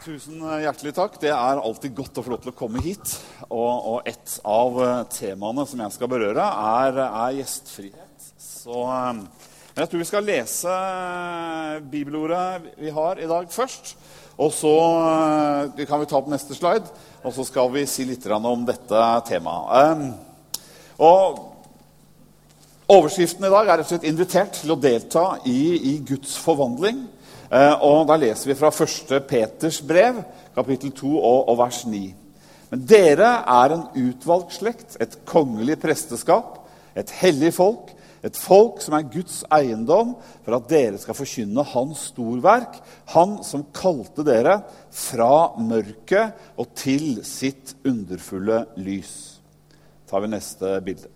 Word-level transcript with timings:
Tusen 0.00 0.40
hjertelig 0.40 0.94
takk. 0.96 1.16
Det 1.20 1.28
er 1.28 1.58
alltid 1.60 1.92
godt 1.92 2.16
å 2.16 2.22
få 2.24 2.32
lov 2.32 2.38
til 2.40 2.54
å 2.54 2.56
komme 2.56 2.80
hit. 2.80 3.10
Og, 3.50 3.88
og 3.90 4.06
et 4.08 4.32
av 4.48 4.78
eh, 4.80 5.02
temaene 5.12 5.66
som 5.68 5.82
jeg 5.84 5.92
skal 5.92 6.08
berøre, 6.08 6.46
er, 6.80 7.00
er 7.04 7.34
gjestfrihet. 7.36 8.30
Så 8.40 8.78
eh, 8.94 9.20
jeg 9.76 9.90
tror 9.90 10.00
vi 10.00 10.08
skal 10.08 10.24
lese 10.24 10.72
eh, 10.72 11.82
bibelordet 11.92 12.72
vi 12.80 12.94
har 12.96 13.20
i 13.20 13.28
dag, 13.28 13.52
først. 13.52 13.92
Og 14.40 14.54
så 14.56 14.72
kan 15.84 16.00
vi 16.00 16.08
ta 16.08 16.22
på 16.24 16.32
neste 16.32 16.56
slide, 16.56 16.88
og 17.20 17.36
så 17.36 17.44
skal 17.44 17.68
vi 17.74 17.84
si 17.84 18.08
litt 18.08 18.24
om 18.32 18.64
dette 18.64 19.06
temaet. 19.28 20.06
Og 20.96 21.46
Overskriften 22.90 23.44
i 23.46 23.50
dag 23.52 23.68
er 23.68 23.76
rett 23.78 23.86
og 23.86 23.92
slett 23.92 24.06
'invitert 24.08 24.56
til 24.64 24.72
å 24.72 24.80
delta 24.80 25.24
i, 25.46 25.92
i 25.92 25.98
Guds 26.02 26.32
forvandling'. 26.42 27.04
Eh, 27.50 27.74
og 27.82 28.06
Da 28.06 28.16
leser 28.16 28.52
vi 28.52 28.58
fra 28.58 28.70
1. 28.70 29.16
Peters 29.26 29.80
brev, 29.82 30.22
kapittel 30.54 30.92
2 30.94 31.16
og, 31.18 31.56
vers 31.58 31.82
9. 31.86 32.02
Men 32.70 32.84
dere 32.86 33.30
er 33.42 33.74
en 33.74 33.88
utvalgt 33.98 34.54
slekt, 34.60 34.94
et 35.02 35.16
kongelig 35.26 35.80
presteskap, 35.82 36.60
et 36.94 37.10
hellig 37.18 37.50
folk, 37.56 37.90
et 38.22 38.36
folk 38.36 38.78
som 38.84 38.94
er 38.94 39.08
Guds 39.10 39.40
eiendom, 39.50 40.12
for 40.44 40.54
at 40.54 40.68
dere 40.70 41.00
skal 41.00 41.16
forkynne 41.18 41.64
Hans 41.72 42.10
storverk, 42.12 42.78
Han 43.16 43.40
som 43.42 43.66
kalte 43.74 44.22
dere 44.22 44.60
fra 44.92 45.56
mørket 45.58 46.36
og 46.56 46.70
til 46.76 47.24
sitt 47.26 47.74
underfulle 47.82 48.66
lys. 48.76 49.40
Da 50.06 50.14
tar 50.14 50.22
vi 50.22 50.30
neste 50.30 50.76
bilde. 50.86 51.10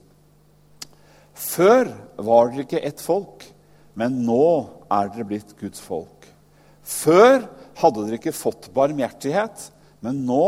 Før 1.35 1.93
var 2.19 2.51
dere 2.51 2.67
ikke 2.67 2.83
ett 2.83 3.03
folk, 3.03 3.45
men 3.95 4.23
nå 4.27 4.47
er 4.91 5.11
dere 5.13 5.27
blitt 5.29 5.55
Guds 5.61 5.83
folk. 5.83 6.14
Før 6.85 7.49
hadde 7.81 8.05
dere 8.05 8.21
ikke 8.21 8.37
fått 8.37 8.69
barmhjertighet, 8.77 9.71
men 10.05 10.21
nå 10.29 10.47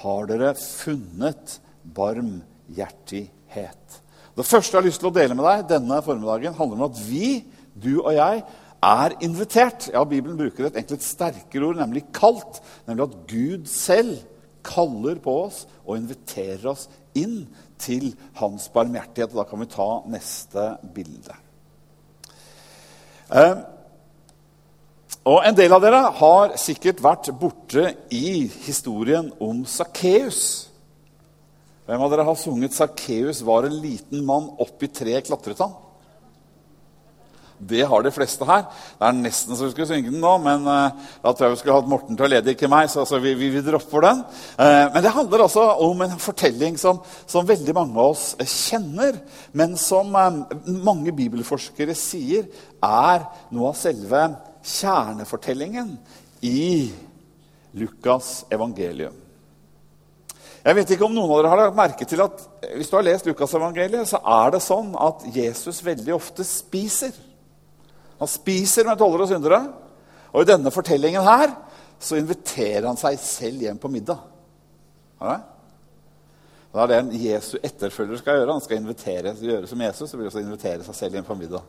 har 0.00 0.30
dere 0.30 0.54
funnet 0.58 1.58
barmhjertighet. 1.96 4.00
Det 4.34 4.48
første 4.48 4.74
jeg 4.74 4.80
har 4.80 4.88
lyst 4.88 5.00
til 5.04 5.12
å 5.12 5.14
dele 5.14 5.36
med 5.38 5.46
deg 5.46 5.68
denne 5.76 6.00
formiddagen, 6.02 6.56
handler 6.56 6.80
om 6.80 6.88
at 6.88 6.98
vi, 7.06 7.44
du 7.74 8.00
og 8.00 8.14
jeg, 8.16 8.42
er 8.84 9.14
invitert. 9.24 9.88
Ja, 9.94 10.04
Bibelen 10.08 10.38
bruker 10.38 10.66
et 10.66 10.76
egentlig 10.76 11.00
et 11.00 11.06
sterkere 11.06 11.70
ord, 11.70 11.80
nemlig 11.80 12.04
kalt. 12.16 12.60
Nemlig 12.88 13.06
at 13.06 13.16
Gud 13.30 13.68
selv 13.70 14.24
kaller 14.64 15.20
på 15.22 15.36
oss 15.46 15.64
og 15.84 15.98
inviterer 15.98 16.66
oss 16.72 16.88
inn 17.16 17.44
til 17.80 18.12
hans 18.40 18.68
barmhjertighet. 18.74 19.32
Og 19.32 19.40
da 19.40 19.46
kan 19.48 19.62
vi 19.62 19.70
ta 19.72 19.88
neste 20.10 20.66
bilde. 20.96 21.38
Eh, 23.32 23.54
og 25.24 25.40
En 25.48 25.56
del 25.56 25.72
av 25.72 25.80
dere 25.80 26.02
har 26.18 26.52
sikkert 26.60 27.00
vært 27.04 27.30
borte 27.40 27.86
i 28.12 28.44
historien 28.66 29.30
om 29.40 29.62
Sakkeus. 29.64 30.68
Hvem 31.88 32.04
av 32.04 32.12
dere 32.12 32.26
har 32.28 32.36
sunget 32.36 32.76
'Sakkeus 32.76 33.40
var 33.44 33.64
en 33.64 33.80
liten 33.80 34.24
mann, 34.24 34.50
opp 34.58 34.82
i 34.82 34.88
treet 34.88 35.24
klatret 35.24 35.58
han'? 35.58 35.72
Det 37.58 37.82
har 37.86 38.02
de 38.02 38.10
fleste 38.10 38.44
her. 38.44 38.64
Det 38.98 39.06
er 39.06 39.12
nesten 39.16 39.56
så 39.56 39.64
vi 39.64 39.70
skulle 39.70 39.88
synge 39.88 40.10
den 40.10 40.20
nå, 40.20 40.32
men 40.42 40.66
uh, 40.66 40.90
da 41.22 41.32
tror 41.32 41.46
jeg 41.46 41.54
vi 41.54 41.60
skulle 41.62 41.76
hatt 41.78 41.88
Morten 41.88 42.16
til 42.16 42.26
å 42.26 42.28
lede, 42.28 42.52
ikke 42.52 42.68
meg. 42.68 42.90
så, 42.90 43.04
altså, 43.04 43.20
vi, 43.22 43.32
vi, 43.38 43.48
vi, 43.54 43.62
dropper 43.64 44.04
den. 44.04 44.24
Uh, 44.58 44.92
men 44.92 45.02
det 45.04 45.14
handler 45.14 45.44
altså 45.46 45.62
om 45.86 46.02
en 46.04 46.18
fortelling 46.18 46.76
som, 46.76 46.98
som 47.26 47.46
veldig 47.46 47.74
mange 47.74 47.94
av 47.96 48.10
oss 48.10 48.34
kjenner, 48.42 49.22
men 49.52 49.78
som 49.80 50.10
mange 50.10 51.14
bibelforskere 51.14 51.94
sier 51.96 52.50
er 52.82 53.24
noe 53.54 53.70
av 53.70 53.78
selve 53.78 54.26
kjernefortellingen 54.64 55.92
i 56.40 56.92
Lukas' 57.76 58.44
evangelium. 58.50 59.14
Jeg 60.64 60.76
vet 60.78 60.92
ikke 60.94 61.04
om 61.04 61.12
noen 61.12 61.28
av 61.28 61.42
dere 61.42 61.50
har 61.52 61.60
lagt 61.60 61.76
merke 61.76 62.06
til 62.08 62.22
at 62.24 62.44
Hvis 62.74 62.88
du 62.88 62.96
har 62.96 63.04
lest 63.04 63.26
Lukas-evangeliet, 63.28 64.08
så 64.08 64.20
er 64.24 64.54
det 64.54 64.62
sånn 64.64 64.94
at 64.96 65.26
Jesus 65.34 65.82
veldig 65.84 66.14
ofte 66.16 66.46
spiser. 66.48 67.12
Han 68.16 68.30
spiser 68.30 68.88
med 68.88 68.96
tollere 68.98 69.26
og 69.26 69.28
syndere. 69.28 69.60
Og 70.32 70.42
i 70.42 70.48
denne 70.48 70.72
fortellingen 70.72 71.22
her 71.26 71.52
så 72.00 72.16
inviterer 72.16 72.88
han 72.88 72.96
seg 72.98 73.18
selv 73.20 73.66
hjem 73.66 73.78
på 73.80 73.90
middag. 73.92 74.22
Ja, 75.20 75.36
det 76.72 76.82
er 76.82 76.90
det 76.90 76.96
en 77.02 77.12
Jesu 77.20 77.52
etterfølger 77.60 78.18
skal 78.18 78.40
gjøre. 78.40 78.56
Han 78.56 78.64
skal 78.64 78.80
invitere, 78.80 79.36
gjøre 79.38 79.68
som 79.70 79.84
Jesus 79.84 80.10
så 80.10 80.18
vil 80.18 80.26
også 80.30 80.42
invitere 80.42 80.86
seg 80.86 80.96
selv 80.98 81.18
hjem 81.18 81.28
på 81.28 81.36
middag. 81.38 81.68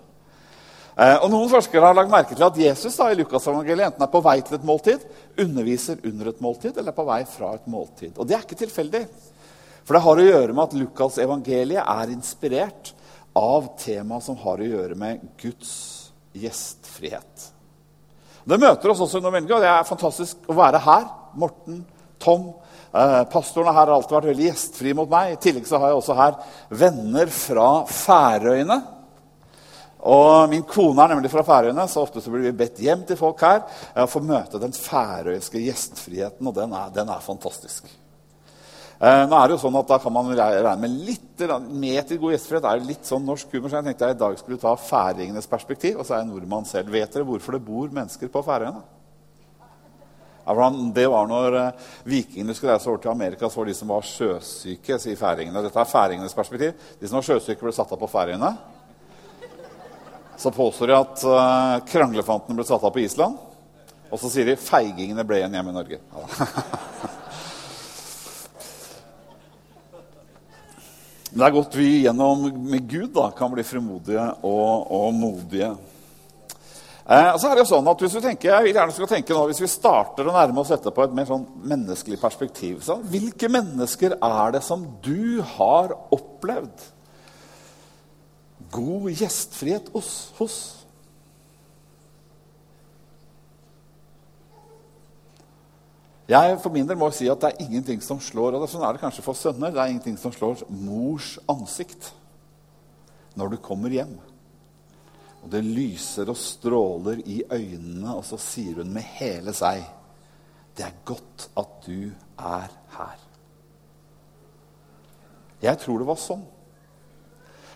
Eh, 0.95 1.17
og 1.19 1.27
Noen 1.27 1.49
forskere 1.51 1.89
har 1.89 1.95
lagt 1.97 2.11
merke 2.11 2.35
til 2.37 2.45
at 2.47 2.57
Jesus 2.59 2.95
da, 2.95 3.09
i 3.11 3.17
Lukasevangeliet 3.19 3.89
enten 3.89 4.05
er 4.05 4.11
på 4.11 4.21
vei 4.23 4.37
til 4.45 4.55
et 4.55 4.67
måltid, 4.67 5.01
underviser 5.43 5.99
under 6.07 6.31
et 6.31 6.43
måltid 6.43 6.77
eller 6.77 6.93
er 6.93 6.99
på 6.99 7.07
vei 7.09 7.21
fra 7.27 7.51
et 7.57 7.65
måltid. 7.71 8.13
Og 8.15 8.27
Det 8.27 8.37
er 8.37 8.45
ikke 8.45 8.61
tilfeldig. 8.63 9.03
For 9.85 9.97
det 9.97 10.05
har 10.05 10.21
å 10.21 10.29
gjøre 10.29 10.53
med 10.55 10.63
at 10.63 10.77
Lukas 10.79 11.19
evangeliet 11.21 11.83
er 11.83 12.13
inspirert 12.13 12.93
av 13.35 13.67
temaet 13.81 14.23
som 14.23 14.39
har 14.39 14.63
å 14.63 14.69
gjøre 14.69 14.95
med 14.97 15.27
Guds 15.41 15.73
gjestfrihet. 16.35 17.51
Det 18.45 18.61
møter 18.61 18.91
oss 18.93 19.03
også 19.03 19.19
under 19.19 19.33
velge, 19.35 19.51
og 19.51 19.61
det 19.65 19.69
er 19.69 19.87
fantastisk 19.87 20.47
å 20.47 20.55
være 20.55 20.79
her. 20.85 21.05
Morten, 21.35 21.83
Tom, 22.21 22.53
eh, 22.95 23.23
pastorene 23.29 23.73
her 23.73 23.89
har 23.89 23.95
alltid 23.97 24.15
vært 24.15 24.31
veldig 24.31 24.47
gjestfrie 24.47 24.95
mot 24.95 25.09
meg. 25.11 25.33
I 25.33 25.41
tillegg 25.43 25.67
så 25.67 25.81
har 25.81 25.91
jeg 25.91 25.99
også 25.99 26.17
her 26.17 26.35
venner 26.69 27.27
fra 27.27 27.69
Færøyene. 27.89 28.94
Og 30.05 30.49
Min 30.51 30.63
kone 30.69 31.01
er 31.01 31.15
nemlig 31.15 31.31
fra 31.33 31.43
Færøyene, 31.45 31.87
så 31.89 32.03
ofte 32.05 32.21
så 32.21 32.29
blir 32.33 32.45
vi 32.45 32.57
bedt 32.59 32.81
hjem 32.85 33.03
til 33.09 33.17
folk 33.17 33.41
her 33.41 33.63
å 33.97 34.05
få 34.09 34.21
møte 34.21 34.61
den 34.61 34.75
færøyske 34.75 35.63
gjestfriheten, 35.63 36.45
og 36.45 36.53
den 36.53 36.75
er, 36.77 36.91
den 36.93 37.09
er 37.09 37.23
fantastisk. 37.25 37.89
Eh, 38.95 39.23
nå 39.27 39.35
er 39.35 39.49
det 39.49 39.57
jo 39.57 39.63
sånn 39.65 39.75
at 39.75 39.89
Da 39.89 39.97
kan 39.99 40.13
man 40.15 40.29
regne 40.31 40.75
med 40.79 40.93
litt 41.03 41.41
med 41.67 42.07
til 42.07 42.19
god 42.21 42.35
gjestfrihet. 42.35 42.67
er 42.69 42.85
litt 42.85 43.05
sånn 43.05 43.25
norsk 43.25 43.51
humor, 43.51 43.69
så 43.69 43.81
jeg 43.81 43.89
tenkte 43.89 44.05
jeg 44.07 44.15
i 44.15 44.19
dag 44.19 44.37
skulle 44.39 44.61
ta 44.61 44.75
færingenes 44.75 45.49
perspektiv. 45.51 45.99
Og 45.99 46.05
så 46.05 46.15
er 46.15 46.23
jeg 46.23 46.29
nordmann 46.29 46.65
selv. 46.65 46.93
Vet 46.93 47.11
dere 47.11 47.27
hvorfor 47.27 47.57
det 47.57 47.65
bor 47.65 47.89
mennesker 47.89 48.31
på 48.31 48.45
Færøyene? 48.45 48.83
Det 50.93 51.07
var 51.09 51.27
når 51.27 51.57
eh, 51.57 51.83
vikingene 52.05 52.53
skulle 52.53 52.77
reise 52.77 52.87
over 52.89 53.01
til 53.01 53.11
Amerika, 53.11 53.49
så 53.49 53.59
var 53.59 53.65
de 53.65 53.73
som 53.73 53.89
var 53.89 54.05
sjøsyke, 54.05 54.99
sier 55.01 55.17
færingene. 55.17 55.65
Dette 55.65 55.81
er 55.81 55.89
færingenes 55.89 56.37
perspektiv. 56.37 56.77
De 57.01 57.09
som 57.09 57.17
var 57.17 57.25
sjøsyke, 57.25 57.65
ble 57.65 57.73
satt 57.73 57.91
av 57.91 57.99
på 57.99 58.11
Færøyene 58.13 58.53
så 60.37 60.51
påstår 60.51 60.87
de 60.87 60.95
at 60.97 61.23
uh, 61.27 61.85
kranglefantene 61.89 62.55
ble 62.57 62.65
satt 62.67 62.83
av 62.83 62.91
på 62.95 63.03
Island. 63.03 63.37
Og 64.11 64.19
så 64.21 64.29
sier 64.31 64.45
de 64.47 64.55
feigingene 64.59 65.25
ble 65.27 65.37
igjen 65.41 65.55
hjemme 65.57 65.71
i 65.73 65.77
Norge. 65.79 65.99
Men 71.35 71.41
det 71.41 71.47
er 71.49 71.55
godt 71.57 71.75
vi 71.75 71.89
gjennom 72.05 72.45
med 72.69 72.85
Gud 72.87 73.11
da, 73.17 73.27
kan 73.35 73.51
bli 73.51 73.63
frimodige 73.67 74.23
og, 74.47 74.87
og 74.95 75.09
modige. 75.17 75.73
Eh, 77.05 77.31
så 77.37 77.49
er 77.49 77.57
det 77.57 77.65
jo 77.65 77.71
sånn 77.73 77.89
at 77.91 77.99
hvis 78.01 78.15
vi 78.17 78.21
tenker, 78.23 78.49
jeg 78.49 78.65
vil 78.65 78.77
gjerne 78.79 78.95
skal 78.95 79.09
tenke 79.11 79.35
nå, 79.35 79.41
hvis 79.51 79.59
vi 79.61 79.67
starter 79.69 80.25
å 80.25 80.33
nærme 80.33 80.63
oss 80.63 80.71
dette 80.71 80.93
på 80.95 81.03
et 81.03 81.13
mer 81.17 81.27
sånn 81.29 81.43
menneskelig 81.67 82.17
perspektiv 82.21 82.79
sånn, 82.85 83.03
Hvilke 83.11 83.49
mennesker 83.51 84.15
er 84.15 84.55
det 84.55 84.63
som 84.65 84.87
du 85.05 85.43
har 85.57 85.93
opplevd 86.15 86.87
god 88.75 89.07
gjestfrihet 89.15 89.91
hos. 89.95 90.11
hos. 90.39 90.57
Jeg 96.25 96.57
for 96.57 96.73
min 96.73 96.87
del 96.89 96.97
må 96.97 97.11
si 97.13 97.27
at 97.29 97.41
det 97.41 97.51
er 97.51 97.65
ingenting 97.67 97.99
som 98.01 98.17
slår 98.21 98.55
og 98.57 98.63
det, 98.63 98.69
sånn 98.71 98.83
er 98.85 98.95
det 98.95 99.03
kanskje 99.03 99.23
for 99.25 99.37
sønner, 99.37 99.73
det 99.73 99.81
er 99.81 99.91
ingenting 99.93 100.15
som 100.17 100.33
slår 100.33 100.63
mors 100.73 101.35
ansikt 101.51 102.09
når 103.37 103.53
du 103.53 103.57
kommer 103.61 103.93
hjem. 103.93 104.15
Og 105.43 105.51
det 105.53 105.61
lyser 105.61 106.31
og 106.31 106.39
stråler 106.41 107.21
i 107.29 107.43
øynene, 107.45 108.15
og 108.15 108.25
så 108.25 108.39
sier 108.41 108.81
hun 108.81 108.89
med 108.95 109.05
hele 109.19 109.53
seg 109.53 109.83
Det 110.75 110.83
er 110.87 110.97
godt 111.07 111.45
at 111.55 111.75
du 111.85 112.09
er 112.41 112.73
her. 112.97 113.19
Jeg 115.61 115.79
tror 115.79 116.01
det 116.01 116.07
var 116.09 116.19
sånn. 116.19 116.41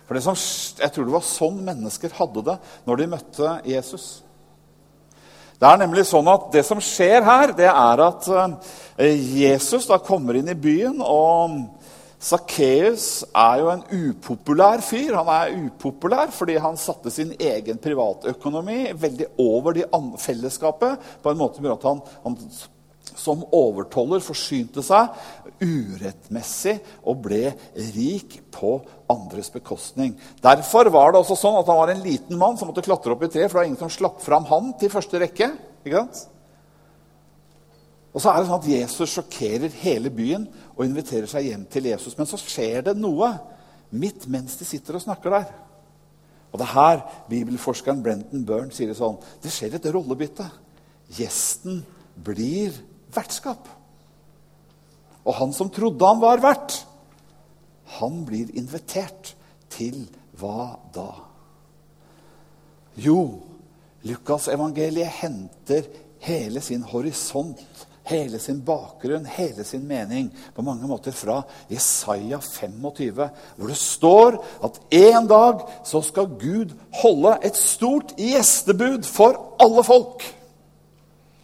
For 0.09 0.17
som, 0.25 0.37
Jeg 0.81 0.91
tror 0.91 1.05
det 1.05 1.13
var 1.13 1.25
sånn 1.25 1.61
mennesker 1.61 2.15
hadde 2.17 2.41
det 2.47 2.57
når 2.89 2.97
de 2.97 3.09
møtte 3.11 3.51
Jesus. 3.69 4.07
Det 5.59 5.67
er 5.67 5.81
nemlig 5.81 6.07
sånn 6.07 6.27
at 6.31 6.47
det 6.53 6.63
som 6.65 6.79
skjer 6.81 7.21
her, 7.21 7.53
det 7.53 7.67
er 7.69 8.01
at 8.01 8.29
eh, 8.97 9.27
Jesus 9.37 9.85
da 9.89 9.99
kommer 10.01 10.39
inn 10.39 10.49
i 10.49 10.57
byen. 10.57 10.97
og 11.03 11.59
Sakkeus 12.19 13.21
er 13.31 13.61
jo 13.61 13.69
en 13.71 13.83
upopulær 13.95 14.81
fyr. 14.83 15.13
Han 15.19 15.29
er 15.31 15.53
upopulær 15.67 16.33
fordi 16.35 16.57
han 16.59 16.79
satte 16.79 17.13
sin 17.13 17.31
egen 17.37 17.79
privatøkonomi 17.79 18.89
veldig 18.99 19.29
over 19.39 19.79
fellesskapet 20.19 21.05
på 21.23 21.31
en 21.31 21.39
måte 21.39 21.61
som 21.61 21.69
at 21.71 21.87
han, 21.87 22.01
han 22.25 22.41
som 23.19 23.43
overtoller 23.55 24.23
forsynte 24.23 24.83
seg 24.85 25.11
urettmessig 25.59 26.77
og 27.03 27.21
ble 27.25 27.51
rik 27.93 28.39
på 28.53 28.77
andres 29.11 29.51
bekostning. 29.53 30.15
Derfor 30.41 30.89
var 30.93 31.11
det 31.11 31.21
også 31.21 31.37
sånn 31.39 31.59
at 31.59 31.69
han 31.69 31.79
var 31.81 31.93
en 31.93 32.03
liten 32.03 32.39
mann 32.39 32.57
som 32.57 32.71
måtte 32.71 32.85
klatre 32.85 33.13
opp 33.13 33.25
i 33.27 33.31
tre, 33.31 33.45
for 33.45 33.57
det 33.57 33.61
var 33.61 33.69
ingen 33.69 33.81
som 33.81 33.91
slapp 33.93 34.21
fram 34.23 34.47
han 34.49 34.73
til 34.79 34.93
første 34.93 35.21
rekke. 35.21 35.51
ikke 35.83 36.03
sant? 36.03 36.25
Og 38.09 38.23
så 38.23 38.31
er 38.31 38.39
det 38.39 38.49
sånn 38.49 38.61
at 38.63 38.71
Jesus 38.71 39.13
sjokkerer 39.13 39.79
hele 39.83 40.09
byen 40.13 40.47
og 40.73 40.85
inviterer 40.87 41.29
seg 41.29 41.51
hjem 41.51 41.65
til 41.69 41.91
Jesus. 41.91 42.15
Men 42.17 42.29
så 42.29 42.39
skjer 42.41 42.87
det 42.89 42.95
noe 42.97 43.35
midt 43.93 44.25
mens 44.31 44.57
de 44.57 44.65
sitter 44.67 44.97
og 44.97 45.03
snakker 45.03 45.33
der. 45.33 45.51
Og 46.49 46.57
det 46.57 46.65
er 46.65 46.73
her 46.73 47.03
bibelforskeren 47.29 48.01
Brenton 48.01 48.45
Byrne 48.47 48.73
sier 48.73 48.89
det 48.89 48.97
sånn. 48.97 49.19
Det 49.43 49.51
skjer 49.53 49.77
et 49.77 49.89
rollebytte. 49.93 50.47
Gjesten 51.19 51.83
blir 52.25 52.73
vertskap. 53.13 53.67
Og 55.25 55.35
han 55.37 55.53
som 55.53 55.69
trodde 55.73 56.05
han 56.05 56.21
var 56.21 56.41
vert, 56.43 56.77
han 57.99 58.23
blir 58.25 58.51
invitert 58.57 59.33
til 59.73 60.05
hva 60.39 60.75
da? 60.95 61.09
Jo, 62.99 63.21
Lukasevangeliet 64.07 65.19
henter 65.19 65.87
hele 66.23 66.61
sin 66.63 66.83
horisont, 66.87 67.85
hele 68.09 68.39
sin 68.41 68.61
bakgrunn, 68.65 69.27
hele 69.29 69.63
sin 69.67 69.83
mening 69.87 70.29
på 70.55 70.63
mange 70.65 70.87
måter 70.89 71.13
fra 71.15 71.41
Jesaja 71.69 72.39
25, 72.41 73.27
hvor 73.55 73.69
det 73.69 73.77
står 73.79 74.39
at 74.65 74.79
en 75.01 75.29
dag 75.29 75.63
så 75.87 76.01
skal 76.05 76.31
Gud 76.39 76.73
holde 77.01 77.35
et 77.45 77.59
stort 77.59 78.15
gjestebud 78.17 79.05
for 79.07 79.37
alle 79.61 79.85
folk. 79.85 80.25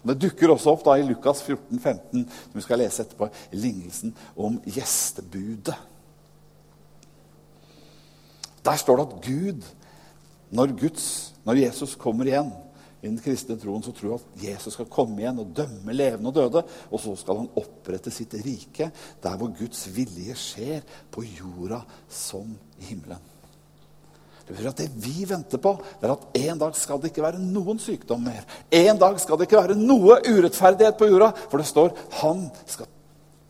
Det 0.05 0.19
dukker 0.21 0.53
også 0.53 0.75
opp 0.75 0.83
da 0.85 0.97
i 0.99 1.05
Lukas 1.05 1.41
14, 1.41 1.79
15, 1.79 2.25
som 2.29 2.59
vi 2.59 2.63
skal 2.65 2.81
lese 2.81 3.05
etterpå, 3.05 3.29
lignelsen 3.57 4.13
om 4.37 4.59
gjestebudet. 4.69 5.77
Der 8.65 8.77
står 8.81 8.97
det 8.97 9.07
at 9.07 9.25
Gud, 9.25 9.65
når, 10.55 10.77
Guds, 10.77 11.07
når 11.45 11.61
Jesus 11.65 11.97
kommer 12.01 12.29
igjen 12.29 12.53
i 13.01 13.09
den 13.09 13.19
kristne 13.21 13.57
troen, 13.61 13.83
så 13.85 13.93
tror 13.93 14.15
jeg 14.15 14.21
at 14.21 14.45
Jesus 14.47 14.73
skal 14.77 14.89
komme 14.89 15.21
igjen 15.21 15.41
og 15.41 15.53
dømme 15.57 15.93
levende 15.93 16.31
og 16.31 16.37
døde. 16.37 16.63
Og 16.89 17.01
så 17.01 17.13
skal 17.21 17.43
han 17.43 17.53
opprette 17.61 18.13
sitt 18.13 18.33
rike 18.45 18.89
der 19.21 19.37
hvor 19.37 19.53
Guds 19.57 19.85
vilje 19.93 20.37
skjer, 20.37 20.81
på 21.13 21.25
jorda 21.25 21.83
som 22.09 22.55
i 22.81 22.89
himmelen. 22.89 23.21
Det 24.45 24.53
betyr 24.53 24.69
at 24.69 24.81
det 24.83 24.91
vi 25.01 25.25
venter 25.25 25.61
på, 25.61 25.71
det 25.99 26.05
er 26.05 26.13
at 26.13 26.25
en 26.37 26.59
dag 26.61 26.75
skal 26.77 26.99
det 27.01 27.09
ikke 27.09 27.23
være 27.25 27.41
noen 27.41 27.79
sykdom 27.81 28.21
mer. 28.27 28.43
En 28.69 28.99
dag 29.01 29.17
skal 29.21 29.39
det 29.39 29.47
ikke 29.47 29.63
være 29.63 29.77
noe 29.79 30.19
urettferdighet 30.21 30.99
på 30.99 31.09
jorda, 31.09 31.31
for 31.49 31.61
det 31.61 31.65
står 31.69 31.95
han 32.21 32.43
skal 32.69 32.91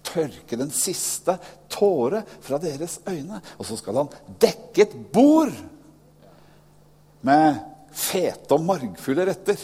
tørke 0.05 0.59
den 0.59 0.71
siste 0.71 1.35
tåre 1.71 2.21
fra 2.45 2.59
deres 2.63 3.01
øyne. 3.09 3.41
Og 3.59 3.67
så 3.67 3.75
skal 3.79 3.99
han 3.99 4.13
dekke 4.39 4.85
et 4.85 4.95
bord 5.11 5.51
med 7.25 7.59
fete 7.95 8.55
og 8.55 8.63
margfulle 8.63 9.27
retter. 9.27 9.59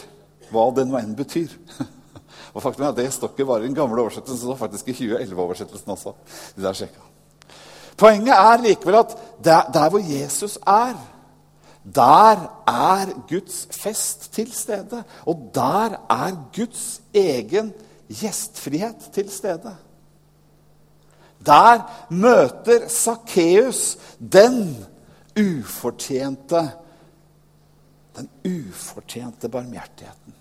Hva 0.52 0.66
det 0.76 0.84
nå 0.88 0.98
enn 1.00 1.16
betyr. 1.16 1.48
Og 2.52 2.60
faktum 2.60 2.84
er 2.84 2.90
at 2.90 2.98
Det 2.98 3.06
står 3.14 3.32
ikke 3.32 3.46
bare 3.48 3.64
i 3.64 3.70
den 3.70 3.76
gamle 3.76 4.02
oversettelsen, 4.02 4.36
det 4.36 4.44
står 4.44 4.58
faktisk 4.60 4.88
i 4.92 4.96
2011-oversettelsen 4.98 5.94
også. 5.94 6.12
Det 6.56 6.64
der 6.64 6.86
Poenget 7.96 8.34
er 8.34 8.60
likevel 8.60 8.98
at 8.98 9.16
der, 9.44 9.70
der 9.72 9.88
hvor 9.88 10.02
Jesus 10.04 10.58
er, 10.66 10.92
der 11.82 12.62
er 12.66 13.10
Guds 13.28 13.66
fest 13.70 14.32
til 14.32 14.52
stede. 14.52 15.02
Og 15.26 15.50
der 15.54 15.98
er 16.10 16.36
Guds 16.54 17.02
egen 17.14 17.72
gjestfrihet 18.08 19.10
til 19.12 19.30
stede. 19.30 19.76
Der 21.46 22.06
møter 22.10 22.88
Sakkeus 22.88 23.98
den 24.18 24.76
ufortjente 25.34 26.70
Den 28.12 28.28
ufortjente 28.44 29.48
barmhjertigheten. 29.48 30.34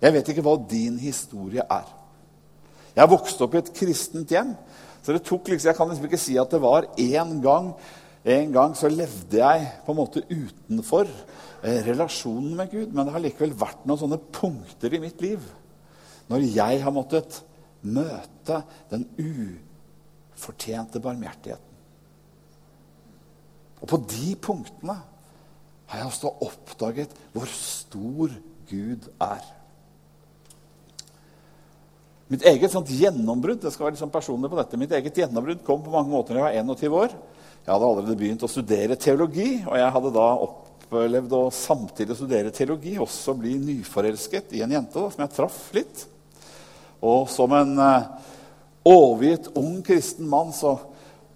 Jeg 0.00 0.12
vet 0.14 0.28
ikke 0.30 0.44
hva 0.46 0.52
din 0.70 1.00
historie 1.02 1.64
er. 1.66 1.88
Jeg 2.94 3.10
vokste 3.10 3.42
opp 3.42 3.56
i 3.56 3.58
et 3.58 3.72
kristent 3.74 4.30
hjem. 4.30 4.54
så 5.02 5.12
det 5.12 5.22
tok 5.22 5.48
liksom, 5.48 5.68
Jeg 5.68 5.76
kan 5.76 5.88
liksom 5.88 6.04
ikke 6.04 6.18
si 6.18 6.36
at 6.36 6.50
det 6.50 6.60
var 6.62 6.86
én 6.98 7.40
gang 7.42 7.74
en 8.24 8.52
gang 8.52 8.74
så 8.76 8.90
levde 8.92 9.40
jeg 9.40 9.68
på 9.86 9.94
en 9.94 9.98
måte 10.00 10.22
utenfor 10.28 11.08
eh, 11.08 11.80
relasjonen 11.86 12.52
med 12.58 12.72
Gud. 12.72 12.90
Men 12.92 13.06
det 13.06 13.14
har 13.14 13.24
likevel 13.24 13.54
vært 13.56 13.86
noen 13.88 14.02
sånne 14.02 14.20
punkter 14.34 14.96
i 14.96 15.02
mitt 15.02 15.22
liv 15.24 15.40
når 16.30 16.44
jeg 16.46 16.82
har 16.84 16.94
måttet 16.94 17.40
møte 17.80 18.60
den 18.90 19.06
ufortjente 19.18 21.00
barmhjertigheten. 21.02 21.66
Og 23.80 23.88
på 23.88 23.98
de 24.12 24.34
punktene 24.36 24.98
har 25.90 26.02
jeg 26.02 26.10
også 26.10 26.34
oppdaget 26.44 27.16
hvor 27.32 27.48
stor 27.50 28.36
Gud 28.70 29.08
er. 29.24 29.42
Mitt 32.30 32.44
eget 32.46 32.70
sånt 32.70 32.92
gjennombrudd 32.94 33.64
det 33.64 33.72
skal 33.74 33.88
være 33.88 33.98
sånn 33.98 34.12
personlig 34.12 34.52
på 34.52 34.60
dette, 34.60 34.78
mitt 34.78 34.92
eget 34.94 35.16
gjennombrudd 35.18 35.64
kom 35.66 35.80
på 35.82 35.90
mange 35.90 36.12
måter 36.12 36.38
da 36.38 36.52
jeg 36.52 36.62
var 36.68 36.76
21 36.78 36.98
år. 37.00 37.16
Jeg 37.64 37.74
hadde 37.74 37.86
allerede 37.86 38.18
begynt 38.18 38.44
å 38.46 38.50
studere 38.50 38.96
teologi, 38.98 39.60
og 39.66 39.76
jeg 39.78 39.94
hadde 39.96 40.12
da 40.16 40.28
opplevd 40.46 41.34
å 41.36 41.42
samtidig 41.54 42.16
studere 42.18 42.52
teologi, 42.54 42.96
også 42.98 43.36
bli 43.38 43.56
nyforelsket 43.60 44.56
i 44.56 44.64
en 44.64 44.72
jente 44.78 44.96
da, 44.96 45.10
som 45.12 45.24
jeg 45.24 45.34
traff 45.36 45.60
litt. 45.76 46.06
Og 47.04 47.28
som 47.32 47.52
en 47.56 47.74
uh, 47.80 48.08
overgitt 48.88 49.52
ung 49.60 49.80
kristen 49.86 50.28
mann 50.28 50.54
så 50.56 50.76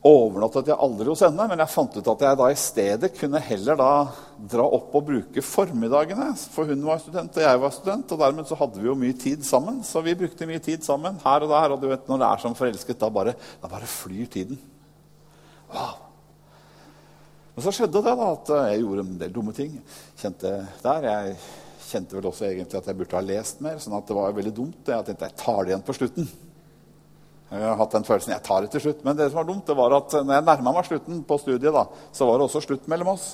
overnattet 0.05 0.69
jeg 0.69 0.76
aldri 0.85 1.09
hos 1.09 1.23
henne, 1.25 1.47
men 1.49 1.62
jeg 1.62 1.73
fant 1.73 1.94
ut 1.97 2.11
at 2.12 2.25
jeg 2.26 2.38
da 2.41 2.49
i 2.53 2.59
stedet 2.61 3.11
kunne 3.17 3.41
heller 3.41 3.79
da 3.81 3.91
dra 4.53 4.67
opp 4.76 4.93
og 4.99 5.06
bruke 5.09 5.44
formidagene. 5.44 6.29
For 6.53 6.69
hun 6.69 6.85
var 6.85 7.00
student, 7.00 7.38
og 7.41 7.47
jeg 7.47 7.62
var 7.62 7.73
student, 7.73 8.12
og 8.12 8.21
dermed 8.21 8.50
så 8.50 8.59
hadde 8.61 8.82
vi 8.82 8.91
jo 8.91 8.99
mye 9.00 9.17
tid 9.17 9.47
sammen. 9.49 9.81
Så 9.87 10.05
vi 10.05 10.17
brukte 10.21 10.49
mye 10.50 10.61
tid 10.65 10.85
sammen 10.85 11.17
her 11.25 11.47
og 11.47 11.55
der. 11.55 11.73
Og 11.73 11.81
du 11.81 11.88
vet, 11.88 12.05
når 12.11 12.21
det 12.21 12.31
er 12.31 12.44
som 12.44 12.59
forelsket, 12.59 13.00
da 13.00 13.09
bare, 13.17 13.32
da 13.62 13.73
bare 13.73 13.88
flyr 13.88 14.29
tiden. 14.37 14.61
Wow. 15.73 16.04
Men 17.55 17.62
så 17.62 17.73
skjedde 17.75 18.03
det 18.03 18.15
da, 18.19 18.31
at 18.33 18.51
jeg 18.51 18.81
gjorde 18.83 19.05
en 19.05 19.19
del 19.21 19.35
dumme 19.35 19.53
ting. 19.55 19.77
Kjente 20.19 20.56
der. 20.83 21.06
Jeg 21.06 21.37
kjente 21.85 22.17
vel 22.17 22.27
også 22.27 22.49
egentlig 22.49 22.81
at 22.81 22.89
jeg 22.91 22.99
burde 22.99 23.15
ha 23.15 23.23
lest 23.23 23.62
mer. 23.62 23.79
sånn 23.79 23.95
at 23.95 24.09
det 24.09 24.17
var 24.17 24.35
veldig 24.35 24.55
dumt. 24.56 24.91
Jeg 24.91 25.06
tenkte 25.06 25.29
jeg 25.29 25.39
tar 25.39 25.61
det 25.62 25.73
igjen 25.73 25.87
på 25.87 25.95
slutten. 25.95 26.29
Jeg 27.55 27.62
har 27.62 27.79
hatt 27.79 27.95
den 27.95 28.06
følelsen 28.09 28.35
jeg 28.35 28.43
tar 28.43 28.65
det 28.65 28.73
til 28.75 28.83
slutt. 28.89 29.05
Men 29.06 29.19
det 29.19 29.29
som 29.31 29.39
var 29.39 29.47
dumt, 29.47 29.67
det 29.69 29.79
var 29.79 29.95
at 30.01 30.19
når 30.19 30.35
jeg 30.35 30.47
nærma 30.51 30.75
meg 30.75 30.89
slutten 30.89 31.23
på 31.29 31.39
studiet, 31.39 31.71
da, 31.77 31.87
så 32.11 32.27
var 32.27 32.41
det 32.41 32.49
også 32.49 32.65
slutt 32.67 32.89
mellom 32.91 33.15
oss. 33.15 33.31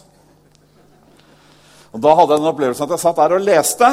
Og 1.91 2.01
Da 2.05 2.13
hadde 2.15 2.37
jeg 2.37 2.43
den 2.43 2.53
opplevelsen 2.53 2.87
at 2.87 2.97
jeg 2.99 3.03
satt 3.03 3.23
der 3.23 3.39
og 3.39 3.47
leste. 3.47 3.89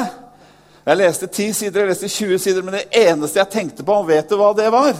Jeg 0.88 1.00
leste 1.00 1.26
10 1.26 1.52
sider, 1.56 1.80
jeg 1.80 1.94
leste 1.94 2.10
20 2.12 2.42
sider, 2.44 2.64
men 2.66 2.76
det 2.76 2.86
eneste 3.00 3.40
jeg 3.40 3.54
tenkte 3.54 3.84
på, 3.84 3.96
vet 4.08 4.28
du 4.28 4.36
hva 4.40 4.52
det 4.56 4.68
var? 4.72 4.92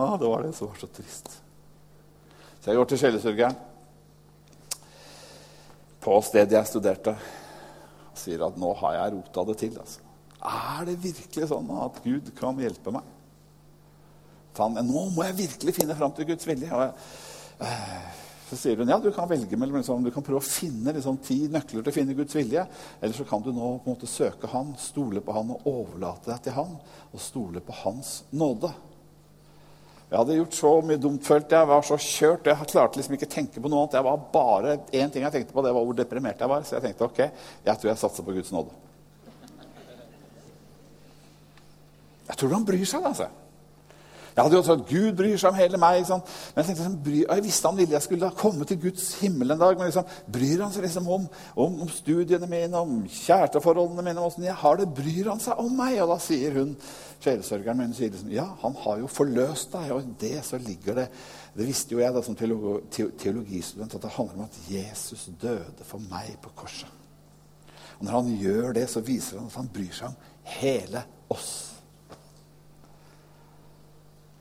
Ja, 0.00 0.14
det 0.16 0.28
var 0.28 0.42
det 0.46 0.54
som 0.56 0.72
var 0.72 0.80
så 0.80 0.88
trist. 0.88 1.28
Så 2.60 2.72
jeg 2.72 2.80
går 2.80 2.88
til 2.88 3.00
sjelesørgeren 3.04 3.66
på 6.00 6.20
stedet 6.24 6.56
jeg 6.56 6.68
studerte, 6.68 7.14
og 8.10 8.20
sier 8.20 8.46
at 8.46 8.56
nå 8.60 8.72
har 8.80 8.96
jeg 8.96 9.16
rota 9.16 9.44
det 9.50 9.56
til. 9.60 9.76
Altså. 9.80 10.06
Er 10.40 10.86
det 10.88 10.96
virkelig 11.02 11.50
sånn 11.50 11.68
at 11.76 12.00
Gud 12.04 12.30
kan 12.38 12.60
hjelpe 12.60 12.94
meg? 12.94 13.16
Han, 14.60 14.76
nå 14.84 15.06
må 15.14 15.24
jeg 15.24 15.38
virkelig 15.46 15.76
finne 15.76 15.96
fram 15.96 16.12
til 16.16 16.26
Guds 16.28 16.48
vilje. 16.48 16.68
Jeg, 16.68 16.90
øh, 17.64 18.08
så 18.50 18.58
sier 18.58 18.80
hun 18.80 18.90
ja, 18.90 18.98
du 18.98 19.12
kan 19.14 19.28
velge 19.30 19.56
mellom 19.56 19.78
liksom, 19.78 20.02
du 20.02 20.10
kan 20.10 20.24
prøve 20.26 20.40
å 20.42 20.44
finne 20.44 20.92
liksom, 20.96 21.20
ti 21.22 21.44
nøkler 21.52 21.84
til 21.84 21.92
å 21.92 21.94
finne 21.94 22.16
Guds 22.18 22.34
vilje. 22.34 22.64
Eller 22.98 23.14
så 23.16 23.26
kan 23.28 23.44
du 23.44 23.52
nå 23.54 23.76
på 23.78 23.86
en 23.86 23.94
måte 23.94 24.10
søke 24.10 24.50
Han, 24.50 24.74
stole 24.80 25.22
på 25.24 25.36
Han 25.36 25.54
og 25.54 25.68
overlate 25.70 26.32
deg 26.32 26.42
til 26.48 26.56
Han. 26.58 26.74
Og 27.14 27.22
stole 27.22 27.62
på 27.64 27.76
Hans 27.84 28.16
nåde. 28.34 28.72
Jeg 30.10 30.18
hadde 30.18 30.36
gjort 30.40 30.56
så 30.58 30.70
mye 30.82 30.98
dumt, 30.98 31.22
følte 31.22 31.54
jeg. 31.54 31.70
var 31.70 31.84
så 31.86 31.96
kjørt. 32.02 32.48
Jeg 32.50 32.68
klarte 32.72 32.98
liksom 32.98 33.14
ikke 33.14 33.28
å 33.28 33.34
tenke 33.34 33.60
på 33.62 33.70
noe 33.70 33.84
annet. 33.84 33.92
Jeg 33.94 34.06
var 34.08 34.24
bare 34.34 34.72
én 34.90 35.12
ting 35.14 35.22
jeg 35.22 35.34
tenkte 35.36 35.54
på, 35.54 35.62
det 35.62 35.74
var 35.76 35.84
hvor 35.86 35.94
deprimert 35.94 36.40
jeg 36.42 36.50
var. 36.50 36.64
Så 36.66 36.76
jeg 36.76 36.88
tenkte 36.88 37.06
ok, 37.06 37.20
jeg 37.68 37.78
tror 37.78 37.90
jeg 37.92 38.00
satser 38.00 38.26
på 38.26 38.34
Guds 38.34 38.50
nåde. 38.50 38.74
Jeg 42.26 42.38
tror 42.42 42.56
han 42.56 42.66
bryr 42.66 42.82
seg, 42.86 43.06
altså. 43.06 43.28
Jeg 44.34 44.44
hadde 44.44 44.56
jo 44.56 44.62
trodd 44.64 44.82
Gud 44.88 45.16
bryr 45.18 45.38
seg 45.40 45.50
om 45.50 45.58
hele 45.58 45.80
meg. 45.80 46.04
Sånn. 46.06 46.22
Men 46.54 46.62
jeg 46.62 46.68
tenkte, 46.68 46.84
liksom, 46.84 46.96
bryr, 47.06 47.22
jeg 47.24 47.44
visste 47.46 47.70
han 47.70 47.78
ville 47.80 47.96
jeg 47.96 48.06
skulle 48.06 48.28
da 48.28 48.40
komme 48.42 48.66
til 48.68 48.78
Guds 48.84 49.06
himmel 49.20 49.54
en 49.54 49.62
dag. 49.62 49.78
Men 49.78 49.90
liksom, 49.90 50.12
bryr 50.32 50.64
han 50.64 50.74
seg 50.74 50.86
liksom 50.86 51.08
om, 51.16 51.26
om, 51.54 51.78
om, 51.86 51.90
studiene 51.92 52.48
mine, 52.50 52.82
om 52.82 53.00
kjæresteforholdene 53.16 54.04
mine? 54.06 54.26
Om 54.26 54.46
jeg 54.46 54.58
har 54.62 54.80
det, 54.80 54.88
Bryr 55.00 55.32
han 55.32 55.42
seg 55.42 55.62
om 55.62 55.74
meg? 55.80 55.98
Og 56.04 56.12
da 56.12 56.18
sier 56.22 56.60
hun, 56.60 56.76
sjelesørgeren 57.20 57.82
min 57.82 57.96
sier 57.96 58.12
liksom, 58.12 58.30
ja, 58.34 58.46
han 58.62 58.78
har 58.84 59.02
jo 59.02 59.10
forløst 59.10 59.74
deg. 59.74 59.90
Og 59.96 60.04
i 60.04 60.14
det 60.26 60.38
så 60.46 60.60
ligger 60.60 61.02
det 61.02 61.10
Det 61.50 61.66
visste 61.66 61.96
jo 61.96 61.98
jeg 61.98 62.14
da 62.14 62.22
som 62.22 62.36
teologistudent, 62.38 63.96
at 63.96 64.04
det 64.04 64.14
handler 64.14 64.38
om 64.38 64.46
at 64.46 64.58
Jesus 64.70 65.26
døde 65.40 65.84
for 65.84 66.02
meg 66.12 66.36
på 66.44 66.52
korset. 66.62 66.88
Og 67.98 68.06
når 68.06 68.14
han 68.16 68.30
gjør 68.40 68.72
det, 68.78 68.86
så 68.88 69.02
viser 69.04 69.40
han 69.40 69.50
at 69.50 69.58
han 69.58 69.68
bryr 69.74 69.92
seg 69.92 70.08
om 70.08 70.14
hele 70.60 71.02
oss. 71.28 71.69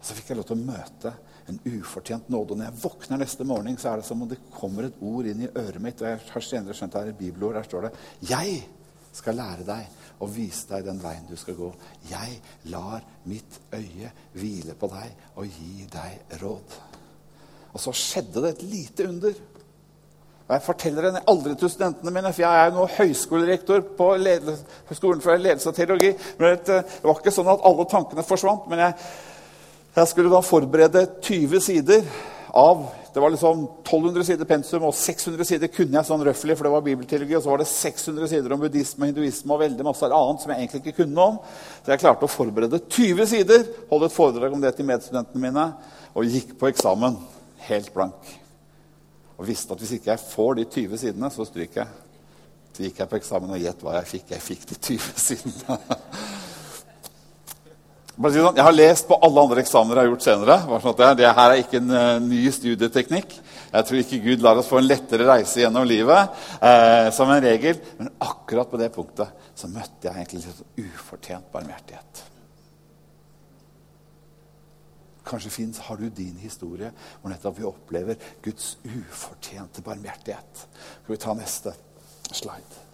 Så 0.02 0.16
fikk 0.16 0.32
jeg 0.32 0.40
lov 0.40 0.48
til 0.48 0.58
å 0.58 0.68
møte 0.70 1.14
en 1.50 1.60
ufortjent 1.66 2.30
nåde. 2.32 2.54
Og 2.54 2.60
når 2.60 2.70
jeg 2.70 2.82
våkner 2.84 3.22
neste 3.22 3.48
morgen, 3.48 3.78
så 3.78 3.92
er 3.92 4.02
det 4.02 4.08
som 4.08 4.22
om 4.24 4.30
det 4.30 4.40
kommer 4.54 4.88
et 4.88 5.00
ord 5.04 5.28
inn 5.28 5.46
i 5.46 5.52
øret 5.52 5.82
mitt. 5.84 6.02
Og 6.02 6.08
jeg 6.08 6.22
har 6.32 6.46
senere 6.46 6.78
skjønt 6.78 6.96
det 6.96 7.02
er 7.02 7.14
et 7.14 7.20
bibelord. 7.20 7.58
Der 7.60 7.68
står 7.68 7.88
det 7.88 7.92
'Jeg 8.30 8.64
skal 9.14 9.36
lære 9.36 9.66
deg 9.66 9.88
og 10.20 10.36
vise 10.36 10.68
deg 10.70 10.86
den 10.86 11.04
veien 11.04 11.28
du 11.30 11.36
skal 11.36 11.56
gå. 11.56 11.74
Jeg 12.10 12.42
lar 12.72 13.04
mitt 13.26 13.60
øye 13.74 14.12
hvile 14.34 14.76
på 14.80 14.88
deg 14.88 15.16
og 15.36 15.46
gi 15.46 15.88
deg 15.92 16.42
råd. 16.44 16.76
Og 17.74 17.80
så 17.80 17.94
skjedde 17.96 18.44
det 18.44 18.50
et 18.50 18.64
lite 18.64 19.08
under. 19.08 19.34
Og 20.50 20.56
Jeg 20.56 20.66
forteller 20.66 21.12
det 21.12 21.24
aldri 21.30 21.56
til 21.56 21.70
studentene 21.70 22.12
mine, 22.12 22.34
for 22.34 22.42
jeg 22.42 22.60
er 22.60 22.70
jo 22.70 22.78
nå 22.80 22.86
høyskolerektor 22.96 23.84
på 23.98 24.08
Skolen 24.98 25.22
for 25.22 25.38
ledelse 25.38 25.70
og 25.70 25.76
teologi. 25.78 26.10
Men 26.40 26.58
det 26.66 26.80
var 27.04 27.20
ikke 27.20 27.34
sånn 27.34 27.52
at 27.54 27.66
alle 27.70 27.86
tankene 27.86 28.26
forsvant. 28.26 28.66
Men 28.72 28.82
jeg, 28.82 28.96
jeg 30.00 30.12
skulle 30.14 30.32
da 30.32 30.42
forberede 30.46 31.06
20 31.26 31.62
sider 31.66 32.08
av 32.56 32.88
det 33.14 33.20
var 33.20 33.30
liksom 33.30 33.64
1200 33.64 34.24
sider 34.24 34.46
pensum, 34.46 34.84
og 34.86 34.94
600 34.94 35.46
sider 35.48 35.72
kunne 35.74 35.98
jeg 35.98 36.08
sånn 36.08 36.22
røftlig, 36.24 36.56
for 36.58 36.68
det 36.68 36.74
var 36.76 36.84
bibelteologi. 36.86 37.36
Og 37.40 37.42
så 37.44 37.50
var 37.52 37.62
det 37.62 37.70
600 37.72 38.30
sider 38.30 38.54
om 38.54 38.62
buddhisme 38.62 39.06
og 39.06 39.10
hinduisme 39.10 39.56
og 39.56 39.64
veldig 39.64 39.86
masse 39.88 40.10
annet 40.10 40.44
som 40.44 40.54
jeg 40.54 40.62
egentlig 40.62 40.82
ikke 40.84 41.02
kunne 41.02 41.26
om. 41.26 41.40
Så 41.82 41.94
jeg 41.94 42.04
klarte 42.04 42.28
å 42.28 42.32
forberede 42.32 42.82
20 42.86 43.32
sider, 43.32 43.66
holde 43.90 44.12
et 44.12 44.16
foredrag 44.16 44.54
om 44.54 44.62
det 44.62 44.76
til 44.78 44.88
medstudentene 44.88 45.42
mine, 45.42 45.66
og 46.14 46.30
gikk 46.30 46.54
på 46.62 46.70
eksamen 46.70 47.18
helt 47.66 47.90
blank. 47.96 48.30
Og 49.40 49.50
visste 49.50 49.74
at 49.74 49.82
hvis 49.82 49.96
ikke 49.98 50.14
jeg 50.14 50.26
får 50.30 50.60
de 50.60 50.70
20 50.78 51.02
sidene, 51.02 51.34
så 51.34 51.48
stryker 51.50 51.82
jeg. 51.82 52.06
Så 52.76 52.86
gikk 52.86 53.02
jeg 53.02 53.10
på 53.10 53.18
eksamen, 53.18 53.56
og 53.56 53.64
gjett 53.64 53.82
hva 53.84 53.98
jeg 53.98 54.12
fikk. 54.14 54.36
Jeg 54.36 54.46
fikk 54.52 54.70
de 54.70 54.80
20 54.94 55.10
sidene. 55.28 55.80
Sånn, 58.20 58.58
jeg 58.58 58.66
har 58.66 58.76
lest 58.76 59.08
på 59.08 59.16
alle 59.24 59.44
andre 59.46 59.62
eksamener 59.64 60.02
jeg 60.02 60.04
har 60.04 60.10
gjort 60.12 60.26
senere. 60.26 60.56
Sånn 60.84 60.96
det, 61.00 61.12
det, 61.22 61.28
her 61.38 61.54
er 61.54 61.62
ikke 61.62 61.80
en 61.80 61.94
uh, 61.96 62.18
ny 62.20 62.42
studieteknikk. 62.52 63.36
Jeg 63.70 63.88
tror 63.88 64.00
ikke 64.02 64.20
Gud 64.26 64.44
lar 64.44 64.60
oss 64.60 64.68
få 64.68 64.82
en 64.82 64.90
lettere 64.90 65.28
reise 65.30 65.62
gjennom 65.62 65.86
livet. 65.88 66.34
eh, 66.60 67.12
som 67.16 67.30
en 67.32 67.44
regel. 67.44 67.80
Men 68.00 68.10
akkurat 68.20 68.68
på 68.68 68.80
det 68.82 68.90
punktet 68.92 69.32
så 69.56 69.70
møtte 69.72 70.10
jeg 70.10 70.18
egentlig 70.18 70.42
litt 70.42 70.58
sånn 70.58 70.90
ufortjent 70.90 71.48
barmhjertighet. 71.54 72.24
Kanskje 75.30 75.54
finnes, 75.54 75.80
har 75.86 76.02
du 76.02 76.10
din 76.10 76.36
historie 76.42 76.92
hvor 77.22 77.32
nettopp 77.32 77.60
vi 77.62 77.70
opplever 77.70 78.20
Guds 78.44 78.74
ufortjente 78.84 79.86
barmhjertighet. 79.86 80.68
Skal 81.06 81.16
vi 81.16 81.24
ta 81.24 81.38
neste 81.38 81.76
slide? 82.34 82.89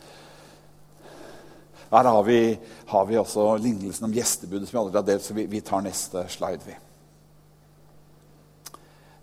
Her 1.91 2.09
har 2.09 2.23
vi, 2.23 2.39
har 2.87 3.05
vi 3.05 3.17
også 3.17 3.55
lignelsen 3.61 4.07
om 4.07 4.13
gjestebudet 4.13 4.67
som 4.67 4.77
vi 4.77 4.81
allerede 4.81 5.01
har 5.01 5.07
delt, 5.07 5.25
så 5.25 5.33
vi, 5.37 5.45
vi 5.49 5.61
tar 5.61 5.83
neste 5.85 6.25
slide. 6.33 6.65
vi. 6.65 6.75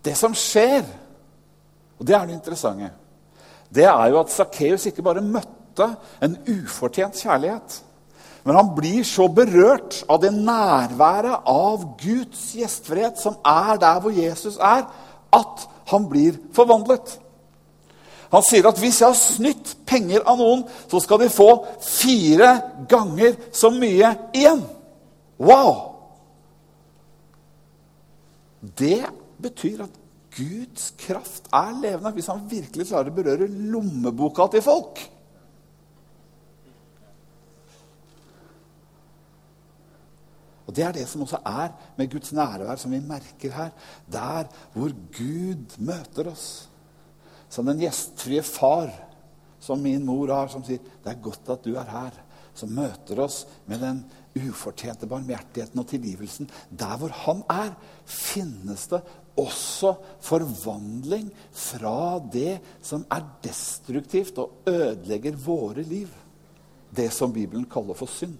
Det 0.02 0.16
som 0.18 0.34
skjer, 0.34 0.82
og 1.98 2.06
det 2.06 2.16
er 2.16 2.26
det 2.26 2.36
interessante, 2.38 2.90
det 3.72 3.86
er 3.88 4.06
jo 4.10 4.20
at 4.20 4.32
Sakkeus 4.32 4.86
ikke 4.90 5.04
bare 5.04 5.24
møtte 5.24 5.86
en 6.22 6.36
ufortjent 6.48 7.16
kjærlighet. 7.22 7.78
Men 8.42 8.58
han 8.58 8.72
blir 8.74 9.04
så 9.06 9.28
berørt 9.30 10.00
av 10.10 10.18
det 10.22 10.32
nærværet 10.34 11.46
av 11.48 11.84
Guds 12.00 12.48
gjestfrihet 12.58 13.20
som 13.22 13.38
er 13.46 13.78
der 13.80 14.00
hvor 14.02 14.14
Jesus 14.14 14.58
er, 14.58 14.88
at 15.32 15.66
han 15.92 16.08
blir 16.10 16.40
forvandlet. 16.54 17.21
Han 18.32 18.44
sier 18.46 18.66
at 18.68 18.78
hvis 18.80 19.02
jeg 19.02 19.10
har 19.10 19.18
snytt 19.18 19.74
penger 19.88 20.24
av 20.28 20.38
noen, 20.40 20.62
så 20.88 21.00
skal 21.04 21.20
de 21.20 21.32
få 21.32 21.50
fire 21.84 22.54
ganger 22.88 23.36
så 23.52 23.68
mye 23.74 24.14
igjen. 24.32 24.62
Wow! 25.42 25.72
Det 28.62 29.02
betyr 29.42 29.82
at 29.84 29.98
Guds 30.32 30.92
kraft 30.96 31.50
er 31.52 31.74
levende 31.76 32.14
hvis 32.16 32.30
han 32.32 32.44
virkelig 32.48 32.88
klarer 32.88 33.12
å 33.12 33.16
berøre 33.16 33.50
lommeboka 33.50 34.48
til 34.54 34.64
folk. 34.64 35.02
Og 40.72 40.76
Det 40.76 40.84
er 40.86 40.94
det 40.96 41.04
som 41.10 41.26
også 41.26 41.42
er 41.44 41.72
med 41.98 42.08
Guds 42.08 42.32
nærvær, 42.32 42.78
som 42.80 42.94
vi 42.94 43.02
merker 43.04 43.52
her. 43.52 43.72
Der 44.08 44.46
hvor 44.72 44.94
Gud 45.12 45.74
møter 45.84 46.30
oss. 46.32 46.71
Som 47.52 47.68
den 47.68 47.82
gjestfrie 47.84 48.42
far 48.46 48.88
som 49.62 49.82
min 49.82 50.04
mor 50.06 50.30
har, 50.32 50.48
som 50.48 50.64
sier 50.64 50.78
'Det 50.78 51.10
er 51.10 51.22
godt 51.22 51.48
at 51.48 51.64
du 51.64 51.76
er 51.76 51.84
her', 51.84 52.20
som 52.54 52.68
møter 52.68 53.20
oss 53.20 53.46
med 53.66 53.80
den 53.80 54.04
ufortjente 54.36 55.06
barmhjertigheten 55.06 55.78
og 55.78 55.86
tilgivelsen. 55.86 56.50
Der 56.70 56.96
hvor 56.96 57.08
han 57.08 57.42
er, 57.50 57.74
finnes 58.04 58.86
det 58.86 59.02
også 59.36 59.94
forvandling 60.20 61.30
fra 61.52 62.18
det 62.32 62.60
som 62.82 63.04
er 63.10 63.22
destruktivt 63.44 64.38
og 64.38 64.50
ødelegger 64.66 65.36
våre 65.36 65.82
liv. 65.82 66.08
Det 66.96 67.12
som 67.12 67.32
Bibelen 67.32 67.64
kaller 67.64 67.94
for 67.94 68.06
synd. 68.06 68.36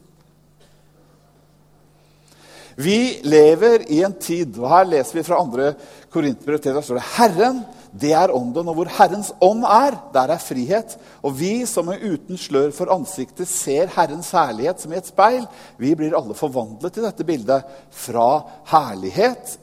Vi 2.76 3.21
lever 3.25 3.85
i 3.92 4.02
en 4.04 4.14
tid 4.21 4.59
og 4.59 4.69
Her 4.69 4.85
leser 4.85 5.19
vi 5.19 5.23
fra 5.23 5.40
andre 5.40 5.75
Korinterbrev. 6.11 6.59
Der 6.59 6.81
står 6.81 6.95
det 6.95 7.11
Herren, 7.16 7.64
det 7.93 8.13
er 8.17 8.33
ånden. 8.33 8.69
Og 8.71 8.79
hvor 8.79 8.91
Herrens 8.97 9.33
ånd 9.45 9.67
er, 9.69 9.99
der 10.15 10.33
er 10.33 10.41
frihet. 10.41 10.97
Og 11.21 11.37
vi 11.39 11.67
som 11.69 11.91
er 11.93 12.01
uten 12.01 12.41
slør 12.41 12.73
for 12.77 12.93
ansiktet 12.95 13.51
ser 13.51 13.93
Herrens 13.93 14.33
herlighet 14.33 14.81
som 14.81 14.95
i 14.95 15.01
et 15.01 15.11
speil, 15.11 15.45
vi 15.81 15.93
blir 15.99 16.17
alle 16.17 16.37
forvandlet 16.39 16.99
i 16.99 17.05
dette 17.05 17.29
bildet. 17.29 17.69
Fra 17.93 18.31
herlighet 18.73 19.59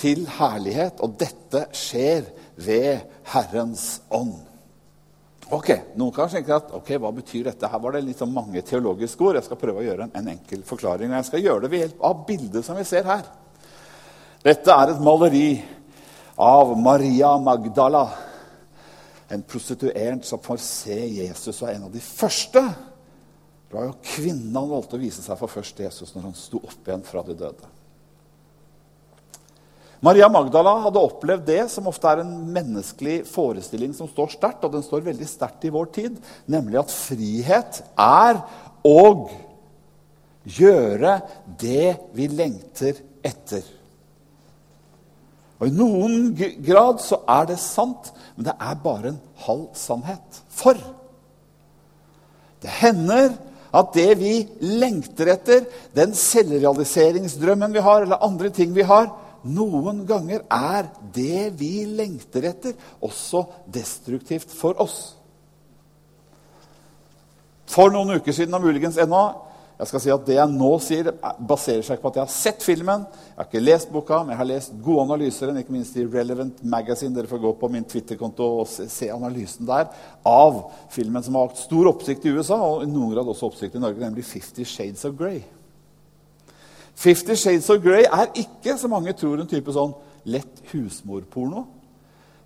til 0.00 0.24
herlighet. 0.38 1.04
Og 1.04 1.18
dette 1.20 1.66
skjer 1.76 2.30
ved 2.56 3.04
Herrens 3.34 3.88
ånd. 4.08 4.38
Ok, 5.54 5.68
Noen 5.94 6.10
kan 6.10 6.30
tenke 6.30 6.56
at 6.56 6.72
ok, 6.74 6.88
hva 6.98 7.12
betyr 7.14 7.44
dette? 7.46 7.68
Her 7.70 7.78
var 7.78 7.94
det 7.94 8.02
litt 8.02 8.18
sånn 8.18 8.32
mange 8.34 8.64
teologiske 8.66 9.22
ord. 9.22 9.36
Jeg 9.38 9.46
skal 9.46 9.60
prøve 9.60 9.78
å 9.78 9.84
gjøre 9.84 10.08
en, 10.08 10.14
en, 10.18 10.30
enkel 10.32 10.64
forklaring. 10.66 11.12
Jeg 11.14 11.28
skal 11.28 11.44
gjøre 11.44 11.62
det 11.62 11.70
ved 11.70 11.84
hjelp 11.84 12.06
av 12.08 12.24
bildet 12.26 12.66
som 12.66 12.78
vi 12.78 12.86
ser 12.88 13.06
her. 13.06 13.22
Dette 14.42 14.74
er 14.74 14.90
et 14.90 15.04
maleri 15.06 15.50
av 16.36 16.78
Maria 16.78 17.38
Magdala. 17.38 18.08
En 19.28 19.42
prostituert 19.42 20.24
som 20.24 20.42
får 20.42 20.60
se 20.62 20.98
Jesus 21.18 21.62
og 21.62 21.70
en 21.72 21.88
av 21.88 21.94
de 21.94 22.02
første. 22.02 22.62
Det 23.66 23.74
var 23.74 23.88
jo 23.88 23.96
kvinnen 24.04 24.54
han 24.54 24.68
valgte 24.70 24.98
å 24.98 25.02
vise 25.02 25.24
seg 25.24 25.38
for 25.40 25.50
først 25.50 25.80
Jesus 25.82 26.14
når 26.14 26.28
han 26.28 26.36
sto 26.38 26.60
opp 26.62 26.86
igjen 26.86 27.02
fra 27.06 27.24
de 27.26 27.34
døde. 27.34 27.72
Maria 30.04 30.28
Magdala 30.30 30.76
hadde 30.84 31.02
opplevd 31.02 31.46
det 31.48 31.62
som 31.72 31.88
ofte 31.90 32.06
er 32.10 32.20
en 32.22 32.34
menneskelig 32.52 33.22
forestilling 33.26 33.94
som 33.96 34.06
står 34.10 34.36
sterkt, 34.36 34.62
og 34.62 34.76
den 34.76 34.84
står 34.84 35.06
veldig 35.08 35.26
sterkt 35.26 35.64
i 35.66 35.72
vår 35.72 35.88
tid, 35.96 36.20
nemlig 36.52 36.78
at 36.82 36.92
frihet 36.92 37.80
er 37.98 38.42
å 38.86 39.00
gjøre 40.46 41.16
det 41.58 41.96
vi 42.14 42.28
lengter 42.30 43.00
etter. 43.26 43.64
Og 45.56 45.68
I 45.68 45.72
noen 45.72 46.32
grad 46.64 47.00
så 47.00 47.22
er 47.32 47.48
det 47.48 47.58
sant, 47.62 48.10
men 48.36 48.48
det 48.48 48.54
er 48.60 48.80
bare 48.82 49.12
en 49.14 49.20
halv 49.46 49.68
sannhet. 49.78 50.40
For 50.52 50.76
det 52.62 52.72
hender 52.80 53.36
at 53.76 53.92
det 53.96 54.10
vi 54.20 54.34
lengter 54.80 55.32
etter, 55.34 55.64
den 55.96 56.14
selvrealiseringsdrømmen 56.16 57.74
vi 57.76 57.84
har, 57.84 58.04
eller 58.04 58.24
andre 58.24 58.50
ting 58.52 58.72
vi 58.76 58.84
har, 58.86 59.10
noen 59.46 60.02
ganger 60.08 60.42
er 60.52 60.88
det 61.14 61.52
vi 61.58 61.84
lengter 61.88 62.48
etter, 62.50 62.74
også 63.04 63.44
destruktivt 63.72 64.52
for 64.52 64.78
oss. 64.82 65.14
For 67.70 67.92
noen 67.92 68.16
uker 68.16 68.34
siden, 68.34 68.54
og 68.56 68.64
muligens 68.64 68.98
ennå, 69.02 69.22
jeg 69.76 69.90
skal 69.90 70.00
si 70.00 70.12
at 70.12 70.24
Det 70.24 70.36
jeg 70.38 70.52
nå 70.54 70.68
sier, 70.80 71.10
baserer 71.48 71.84
seg 71.84 72.00
på 72.00 72.08
at 72.08 72.16
jeg 72.16 72.24
har 72.24 72.32
sett 72.32 72.62
filmen. 72.64 73.02
Jeg 73.12 73.36
har 73.36 73.48
ikke 73.50 73.60
lest 73.60 73.90
boka, 73.92 74.22
men 74.22 74.32
jeg 74.32 74.40
har 74.40 74.48
lest 74.48 74.76
gode 74.84 75.02
analyser, 75.04 75.50
ikke 75.52 75.74
minst 75.74 75.98
i 76.00 76.06
Relevant 76.08 76.62
Magazine. 76.64 77.12
Dere 77.14 77.28
får 77.28 77.42
gå 77.42 77.52
på 77.60 77.68
min 77.74 77.84
Twitter-konto 77.84 78.46
og 78.62 78.70
se 78.70 79.10
analysen 79.12 79.68
der 79.68 79.90
av 80.24 80.62
filmen 80.94 81.24
som 81.24 81.36
har 81.36 81.50
hatt 81.50 81.60
stor 81.60 81.90
oppsikt 81.92 82.24
i 82.24 82.32
USA, 82.32 82.56
og 82.56 82.86
i 82.86 82.88
noen 82.88 83.12
grad 83.12 83.28
også 83.28 83.50
oppsikt 83.50 83.76
i 83.76 83.82
Norge, 83.82 84.00
nemlig 84.00 84.24
'Fifty 84.24 84.64
Shades 84.64 85.04
of 85.04 85.12
Grey'. 85.18 85.44
Fifty 86.94 87.34
Shades 87.36 87.68
of 87.70 87.82
Grey 87.84 88.04
er 88.08 88.32
ikke, 88.32 88.78
som 88.78 88.90
mange 88.90 89.12
tror, 89.12 89.40
en 89.40 89.46
type 89.46 89.72
sånn 89.72 89.92
lett 90.24 90.62
husmorporno. 90.72 91.66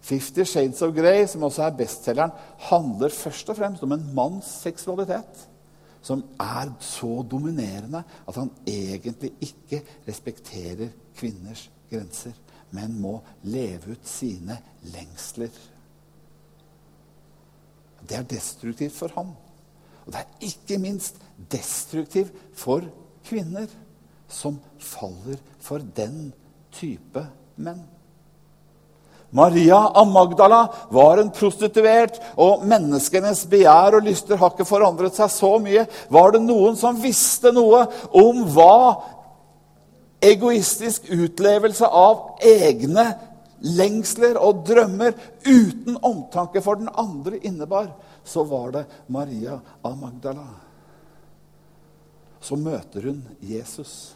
Fifty 0.02 0.44
Shades 0.44 0.82
of 0.82 0.96
Grey, 0.96 1.26
som 1.26 1.42
også 1.46 1.62
er 1.62 1.78
bestselgeren, 1.78 2.32
handler 2.58 3.08
først 3.08 3.48
og 3.50 3.56
fremst 3.56 3.82
om 3.82 3.92
en 3.92 4.10
manns 4.14 4.50
seksualitet 4.64 5.46
som 6.02 6.22
er 6.40 6.72
så 6.80 7.20
dominerende 7.30 8.02
at 8.28 8.38
han 8.38 8.50
egentlig 8.68 9.32
ikke 9.44 9.82
respekterer 10.08 10.88
kvinners 11.16 11.68
grenser, 11.90 12.32
men 12.70 12.96
må 13.00 13.18
leve 13.42 13.96
ut 13.96 14.08
sine 14.08 14.56
lengsler. 14.94 15.52
Det 18.08 18.16
er 18.16 18.26
destruktivt 18.30 18.96
for 18.96 19.12
ham. 19.14 19.34
Og 20.06 20.12
det 20.12 20.22
er 20.22 20.46
ikke 20.48 20.78
minst 20.80 21.20
destruktivt 21.52 22.32
for 22.56 22.86
kvinner 23.26 23.68
som 24.30 24.60
faller 24.78 25.40
for 25.60 25.82
den 25.96 26.30
type 26.72 27.26
menn. 27.60 27.82
Maria 29.30 29.78
av 29.94 30.08
Magdala 30.10 30.64
var 30.90 31.20
en 31.22 31.30
prostituert, 31.30 32.18
og 32.34 32.64
menneskenes 32.66 33.44
begjær 33.50 34.00
og 34.00 34.08
lyster 34.08 34.40
har 34.40 34.52
ikke 34.54 34.66
forandret 34.66 35.14
seg 35.14 35.30
så 35.30 35.54
mye. 35.62 35.86
Var 36.10 36.34
det 36.34 36.42
noen 36.44 36.78
som 36.78 36.98
visste 36.98 37.52
noe 37.54 37.84
om 38.10 38.42
hva 38.50 38.76
egoistisk 40.20 41.08
utlevelse 41.14 41.86
av 41.86 42.40
egne 42.44 43.06
lengsler 43.60 44.38
og 44.40 44.64
drømmer 44.68 45.14
uten 45.46 45.96
omtanke 45.96 46.62
for 46.64 46.80
den 46.80 46.90
andre 46.92 47.40
innebar, 47.44 47.90
så 48.24 48.44
var 48.44 48.72
det 48.74 48.84
Maria 49.12 49.58
av 49.82 49.96
Magdala. 50.00 50.46
Så 52.40 52.56
møter 52.56 53.04
hun 53.08 53.20
Jesus. 53.44 54.14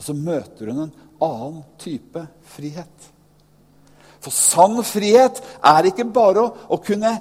Så 0.00 0.16
møter 0.16 0.72
hun 0.72 0.84
en 0.86 0.92
annen 1.24 1.62
type 1.80 2.24
frihet. 2.54 3.10
For 4.20 4.34
sann 4.34 4.80
frihet 4.84 5.40
er 5.64 5.88
ikke 5.88 6.08
bare 6.12 6.44
å, 6.44 6.50
å 6.76 6.80
kunne 6.84 7.14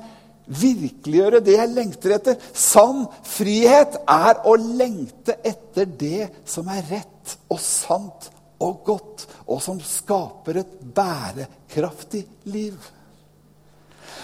virkeliggjøre 0.50 1.42
det 1.46 1.56
jeg 1.56 1.72
lengter 1.76 2.16
etter. 2.18 2.38
Sann 2.54 3.06
frihet 3.28 4.00
er 4.10 4.42
å 4.50 4.56
lengte 4.60 5.38
etter 5.46 5.88
det 6.00 6.30
som 6.50 6.68
er 6.74 6.84
rett 6.90 7.38
og 7.52 7.62
sant 7.64 8.30
og 8.60 8.82
godt, 8.84 9.26
og 9.48 9.62
som 9.64 9.78
skaper 9.80 10.60
et 10.60 10.72
bærekraftig 10.96 12.26
liv. 12.52 12.76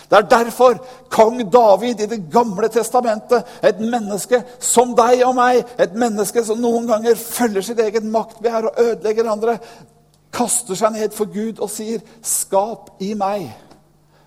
Det 0.10 0.18
er 0.18 0.28
derfor 0.30 0.78
kong 1.10 1.42
David 1.52 2.02
i 2.02 2.10
Det 2.10 2.22
gamle 2.32 2.70
testamentet, 2.70 3.44
et 3.64 3.80
menneske 3.80 4.44
som 4.60 4.94
deg 4.98 5.24
og 5.26 5.36
meg, 5.38 5.64
et 5.82 5.94
menneske 5.98 6.44
som 6.46 6.62
noen 6.62 6.88
ganger 6.90 7.18
følger 7.20 7.66
sitt 7.66 7.82
eget 7.82 8.06
maktbegjær 8.06 8.70
og 8.70 8.82
ødelegger 8.82 9.32
andre, 9.32 9.58
kaster 10.36 10.78
seg 10.78 10.94
ned 10.94 11.16
for 11.16 11.32
Gud 11.32 11.62
og 11.64 11.70
sier, 11.72 12.04
'Skap 12.22 12.98
i 13.00 13.14
meg 13.14 13.48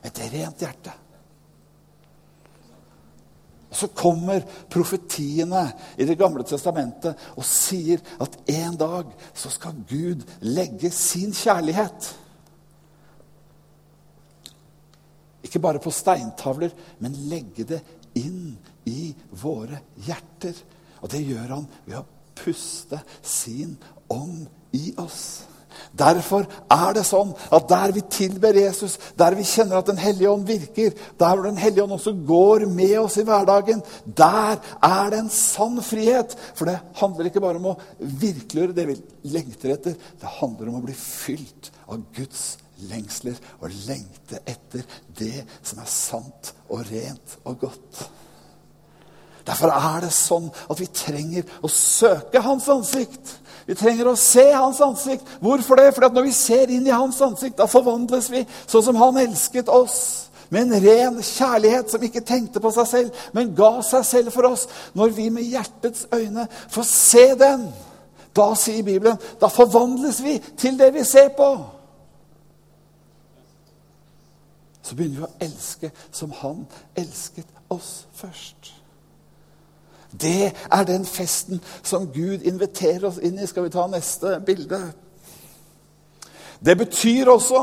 et 0.05 0.21
rent 0.33 0.65
hjerte'. 0.65 0.97
Og 3.71 3.77
Så 3.77 3.87
kommer 3.87 4.41
profetiene 4.71 5.73
i 5.99 6.05
Det 6.05 6.19
gamle 6.19 6.43
testamentet 6.43 7.15
og 7.37 7.45
sier 7.45 8.01
at 8.21 8.39
en 8.49 8.77
dag 8.77 9.05
så 9.35 9.51
skal 9.51 9.77
Gud 9.89 10.25
legge 10.41 10.91
sin 10.91 11.33
kjærlighet 11.33 12.17
Ikke 15.45 15.63
bare 15.63 15.83
på 15.83 15.93
steintavler, 15.95 16.73
men 17.03 17.17
legge 17.31 17.67
det 17.69 17.83
inn 18.19 18.57
i 18.89 19.13
våre 19.43 19.83
hjerter. 20.07 20.57
Og 21.03 21.13
det 21.13 21.23
gjør 21.23 21.55
han 21.59 21.69
ved 21.85 22.01
å 22.01 22.07
puste 22.39 23.01
sin 23.23 23.77
ånd 24.11 24.49
i 24.77 24.91
oss. 24.99 25.47
Derfor 25.95 26.47
er 26.73 26.95
det 26.97 27.05
sånn 27.07 27.31
at 27.55 27.69
der 27.71 27.93
vi 27.95 28.03
tilber 28.11 28.57
Jesus, 28.57 28.97
der 29.19 29.37
vi 29.39 29.47
kjenner 29.47 29.79
at 29.79 29.87
Den 29.87 30.01
hellige 30.01 30.31
ånd 30.31 30.47
virker, 30.49 30.91
der 30.91 31.35
hvor 31.35 31.47
Den 31.47 31.61
hellige 31.61 31.85
ånd 31.85 31.95
også 31.95 32.17
går 32.27 32.67
med 32.67 32.97
oss 33.01 33.19
i 33.21 33.27
hverdagen, 33.27 33.83
der 34.05 34.59
er 34.59 35.11
det 35.13 35.21
en 35.23 35.33
sann 35.33 35.79
frihet. 35.85 36.35
For 36.59 36.67
det 36.67 36.81
handler 36.99 37.31
ikke 37.31 37.45
bare 37.45 37.63
om 37.63 37.73
å 37.73 37.79
virkeliggjøre 37.99 38.77
det 38.77 38.89
vi 38.91 38.99
lengter 39.35 39.77
etter. 39.77 39.95
Det 39.95 40.39
handler 40.41 40.73
om 40.73 40.81
å 40.81 40.87
bli 40.89 40.97
fylt 40.99 41.71
av 41.87 42.03
Guds 42.17 42.57
lengsler 42.87 43.39
og 43.61 43.75
lengte 43.89 44.41
etter 44.47 44.87
det 45.19 45.43
som 45.63 45.83
er 45.83 45.91
sant 45.91 46.53
og 46.69 46.87
rent 46.89 47.39
og 47.45 47.59
godt. 47.67 48.05
Derfor 49.49 49.73
er 49.73 50.05
det 50.05 50.13
sånn 50.13 50.49
at 50.69 50.81
vi 50.81 50.87
trenger 50.93 51.47
å 51.65 51.71
søke 51.73 52.43
Hans 52.45 52.69
ansikt. 52.69 53.39
Vi 53.69 53.77
trenger 53.77 54.11
å 54.11 54.17
se 54.21 54.45
Hans 54.53 54.81
ansikt. 54.85 55.25
Hvorfor 55.41 55.81
det? 55.81 55.95
Fordi 55.97 56.11
når 56.15 56.27
vi 56.29 56.35
ser 56.37 56.73
inn 56.73 56.87
i 56.87 56.93
Hans 56.95 57.21
ansikt, 57.25 57.57
da 57.57 57.69
forvandles 57.69 58.29
vi 58.33 58.45
sånn 58.67 58.85
som 58.91 59.01
Han 59.01 59.21
elsket 59.25 59.73
oss. 59.73 60.01
Med 60.53 60.69
en 60.69 60.85
ren 60.85 61.17
kjærlighet 61.21 61.91
som 61.93 62.05
ikke 62.05 62.25
tenkte 62.25 62.61
på 62.65 62.71
seg 62.73 62.87
selv, 62.89 63.25
men 63.37 63.53
ga 63.57 63.83
seg 63.85 64.05
selv 64.09 64.33
for 64.33 64.49
oss. 64.49 64.65
Når 64.97 65.13
vi 65.17 65.29
med 65.33 65.49
hjertets 65.49 66.07
øyne 66.13 66.47
får 66.73 66.87
se 66.89 67.27
den, 67.41 67.67
da 68.37 68.53
sier 68.57 68.85
Bibelen, 68.85 69.19
da 69.41 69.51
forvandles 69.53 70.23
vi 70.25 70.39
til 70.61 70.79
det 70.81 70.93
vi 70.95 71.05
ser 71.05 71.33
på. 71.37 71.51
Så 74.89 74.97
begynner 74.97 75.21
vi 75.21 75.27
å 75.27 75.47
elske 75.49 75.91
som 76.11 76.33
han 76.41 76.65
elsket 76.97 77.49
oss 77.73 78.07
først. 78.17 78.73
Det 80.09 80.55
er 80.73 80.85
den 80.89 81.05
festen 81.05 81.61
som 81.83 82.09
Gud 82.15 82.47
inviterer 82.49 83.11
oss 83.11 83.21
inn 83.21 83.37
i. 83.39 83.47
Skal 83.47 83.67
vi 83.67 83.75
ta 83.75 83.85
neste 83.93 84.39
bilde? 84.47 84.81
Det 86.65 86.77
betyr 86.79 87.29
også 87.29 87.61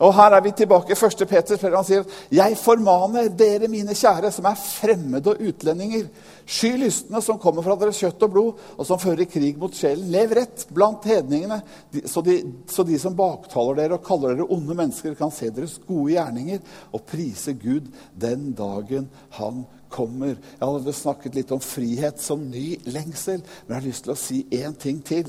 og 0.00 0.14
her 0.16 0.32
er 0.32 0.40
vi 0.44 0.52
tilbake 0.56 0.94
i 0.94 0.96
1. 0.96 1.22
Peter. 1.28 1.60
Han 1.74 1.84
sier 1.84 2.06
jeg 2.32 2.56
formaner 2.56 3.28
dere, 3.36 3.68
mine 3.68 3.92
kjære, 3.96 4.30
som 4.32 4.46
er 4.48 4.56
fremmede 4.56 5.34
og 5.34 5.42
utlendinger. 5.50 6.06
Sky 6.48 6.70
lystne 6.80 7.20
som 7.22 7.38
kommer 7.40 7.64
fra 7.66 7.76
deres 7.78 8.00
kjøtt 8.00 8.24
og 8.24 8.32
blod, 8.32 8.62
og 8.78 8.88
som 8.88 9.00
fører 9.00 9.28
krig 9.28 9.58
mot 9.60 9.76
sjelen. 9.76 10.08
Lev 10.12 10.32
rett 10.38 10.64
blant 10.72 11.04
hedningene, 11.06 11.60
så 12.08 12.24
de, 12.24 12.38
så 12.70 12.86
de 12.88 12.96
som 13.02 13.16
baktaler 13.18 13.82
dere 13.82 13.98
og 13.98 14.06
kaller 14.06 14.38
dere 14.38 14.48
onde 14.56 14.76
mennesker, 14.78 15.18
kan 15.18 15.34
se 15.34 15.50
deres 15.52 15.76
gode 15.84 16.14
gjerninger 16.14 16.64
og 16.96 17.04
prise 17.10 17.54
Gud 17.60 17.90
den 18.16 18.54
dagen 18.56 19.10
han 19.36 19.66
kommer. 19.92 20.38
Jeg 20.38 20.64
hadde 20.64 20.96
snakket 20.96 21.36
litt 21.36 21.52
om 21.52 21.60
frihet 21.60 22.22
som 22.22 22.48
ny 22.48 22.78
lengsel, 22.88 23.44
men 23.66 23.74
jeg 23.74 23.82
har 23.82 23.88
lyst 23.90 24.06
til 24.06 24.14
å 24.14 24.18
si 24.18 24.40
én 24.62 24.78
ting 24.80 25.04
til. 25.04 25.28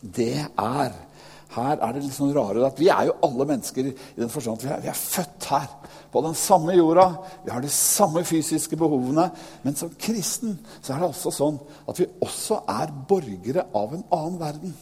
Det 0.00 0.34
er 0.42 0.90
her 1.54 1.80
er 1.82 1.94
det 1.94 2.04
litt 2.04 2.14
sånn 2.14 2.34
rare 2.34 2.62
at 2.66 2.78
Vi 2.78 2.90
er 2.92 3.08
jo 3.08 3.16
alle 3.26 3.46
mennesker 3.48 3.88
i 3.90 3.94
den 4.18 4.30
forstand 4.30 4.60
at 4.60 4.66
vi 4.66 4.70
er, 4.70 4.82
vi 4.84 4.92
er, 4.92 4.98
født 4.98 5.48
her. 5.50 5.70
På 6.10 6.22
den 6.24 6.34
samme 6.34 6.74
jorda. 6.74 7.06
Vi 7.44 7.50
har 7.54 7.62
de 7.62 7.70
samme 7.70 8.22
fysiske 8.26 8.78
behovene. 8.78 9.28
Men 9.64 9.78
som 9.78 9.90
kristen 9.98 10.58
så 10.80 10.94
er 10.94 11.02
det 11.02 11.10
også 11.10 11.34
sånn 11.34 11.58
at 11.90 11.98
vi 12.02 12.08
også 12.22 12.62
er 12.70 12.94
borgere 13.10 13.66
av 13.74 13.98
en 13.98 14.06
annen 14.14 14.38
verden. 14.40 14.78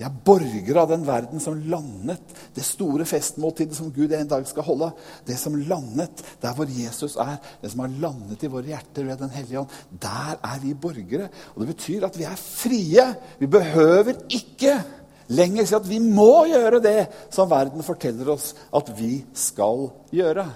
Vi 0.00 0.06
er 0.08 0.20
borgere 0.24 0.80
av 0.80 0.88
den 0.88 1.02
verden 1.04 1.42
som 1.44 1.58
landet, 1.68 2.30
det 2.56 2.62
store 2.64 3.04
festmåltidet 3.04 3.76
som 3.76 3.90
Gud 3.92 4.14
en 4.16 4.30
dag 4.30 4.46
skal 4.48 4.64
holde. 4.64 4.88
Det 5.28 5.36
som 5.36 5.58
landet 5.68 6.22
der 6.40 6.54
hvor 6.56 6.72
Jesus 6.72 7.18
er, 7.20 7.34
det 7.60 7.68
som 7.68 7.82
har 7.84 7.98
landet 8.00 8.40
i 8.40 8.48
våre 8.48 8.72
hjerter 8.72 9.04
ved 9.04 9.20
Den 9.20 9.34
hellige 9.34 9.60
ånd. 9.60 9.74
Der 10.00 10.40
er 10.40 10.62
vi 10.62 10.72
borgere. 10.72 11.28
Og 11.52 11.60
det 11.60 11.74
betyr 11.74 12.08
at 12.08 12.16
vi 12.16 12.24
er 12.24 12.40
frie. 12.40 13.04
Vi 13.42 13.50
behøver 13.52 14.24
ikke 14.32 14.78
lenger 15.30 15.68
si 15.68 15.76
at 15.78 15.86
vi 15.88 16.00
må 16.02 16.46
gjøre 16.50 16.82
det 16.82 16.98
som 17.32 17.50
verden 17.50 17.84
forteller 17.86 18.32
oss 18.34 18.52
at 18.74 18.90
vi 18.96 19.20
skal 19.36 19.88
gjøre. 20.14 20.46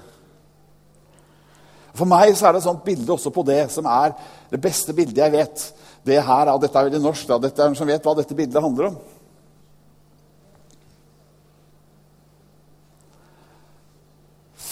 For 1.94 2.10
meg 2.10 2.34
så 2.34 2.48
er 2.48 2.56
det 2.56 2.62
et 2.64 2.66
sånt 2.66 2.84
bilde 2.87 3.12
også 3.14 3.30
på 3.34 3.44
det 3.46 3.62
som 3.70 3.87
er 3.87 4.16
det 4.50 4.58
beste 4.62 4.94
bildet 4.96 5.22
jeg 5.22 5.34
vet. 5.34 5.66
Det 6.04 6.18
her, 6.18 6.48
ja, 6.50 6.56
Dette 6.60 6.78
er 6.78 6.88
veldig 6.88 7.02
norsk. 7.04 7.28
Da. 7.30 7.38
Dette 7.40 7.62
er 7.62 7.70
noen 7.70 7.78
som 7.78 7.88
vet 7.88 8.04
hva 8.04 8.16
dette 8.18 8.37
bildet 8.37 8.62
handler 8.62 8.90
om. 8.90 8.98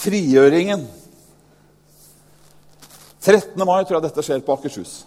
Frigjøringen. 0.02 0.82
13. 3.22 3.54
mai 3.62 3.84
tror 3.86 4.00
jeg 4.00 4.06
dette 4.08 4.26
skjer 4.26 4.42
på 4.42 4.56
Akershus. 4.56 5.04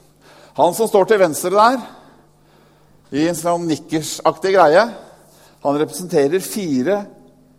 Han 0.55 0.71
som 0.73 0.88
står 0.88 1.10
til 1.10 1.19
venstre 1.19 1.51
der 1.51 1.81
i 3.15 3.30
en 3.30 3.38
sånn 3.38 3.67
nikkersaktig 3.69 4.56
greie. 4.56 4.84
Han 5.65 5.80
representerer 5.80 6.43
fire, 6.43 6.99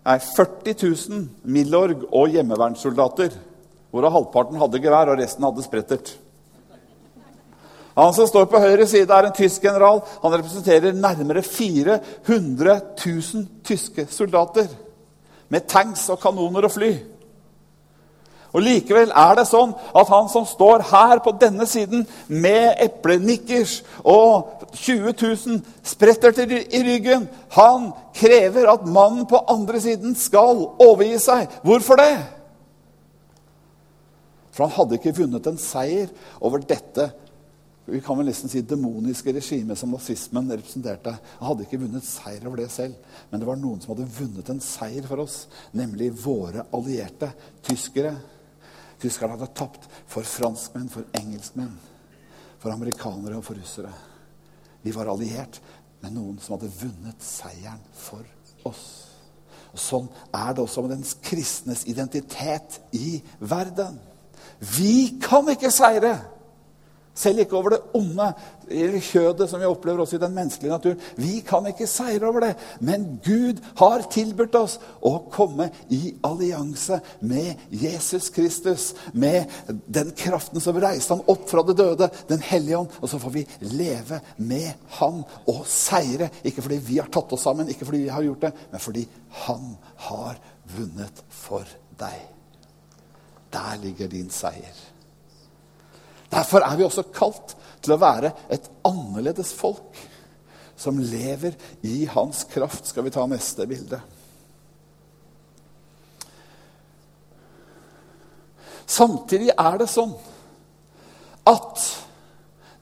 nei, 0.06 0.18
40 0.20 0.76
000 0.82 1.24
Milorg- 1.50 2.06
og 2.12 2.34
hjemmevernssoldater. 2.34 3.34
Hvorav 3.90 4.14
halvparten 4.14 4.60
hadde 4.60 4.82
gevær, 4.82 5.10
og 5.10 5.20
resten 5.20 5.46
hadde 5.46 5.64
sprettert. 5.64 6.12
Han 7.96 8.12
som 8.12 8.28
står 8.28 8.44
på 8.52 8.60
høyre 8.60 8.84
side, 8.86 9.08
er 9.08 9.30
en 9.30 9.36
tysk 9.36 9.64
general. 9.64 10.02
Han 10.20 10.34
representerer 10.34 10.92
nærmere 10.92 11.42
400 11.42 12.80
000 13.00 13.46
tyske 13.64 14.04
soldater. 14.12 14.68
Med 15.48 15.64
tanks 15.70 16.04
og 16.12 16.20
kanoner 16.20 16.68
og 16.68 16.74
fly. 16.74 16.90
Og 18.56 18.64
Likevel 18.64 19.10
er 19.12 19.34
det 19.36 19.44
sånn 19.50 19.74
at 19.76 20.08
han 20.08 20.30
som 20.32 20.46
står 20.48 20.86
her 20.88 21.20
på 21.24 21.34
denne 21.36 21.66
siden 21.68 22.06
med 22.32 22.78
eplenikkers 22.80 23.82
og 24.00 24.64
20 24.72 25.12
000 25.12 25.60
spretter 25.84 26.40
i 26.48 26.80
ryggen, 26.86 27.26
han 27.52 27.90
krever 28.16 28.70
at 28.72 28.88
mannen 28.88 29.28
på 29.28 29.42
andre 29.52 29.80
siden 29.84 30.16
skal 30.16 30.64
overgi 30.80 31.20
seg. 31.26 31.52
Hvorfor 31.68 32.00
det? 32.00 32.14
For 34.56 34.64
han 34.64 34.76
hadde 34.78 34.96
ikke 34.96 35.18
vunnet 35.20 35.52
en 35.52 35.60
seier 35.60 36.08
over 36.40 36.64
dette 36.64 37.10
vi 37.86 38.00
kan 38.02 38.18
vel 38.18 38.26
nesten 38.26 38.50
si 38.50 38.64
demoniske 38.66 39.30
regimet 39.30 39.78
som 39.78 39.92
nazismen 39.94 40.48
representerte. 40.50 41.12
Han 41.38 41.46
hadde 41.52 41.66
ikke 41.68 41.78
vunnet 41.84 42.06
seier 42.06 42.42
over 42.48 42.58
det 42.58 42.66
selv, 42.74 42.96
men 43.30 43.38
det 43.38 43.46
var 43.46 43.60
noen 43.60 43.78
som 43.78 43.92
hadde 43.92 44.08
vunnet 44.16 44.48
en 44.50 44.62
seier 44.64 45.06
for 45.06 45.22
oss, 45.22 45.44
nemlig 45.70 46.08
våre 46.18 46.64
allierte 46.74 47.30
tyskere. 47.68 48.16
Tyskerne 49.00 49.36
hadde 49.36 49.52
tapt 49.56 49.88
for 50.08 50.26
franskmenn, 50.26 50.88
for 50.92 51.06
engelskmenn, 51.16 51.74
for 52.58 52.72
amerikanere 52.72 53.38
og 53.38 53.44
for 53.44 53.58
russere. 53.58 53.92
Vi 54.82 54.94
var 54.94 55.10
alliert 55.10 55.60
med 56.02 56.14
noen 56.14 56.38
som 56.40 56.56
hadde 56.56 56.72
vunnet 56.78 57.24
seieren 57.24 57.82
for 57.96 58.24
oss. 58.68 58.86
Og 59.74 59.80
Sånn 59.82 60.06
er 60.32 60.54
det 60.54 60.62
også 60.64 60.84
med 60.84 60.94
den 60.96 61.04
kristnes 61.24 61.84
identitet 61.90 62.80
i 62.96 63.18
verden. 63.40 63.98
Vi 64.78 65.18
kan 65.20 65.48
ikke 65.52 65.72
seire! 65.74 66.16
Selv 67.16 67.40
ikke 67.42 67.56
over 67.56 67.72
det 67.72 67.82
onde 67.96 68.28
eller 68.66 68.98
kjødet 69.02 69.46
som 69.48 69.60
vi 69.62 69.68
opplever 69.68 70.02
også 70.02 70.18
i 70.18 70.22
den 70.22 70.34
menneskelige 70.34 70.72
naturen. 70.72 71.02
Vi 71.16 71.38
kan 71.46 71.66
ikke 71.70 71.86
seire 71.88 72.26
over 72.28 72.42
det, 72.42 72.52
men 72.84 73.04
Gud 73.24 73.60
har 73.78 74.04
tilbudt 74.12 74.56
oss 74.58 74.76
å 75.06 75.12
komme 75.32 75.68
i 75.94 76.16
allianse 76.26 76.98
med 77.20 77.68
Jesus 77.70 78.28
Kristus. 78.34 78.88
Med 79.14 79.52
den 79.86 80.10
kraften 80.18 80.62
som 80.62 80.78
reiste 80.82 81.14
han 81.14 81.24
opp 81.30 81.46
fra 81.50 81.64
det 81.66 81.78
døde, 81.78 82.10
Den 82.28 82.42
hellige 82.42 82.78
ånd. 82.78 82.90
Og 83.00 83.08
så 83.08 83.20
får 83.22 83.30
vi 83.34 83.46
leve 83.60 84.20
med 84.36 84.72
han 84.98 85.22
og 85.46 85.62
seire. 85.70 86.30
Ikke 86.44 86.64
fordi 86.64 86.80
vi 86.82 86.98
har 86.98 87.10
tatt 87.12 87.32
oss 87.32 87.46
sammen, 87.46 87.70
ikke 87.70 87.86
fordi 87.86 88.02
vi 88.06 88.12
har 88.12 88.26
gjort 88.26 88.48
det, 88.48 88.52
men 88.72 88.82
fordi 88.82 89.06
han 89.46 89.76
har 90.08 90.40
vunnet 90.76 91.22
for 91.30 91.64
deg. 92.00 92.26
Der 93.54 93.78
ligger 93.82 94.10
din 94.10 94.30
seier. 94.30 94.85
Derfor 96.36 96.60
er 96.66 96.76
vi 96.76 96.84
også 96.84 97.06
kalt 97.14 97.56
til 97.80 97.94
å 97.94 98.00
være 98.00 98.34
et 98.52 98.68
annerledes 98.84 99.54
folk 99.56 99.96
som 100.76 100.98
lever 101.00 101.56
i 101.88 102.04
hans 102.12 102.44
kraft. 102.50 102.90
Skal 102.90 103.06
vi 103.06 103.14
ta 103.14 103.24
neste 103.30 103.64
bilde? 103.68 104.02
Samtidig 108.86 109.50
er 109.56 109.80
det 109.80 109.88
sånn 109.90 110.12
at 111.48 111.86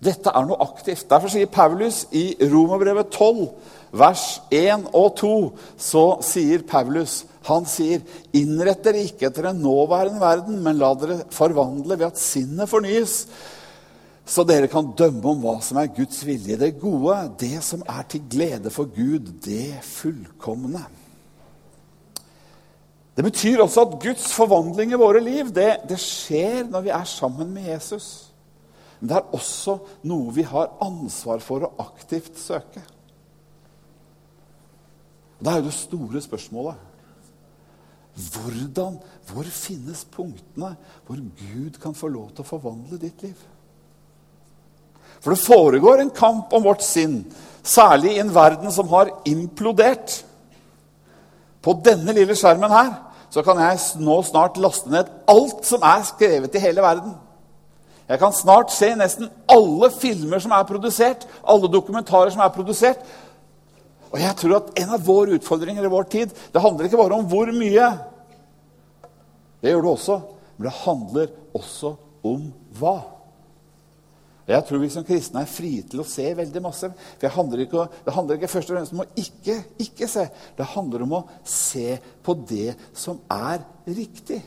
dette 0.05 0.33
er 0.35 0.45
noe 0.49 0.61
aktivt. 0.65 1.07
Derfor 1.09 1.33
sier 1.33 1.49
Paulus 1.49 2.03
i 2.13 2.35
Romerbrevet 2.43 3.15
12, 3.15 3.47
vers 3.95 4.25
1 4.51 4.89
og 4.93 5.15
2, 5.21 5.35
så 5.79 6.05
sier 6.27 6.67
Paulus 6.67 7.23
han 7.45 7.67
sier, 7.69 8.01
'Innrett 8.33 8.81
dere 8.87 9.03
ikke 9.05 9.29
etter 9.29 9.51
en 9.51 9.61
nåværende 9.61 10.21
verden, 10.21 10.63
men 10.65 10.79
la 10.81 10.95
dere 10.97 11.19
forvandle 11.31 11.99
ved 11.99 12.07
at 12.07 12.21
sinnet 12.21 12.71
fornyes.' 12.71 13.27
Så 14.25 14.41
dere 14.49 14.71
kan 14.73 14.95
dømme 14.97 15.35
om 15.35 15.43
hva 15.43 15.59
som 15.61 15.77
er 15.77 15.91
Guds 15.93 16.23
vilje, 16.25 16.57
det 16.57 16.81
gode, 16.81 17.13
det 17.37 17.59
som 17.61 17.83
er 17.85 18.07
til 18.09 18.23
glede 18.25 18.71
for 18.73 18.89
Gud, 18.89 19.35
det 19.45 19.83
fullkomne. 19.85 20.81
Det 23.15 23.25
betyr 23.27 23.61
også 23.61 23.85
at 23.85 23.99
Guds 24.01 24.33
forvandling 24.33 24.95
i 24.95 24.99
våre 24.99 25.21
liv 25.21 25.53
det, 25.53 25.85
det 25.91 26.01
skjer 26.01 26.65
når 26.65 26.87
vi 26.87 26.95
er 26.97 27.05
sammen 27.05 27.53
med 27.53 27.69
Jesus. 27.69 28.33
Men 28.99 29.13
det 29.13 29.21
er 29.21 29.37
også 29.37 29.77
noe 30.09 30.33
vi 30.33 30.49
har 30.49 30.73
ansvar 30.81 31.45
for 31.45 31.69
å 31.69 31.75
aktivt 31.85 32.41
søke. 32.41 32.81
Det 35.45 35.53
er 35.53 35.61
jo 35.61 35.69
det 35.69 35.77
store 35.77 36.21
spørsmålet. 36.25 36.75
Hvordan, 38.15 38.99
Hvor 39.33 39.43
finnes 39.43 40.05
punktene 40.05 40.77
hvor 41.07 41.17
Gud 41.17 41.81
kan 41.83 41.95
få 41.95 42.09
lov 42.09 42.31
til 42.31 42.45
å 42.45 42.49
forvandle 42.49 42.99
ditt 43.01 43.23
liv? 43.23 43.35
For 45.21 45.33
det 45.33 45.41
foregår 45.41 46.01
en 46.01 46.13
kamp 46.15 46.53
om 46.53 46.65
vårt 46.65 46.85
sinn, 46.85 47.23
særlig 47.65 48.15
i 48.15 48.21
en 48.21 48.35
verden 48.35 48.73
som 48.73 48.89
har 48.89 49.11
implodert. 49.27 50.25
På 51.65 51.73
denne 51.85 52.13
lille 52.13 52.37
skjermen 52.37 52.71
her 52.71 52.93
så 53.33 53.43
kan 53.43 53.59
jeg 53.59 54.05
nå 54.05 54.21
snart 54.23 54.61
laste 54.63 54.91
ned 54.93 55.09
alt 55.29 55.65
som 55.67 55.83
er 55.83 56.05
skrevet 56.07 56.55
i 56.55 56.63
hele 56.63 56.85
verden. 56.85 57.17
Jeg 58.09 58.21
kan 58.21 58.37
snart 58.37 58.73
se 58.73 58.91
nesten 58.95 59.31
alle 59.49 59.89
filmer 59.97 60.39
som 60.45 60.53
er 60.53 60.69
produsert, 60.69 61.25
alle 61.41 61.73
dokumentarer 61.73 62.31
som 62.31 62.45
er 62.45 62.53
produsert, 62.53 63.01
og 64.15 64.21
jeg 64.23 64.37
tror 64.39 64.61
at 64.61 64.69
En 64.79 64.93
av 64.95 65.03
våre 65.03 65.35
utfordringer 65.35 65.87
i 65.87 65.91
vår 65.91 66.07
tid 66.13 66.35
det 66.55 66.63
handler 66.63 66.87
ikke 66.87 67.01
bare 67.01 67.19
om 67.19 67.27
hvor 67.27 67.51
mye. 67.55 67.89
Det 69.59 69.73
gjør 69.73 69.83
det 69.83 69.91
også. 69.97 70.21
Men 70.55 70.69
det 70.69 70.77
handler 70.85 71.35
også 71.59 71.91
om 72.25 72.47
hva. 72.79 72.95
Jeg 74.45 74.67
tror 74.69 74.83
vi 74.83 74.91
som 74.93 75.07
kristne 75.09 75.41
er 75.41 75.49
frie 75.49 75.83
til 75.89 76.03
å 76.03 76.07
se 76.07 76.27
veldig 76.37 76.63
masse. 76.63 76.91
For 77.17 77.33
handler, 77.33 77.65
ikke, 77.65 77.87
det 78.05 78.15
handler 78.15 78.39
ikke 78.39 78.51
først 78.53 78.71
og 78.71 78.77
fremst 78.77 78.95
om 78.95 79.03
å 79.03 79.09
ikke, 79.19 79.57
ikke 79.83 80.09
se. 80.11 80.27
Det 80.55 80.67
handler 80.75 81.07
om 81.07 81.17
å 81.17 81.23
se 81.49 81.97
på 82.23 82.37
det 82.45 82.75
som 82.93 83.23
er 83.33 83.65
riktig. 83.89 84.43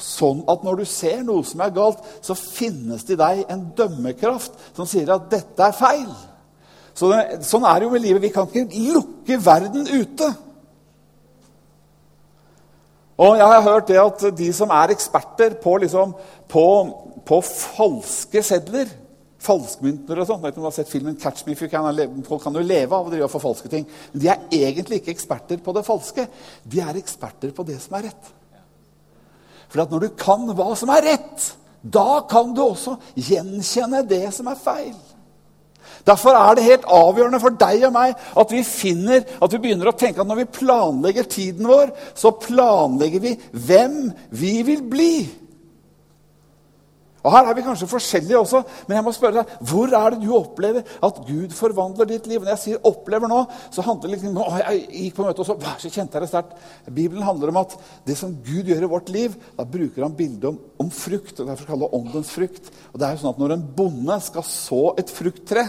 Sånn 0.00 0.40
at 0.50 0.64
når 0.64 0.80
du 0.80 0.86
ser 0.88 1.20
noe 1.28 1.44
som 1.46 1.60
er 1.62 1.74
galt, 1.76 2.00
så 2.24 2.34
finnes 2.34 3.04
det 3.06 3.18
i 3.18 3.20
deg 3.20 3.44
en 3.52 3.66
dømmekraft 3.76 4.56
som 4.72 4.88
sier 4.88 5.12
at 5.12 5.28
dette 5.30 5.68
er 5.68 5.76
feil. 5.76 6.08
Så 6.94 7.08
det, 7.12 7.42
sånn 7.48 7.64
er 7.64 7.80
det 7.80 7.88
jo 7.88 7.92
med 7.94 8.04
livet. 8.04 8.22
Vi 8.22 8.32
kan 8.34 8.48
ikke 8.48 8.88
lukke 8.94 9.38
verden 9.44 9.86
ute. 9.88 10.32
Og 13.22 13.38
jeg 13.38 13.48
har 13.52 13.68
hørt 13.68 13.88
det 13.88 14.00
at 14.00 14.24
de 14.36 14.48
som 14.56 14.72
er 14.74 14.92
eksperter 14.94 15.54
på, 15.62 15.76
liksom, 15.84 16.14
på, 16.50 16.66
på 17.28 17.40
falske 17.44 18.42
sedler 18.44 18.90
Falskmynter 19.42 20.20
og 20.22 20.28
sånn. 20.28 20.44
Du 20.54 20.60
har 20.62 20.74
sett 20.74 20.90
filmen 20.90 21.16
'Catch 21.18 21.46
me 21.46 21.52
if 21.52 21.62
you 21.62 21.68
can'. 21.68 22.22
Folk 22.24 22.44
kan 22.44 22.54
jo 22.54 22.62
leve 22.62 22.94
av 22.94 23.06
å 23.06 23.10
drive 23.10 23.26
og 23.26 23.32
forfalske 23.32 23.68
ting. 23.68 23.86
Men 24.12 24.22
de 24.22 24.28
er 24.28 24.38
egentlig 24.52 25.00
ikke 25.00 25.10
eksperter 25.10 25.58
på 25.58 25.74
det 25.74 25.84
falske. 25.84 26.28
De 26.62 26.80
er 26.80 26.94
eksperter 26.94 27.50
på 27.50 27.66
det 27.66 27.80
som 27.82 27.96
er 27.98 28.02
rett. 28.06 28.30
For 29.68 29.82
når 29.82 30.00
du 30.00 30.08
kan 30.10 30.46
hva 30.54 30.76
som 30.76 30.88
er 30.90 31.02
rett, 31.02 31.56
da 31.82 32.20
kan 32.30 32.54
du 32.54 32.62
også 32.62 32.96
gjenkjenne 33.16 34.06
det 34.06 34.32
som 34.32 34.46
er 34.46 34.54
feil. 34.54 34.94
Derfor 36.06 36.38
er 36.38 36.56
det 36.56 36.66
helt 36.66 36.88
avgjørende 36.88 37.40
for 37.42 37.58
deg 37.60 37.86
og 37.88 37.94
meg 37.94 38.16
at 38.42 38.54
vi 38.54 38.64
finner, 38.66 39.22
at 39.22 39.54
vi 39.54 39.60
begynner 39.62 39.92
å 39.92 39.96
tenke 39.98 40.22
at 40.22 40.28
når 40.28 40.42
vi 40.42 40.50
planlegger 40.58 41.28
tiden 41.30 41.68
vår, 41.70 41.92
så 42.18 42.34
planlegger 42.42 43.22
vi 43.22 43.36
hvem 43.52 43.96
vi 44.30 44.56
vil 44.66 44.82
bli. 44.90 45.14
Og 47.22 47.30
Her 47.30 47.46
er 47.46 47.54
vi 47.54 47.62
kanskje 47.62 47.86
forskjellige 47.86 48.38
også, 48.40 48.60
men 48.88 48.96
jeg 48.96 49.04
må 49.06 49.12
spørre 49.14 49.42
deg, 49.42 49.50
hvor 49.70 49.92
er 49.94 50.14
det 50.14 50.24
du 50.24 50.32
opplever 50.34 50.82
at 51.06 51.20
Gud 51.22 51.52
forvandler 51.54 52.08
ditt 52.10 52.26
liv? 52.26 52.40
Når 52.42 52.50
jeg 52.56 52.62
sier 52.62 52.80
'opplever' 52.82 53.30
nå, 53.30 53.44
så 53.70 53.84
handler 53.86 54.10
det 54.10 54.16
liksom 54.16 54.38
å, 54.42 54.58
Jeg 54.58 54.88
gikk 54.90 55.14
på 55.14 55.26
møte, 55.26 55.40
og 55.40 55.46
så, 55.46 55.56
så 55.78 55.90
kjente 55.90 56.18
jeg 56.18 56.22
det 56.22 56.28
sterkt. 56.28 56.56
Bibelen 56.90 57.22
handler 57.22 57.48
om 57.48 57.60
at 57.62 57.76
det 58.06 58.16
som 58.18 58.34
Gud 58.34 58.66
gjør 58.66 58.82
i 58.82 58.90
vårt 58.90 59.08
liv, 59.08 59.36
da 59.56 59.64
bruker 59.64 60.02
han 60.02 60.16
bildet 60.18 60.48
om, 60.50 60.58
om 60.78 60.90
frukt. 60.90 61.38
og 61.38 61.46
Derfor 61.46 61.64
kaller 61.64 61.86
det 61.86 62.00
åndens 62.00 62.30
frukt. 62.30 62.72
Og 62.92 62.98
det 62.98 63.06
er 63.06 63.14
jo 63.14 63.22
sånn 63.22 63.34
at 63.34 63.38
Når 63.38 63.52
en 63.52 63.68
bonde 63.76 64.20
skal 64.20 64.42
så 64.42 64.82
et 64.98 65.10
frukttre, 65.10 65.64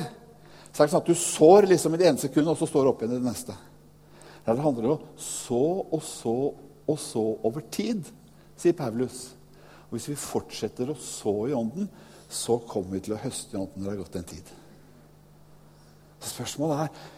så 0.74 0.82
er 0.82 0.88
det 0.88 0.92
sånn 0.96 1.06
at 1.06 1.12
du 1.12 1.14
sår 1.14 1.70
liksom 1.70 1.94
i 1.94 1.98
det 1.98 2.08
ene 2.10 2.18
sekundet, 2.18 2.50
og 2.50 2.58
så 2.58 2.66
står 2.66 2.82
det 2.82 2.90
opp 2.90 3.02
igjen 3.04 3.14
i 3.14 3.22
det 3.22 3.30
neste. 3.30 3.54
Det 4.44 4.58
handler 4.60 4.90
om 4.90 4.98
å 4.98 5.02
så 5.22 5.86
og 5.94 6.02
så 6.02 6.38
og 6.84 7.00
så 7.00 7.22
over 7.48 7.64
tid, 7.72 8.04
sier 8.60 8.76
Paulus. 8.76 9.30
Og 9.94 10.00
Hvis 10.00 10.10
vi 10.10 10.18
fortsetter 10.18 10.90
å 10.90 10.98
så 10.98 11.34
i 11.46 11.54
ånden, 11.54 11.86
så 12.34 12.58
kommer 12.66 12.96
vi 12.96 13.04
til 13.06 13.14
å 13.14 13.22
høste 13.22 13.54
i 13.54 13.60
ånden 13.60 13.84
når 13.84 13.86
det 13.86 13.94
har 13.94 14.00
gått 14.00 14.16
en 14.18 14.32
tid. 14.32 14.48
Så 16.18 16.32
spørsmålet 16.32 16.82
er 16.82 17.12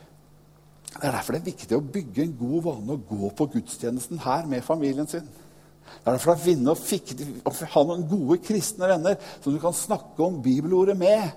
Det 0.96 1.08
er 1.08 1.12
derfor 1.12 1.36
det 1.36 1.42
er 1.42 1.52
viktig 1.52 1.76
å 1.76 1.88
bygge 1.96 2.24
en 2.24 2.36
god 2.40 2.60
vane 2.64 2.94
og 2.96 3.08
gå 3.10 3.30
på 3.36 3.48
gudstjenesten 3.56 4.20
her 4.24 4.46
med 4.48 4.64
familien 4.64 5.08
sin. 5.08 5.26
Det 5.28 6.06
er 6.08 6.14
derfor 6.14 6.32
det 6.32 6.38
er 6.38 6.46
vinne 6.46 6.72
å, 6.72 6.80
fikk, 6.80 7.12
å 7.44 7.52
ha 7.52 7.84
noen 7.84 8.06
gode 8.08 8.38
kristne 8.44 8.88
venner 8.88 9.18
som 9.42 9.52
du 9.52 9.60
kan 9.60 9.76
snakke 9.76 10.24
om 10.24 10.40
bibelordet 10.44 10.96
med 11.00 11.34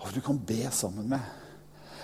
og 0.00 0.14
du 0.14 0.20
kan 0.24 0.38
be 0.46 0.70
sammen 0.72 1.08
med. 1.08 1.39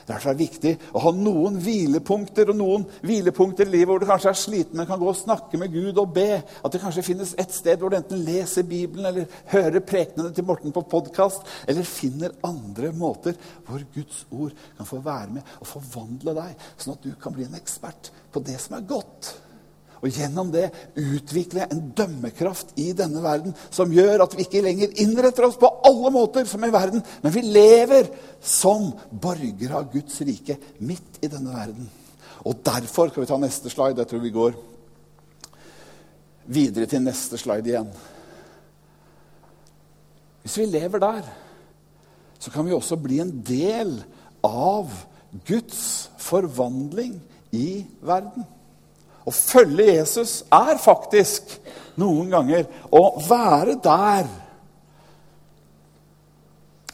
Derfor 0.07 0.31
er 0.31 0.37
det 0.37 0.45
viktig 0.45 0.73
å 0.95 1.03
ha 1.03 1.13
noen 1.17 1.57
hvilepunkter 1.63 2.53
og 2.53 2.59
noen 2.61 2.85
hvilepunkter 3.03 3.67
i 3.67 3.73
livet 3.73 3.91
hvor 3.91 4.03
du 4.03 4.07
kanskje 4.07 4.31
er 4.31 4.39
sliten, 4.39 4.79
men 4.79 4.87
kan 4.87 5.01
gå 5.01 5.09
og 5.11 5.19
snakke 5.19 5.59
med 5.59 5.73
Gud 5.75 5.99
og 5.99 6.13
be. 6.15 6.43
At 6.63 6.75
det 6.75 6.83
kanskje 6.83 7.05
finnes 7.09 7.35
et 7.43 7.55
sted 7.55 7.81
hvor 7.81 7.91
du 7.91 7.99
enten 7.99 8.23
leser 8.27 8.67
Bibelen 8.69 9.11
eller 9.11 9.41
hører 9.51 9.83
prekenene 9.87 10.31
til 10.35 10.47
Morten 10.47 10.75
på 10.75 10.85
podkast, 10.91 11.43
eller 11.67 11.89
finner 11.89 12.37
andre 12.47 12.93
måter 12.95 13.35
hvor 13.67 13.83
Guds 13.95 14.23
ord 14.31 14.55
kan 14.77 14.89
få 14.89 15.03
være 15.03 15.39
med 15.39 15.57
og 15.59 15.71
forvandle 15.75 16.37
deg, 16.39 16.69
sånn 16.79 16.95
at 16.95 17.09
du 17.09 17.19
kan 17.21 17.35
bli 17.35 17.49
en 17.49 17.59
ekspert 17.59 18.13
på 18.31 18.45
det 18.47 18.61
som 18.63 18.79
er 18.79 18.87
godt. 18.87 19.35
Og 20.03 20.13
gjennom 20.13 20.51
det 20.53 20.69
utvikle 21.01 21.65
en 21.71 21.83
dømmekraft 21.97 22.75
i 22.81 22.91
denne 22.97 23.23
verden 23.25 23.55
som 23.71 23.93
gjør 23.93 24.27
at 24.27 24.37
vi 24.37 24.45
ikke 24.45 24.65
lenger 24.65 24.93
innretter 25.03 25.47
oss 25.49 25.59
på 25.61 25.71
alle 25.89 26.13
måter 26.15 26.49
som 26.49 26.65
i 26.67 26.73
verden, 26.73 27.03
men 27.23 27.35
vi 27.35 27.45
lever 27.47 28.11
som 28.41 28.91
borgere 29.11 29.81
av 29.81 29.89
Guds 29.95 30.21
rike 30.27 30.59
midt 30.85 31.21
i 31.25 31.31
denne 31.33 31.55
verden. 31.55 31.89
Og 32.47 32.61
derfor 32.65 33.11
skal 33.11 33.25
vi 33.25 33.31
ta 33.31 33.39
neste 33.41 33.73
slide. 33.73 34.03
Jeg 34.03 34.11
tror 34.13 34.23
vi 34.23 34.35
går 34.35 34.59
videre 36.47 36.87
til 36.91 37.03
neste 37.03 37.41
slide 37.41 37.73
igjen. 37.73 37.89
Hvis 40.45 40.61
vi 40.61 40.69
lever 40.71 41.03
der, 41.03 41.25
så 42.39 42.53
kan 42.55 42.67
vi 42.67 42.77
også 42.77 42.99
bli 43.03 43.19
en 43.19 43.33
del 43.43 43.97
av 44.47 44.93
Guds 45.49 46.11
forvandling 46.23 47.17
i 47.57 47.87
verden. 48.05 48.45
Å 49.27 49.35
følge 49.35 49.89
Jesus 49.91 50.41
er 50.55 50.79
faktisk 50.79 51.57
noen 51.99 52.31
ganger 52.31 52.67
å 52.95 53.03
være 53.27 53.79
der 53.83 54.29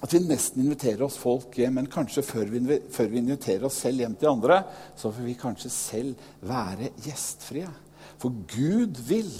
At 0.03 0.11
vi 0.11 0.19
nesten 0.25 0.65
inviterer 0.65 1.05
oss 1.07 1.15
folk 1.21 1.55
hjem, 1.55 1.77
men 1.79 1.87
kanskje 1.87 2.25
før 2.27 2.49
vi, 2.51 2.79
før 2.91 3.11
vi 3.13 3.21
inviterer 3.21 3.69
oss 3.69 3.77
selv 3.85 4.03
hjem 4.03 4.17
til 4.19 4.33
andre, 4.33 4.57
så 4.99 5.13
får 5.15 5.29
vi 5.29 5.37
kanskje 5.39 5.71
selv 5.71 6.25
være 6.43 6.89
gjestfrie. 7.05 7.69
For 8.19 8.35
Gud 8.51 8.99
vil. 9.07 9.31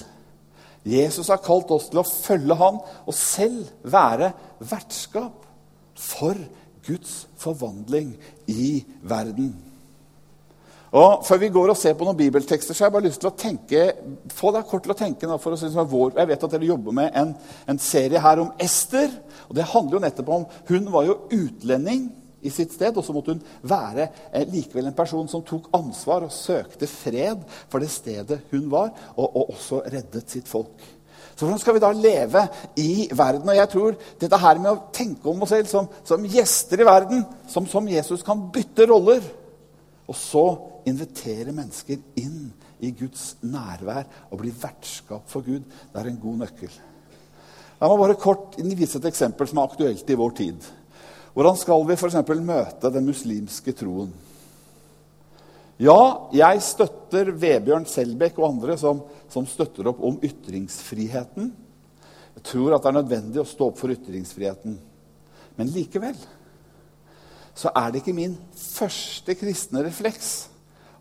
Jesus 0.87 1.33
har 1.35 1.43
kalt 1.43 1.75
oss 1.75 1.89
til 1.91 1.99
å 1.99 2.07
følge 2.07 2.59
Han 2.63 2.79
og 2.79 3.19
selv 3.19 3.75
være 3.83 4.31
vertskap 4.63 5.43
for 5.99 6.39
Guds 6.87 7.25
forvandling 7.43 8.15
i 8.47 8.85
verden. 9.03 9.72
Og 10.93 11.23
Før 11.25 11.39
vi 11.41 11.49
går 11.49 11.71
og 11.73 11.79
ser 11.81 11.95
på 11.97 12.05
noen 12.05 12.19
bibeltekster, 12.19 12.77
så 12.77 12.85
har 12.85 12.91
jeg 12.91 12.97
bare 12.99 13.07
lyst 13.07 13.23
til 13.23 13.31
å 13.31 13.37
tenke, 13.39 13.85
få 14.37 14.51
deg 14.53 14.67
kort 14.69 14.85
til 14.85 14.93
å 14.93 14.99
tenke 14.99 15.39
for 15.41 15.55
å 15.55 15.61
som 15.61 15.89
vår, 15.89 16.19
Jeg 16.19 16.29
vet 16.29 16.45
at 16.45 16.53
dere 16.53 16.69
jobber 16.69 16.93
med 16.93 17.15
en, 17.17 17.35
en, 17.67 17.79
serie 17.81 18.21
her 18.21 18.43
om 18.43 18.53
Ester. 18.61 19.09
og 19.49 19.57
Det 19.57 19.71
handler 19.73 19.97
jo 19.97 20.03
nettopp 20.05 20.29
om 20.29 20.45
Hun 20.69 20.93
var 20.93 21.09
jo 21.09 21.21
utlending 21.33 22.11
i 22.43 22.51
sitt 22.51 22.75
sted, 22.75 22.97
og 22.97 23.05
så 23.07 23.15
måtte 23.15 23.33
hun 23.33 23.43
være 23.63 24.09
eh, 24.35 24.45
likevel 24.51 24.91
en 24.91 24.97
person 24.99 25.29
som 25.31 25.45
tok 25.47 25.71
ansvar 25.79 26.27
og 26.27 26.35
søkte 26.35 26.89
fred 26.91 27.45
for 27.71 27.79
det 27.79 27.89
stedet 27.89 28.41
hun 28.51 28.67
var, 28.69 28.91
og, 29.15 29.29
og 29.31 29.53
også 29.55 29.85
reddet 29.87 30.29
sitt 30.29 30.51
folk. 30.51 30.83
Så 31.37 31.47
hvordan 31.47 31.61
skal 31.63 31.77
vi 31.77 31.83
da 31.85 31.93
leve 31.97 32.43
i 32.77 33.09
verden? 33.15 33.49
Og 33.49 33.57
jeg 33.57 33.71
tror 33.73 33.95
dette 34.21 34.41
her 34.43 34.59
med 34.59 34.73
å 34.75 34.91
tenke 34.93 35.31
om 35.31 35.47
oss 35.47 35.55
selv 35.55 35.71
som, 35.71 35.87
som 36.05 36.27
gjester 36.29 36.83
i 36.83 36.89
verden, 36.89 37.23
som, 37.49 37.65
som 37.71 37.89
Jesus 37.89 38.27
kan 38.27 38.51
bytte 38.53 38.91
roller, 38.91 39.23
og 40.09 40.19
så 40.19 40.47
invitere 40.89 41.55
mennesker 41.55 42.01
inn 42.19 42.51
i 42.83 42.91
Guds 42.97 43.37
nærvær 43.47 44.09
og 44.31 44.41
bli 44.41 44.51
vertskap 44.51 45.29
for 45.31 45.47
Gud, 45.47 45.63
det 45.63 46.01
er 46.01 46.11
en 46.11 46.19
god 46.23 46.43
nøkkel. 46.43 46.73
La 47.79 47.91
meg 47.91 47.99
bare 47.99 48.19
kort 48.19 48.59
vise 48.59 48.99
et 48.99 49.09
eksempel 49.11 49.49
som 49.51 49.59
er 49.59 49.71
aktuelt 49.71 50.11
i 50.11 50.19
vår 50.19 50.35
tid. 50.39 50.67
Hvordan 51.33 51.57
skal 51.59 51.87
vi 51.89 51.97
f.eks. 51.97 52.19
møte 52.45 52.91
den 52.93 53.09
muslimske 53.09 53.75
troen? 53.75 54.13
Ja, 55.83 56.29
jeg 56.31 56.61
støtter 56.63 57.33
Vebjørn 57.43 57.89
Selbekk 57.91 58.37
og 58.39 58.51
andre 58.53 58.77
som, 58.79 59.01
som, 59.33 59.49
støtter 59.49 59.89
opp 59.91 60.03
om 60.05 60.21
ytringsfriheten. 60.23 61.49
Jeg 62.37 62.45
tror 62.47 62.77
at 62.77 62.85
det 62.85 62.93
er 62.93 62.99
nødvendig 63.01 63.43
å 63.43 63.49
stå 63.49 63.73
opp 63.73 63.81
for 63.81 63.91
ytringsfriheten. 63.91 64.77
Men 65.57 65.73
likevel 65.75 66.15
så 67.55 67.73
er 67.77 67.91
det 67.93 68.01
ikke 68.01 68.17
min 68.17 68.37
første 68.57 69.35
kristne 69.37 69.85
refleks 69.85 70.33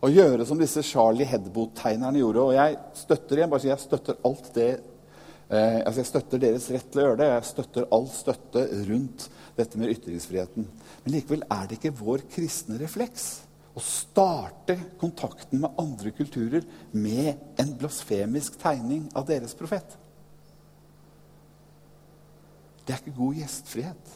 å 0.02 0.10
gjøre 0.10 0.44
som 0.46 0.58
disse 0.60 0.82
Charlie 0.84 1.28
Hedboth-tegnerne 1.30 2.20
gjorde. 2.20 2.46
Og 2.48 2.56
jeg 2.56 2.78
støtter 2.98 3.38
igjen, 3.38 3.52
bare 3.52 3.64
si 3.64 3.70
jeg 3.70 3.84
støtter 3.84 4.18
alt 4.26 4.50
det 4.56 4.72
eh, 4.72 5.78
altså 5.84 6.02
Jeg 6.02 6.10
støtter 6.10 6.42
deres 6.42 6.66
rett 6.74 6.90
til 6.90 7.02
å 7.02 7.06
gjøre 7.06 7.20
det. 7.22 7.30
Jeg 7.30 7.48
støtter 7.52 7.88
all 7.94 8.10
støtte 8.10 8.66
rundt 8.90 9.28
dette 9.56 9.80
med 9.80 9.94
ytringsfriheten. 9.94 10.68
Men 11.04 11.16
likevel 11.16 11.46
er 11.46 11.70
det 11.70 11.78
ikke 11.78 11.94
vår 12.02 12.26
kristne 12.34 12.80
refleks 12.82 13.30
å 13.72 13.80
starte 13.80 14.76
kontakten 15.00 15.62
med 15.62 15.80
andre 15.80 16.12
kulturer 16.12 16.66
med 16.92 17.60
en 17.60 17.72
blasfemisk 17.80 18.58
tegning 18.60 19.06
av 19.16 19.24
deres 19.30 19.54
profet. 19.56 19.96
Det 22.82 22.92
er 22.92 23.00
ikke 23.00 23.16
god 23.16 23.38
gjestfrihet. 23.38 24.12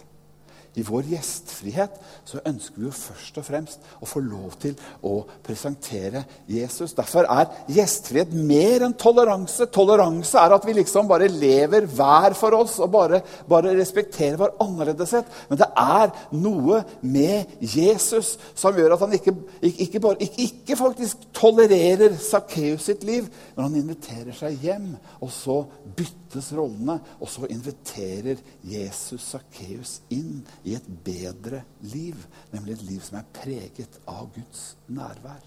I 0.76 0.84
vår 0.84 1.06
gjestfrihet 1.08 1.94
så 2.28 2.42
ønsker 2.44 2.76
vi 2.76 2.84
jo 2.84 2.92
først 2.92 3.38
og 3.40 3.46
fremst 3.46 3.86
å 4.02 4.08
få 4.08 4.20
lov 4.20 4.58
til 4.60 4.74
å 5.08 5.22
presentere 5.44 6.20
Jesus. 6.52 6.92
Derfor 6.96 7.24
er 7.32 7.48
gjestfrihet 7.72 8.34
mer 8.36 8.84
enn 8.84 8.96
toleranse. 9.00 9.70
Toleranse 9.72 10.36
er 10.36 10.52
at 10.52 10.66
vi 10.68 10.74
liksom 10.76 11.08
bare 11.08 11.30
lever 11.32 11.88
hver 11.88 12.36
for 12.36 12.58
oss 12.58 12.76
og 12.84 12.92
bare, 12.92 13.22
bare 13.48 13.72
respekterer 13.78 14.36
vår 14.40 14.52
annerledeshet. 14.66 15.30
Men 15.48 15.62
det 15.62 15.70
er 15.80 16.12
noe 16.36 16.82
med 17.00 17.56
Jesus 17.60 18.34
som 18.52 18.76
gjør 18.76 18.98
at 18.98 19.06
han 19.06 19.16
ikke, 19.16 19.32
ikke, 19.64 20.02
bare, 20.04 20.20
ikke, 20.28 20.50
ikke 20.50 20.78
faktisk 20.82 21.24
tolererer 21.36 22.20
Sakkeus 22.20 22.90
sitt 22.90 23.08
liv, 23.08 23.30
men 23.54 23.70
han 23.70 23.80
inviterer 23.80 24.36
seg 24.36 24.60
hjem, 24.60 24.92
og 25.24 25.32
så 25.32 25.62
byttes 25.96 26.52
rollene, 26.56 27.00
og 27.16 27.32
så 27.32 27.48
inviterer 27.48 28.44
Jesus 28.66 29.32
Sakkeus 29.32 30.00
inn 30.12 30.42
i 30.66 30.74
et 30.74 30.86
bedre 31.06 31.62
liv, 31.92 32.18
nemlig 32.52 32.76
et 32.76 32.88
liv 32.90 33.02
som 33.04 33.20
er 33.20 33.28
preget 33.38 34.00
av 34.10 34.26
Guds 34.34 34.72
nærvær. 34.90 35.44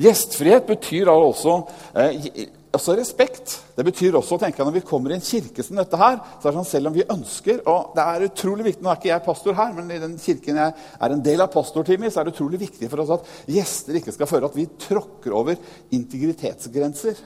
Gjestfrihet 0.00 0.64
betyr 0.64 1.10
også, 1.12 1.58
eh, 1.94 2.46
også 2.72 2.94
respekt. 2.96 3.58
Det 3.76 3.84
betyr 3.84 4.16
også 4.16 4.38
tenker 4.40 4.62
jeg, 4.62 4.66
når 4.66 4.78
vi 4.78 4.86
kommer 4.88 5.10
i 5.10 5.18
en 5.18 5.20
kirke 5.20 5.62
som 5.62 5.76
dette 5.76 5.96
her, 5.96 6.16
så 6.40 6.48
er 6.48 6.52
det 6.52 6.58
sånn 6.60 6.70
selv 6.70 6.88
om 6.88 6.94
vi 6.94 7.04
ønsker 7.04 7.60
og 7.66 7.92
Det 7.94 8.02
er 8.02 8.24
utrolig 8.28 8.64
viktig, 8.64 8.82
Nå 8.82 8.90
er 8.90 8.96
ikke 8.96 9.12
jeg 9.12 9.24
pastor 9.24 9.54
her, 9.54 9.72
men 9.74 9.90
i 9.90 9.98
den 9.98 10.16
kirken 10.16 10.56
jeg 10.56 10.74
er 11.00 11.12
en 11.12 11.22
del 11.22 11.40
av 11.40 11.52
pastorteamet, 11.52 12.12
så 12.12 12.20
er 12.20 12.24
det 12.24 12.34
utrolig 12.34 12.60
viktig 12.60 12.88
for 12.88 13.00
oss 13.00 13.10
at 13.10 13.26
gjester 13.46 13.94
ikke 13.94 14.12
skal 14.12 14.26
føre 14.26 14.46
at 14.46 14.56
vi 14.56 14.66
tråkker 14.78 15.32
over 15.32 15.56
integritetsgrenser. 15.90 17.20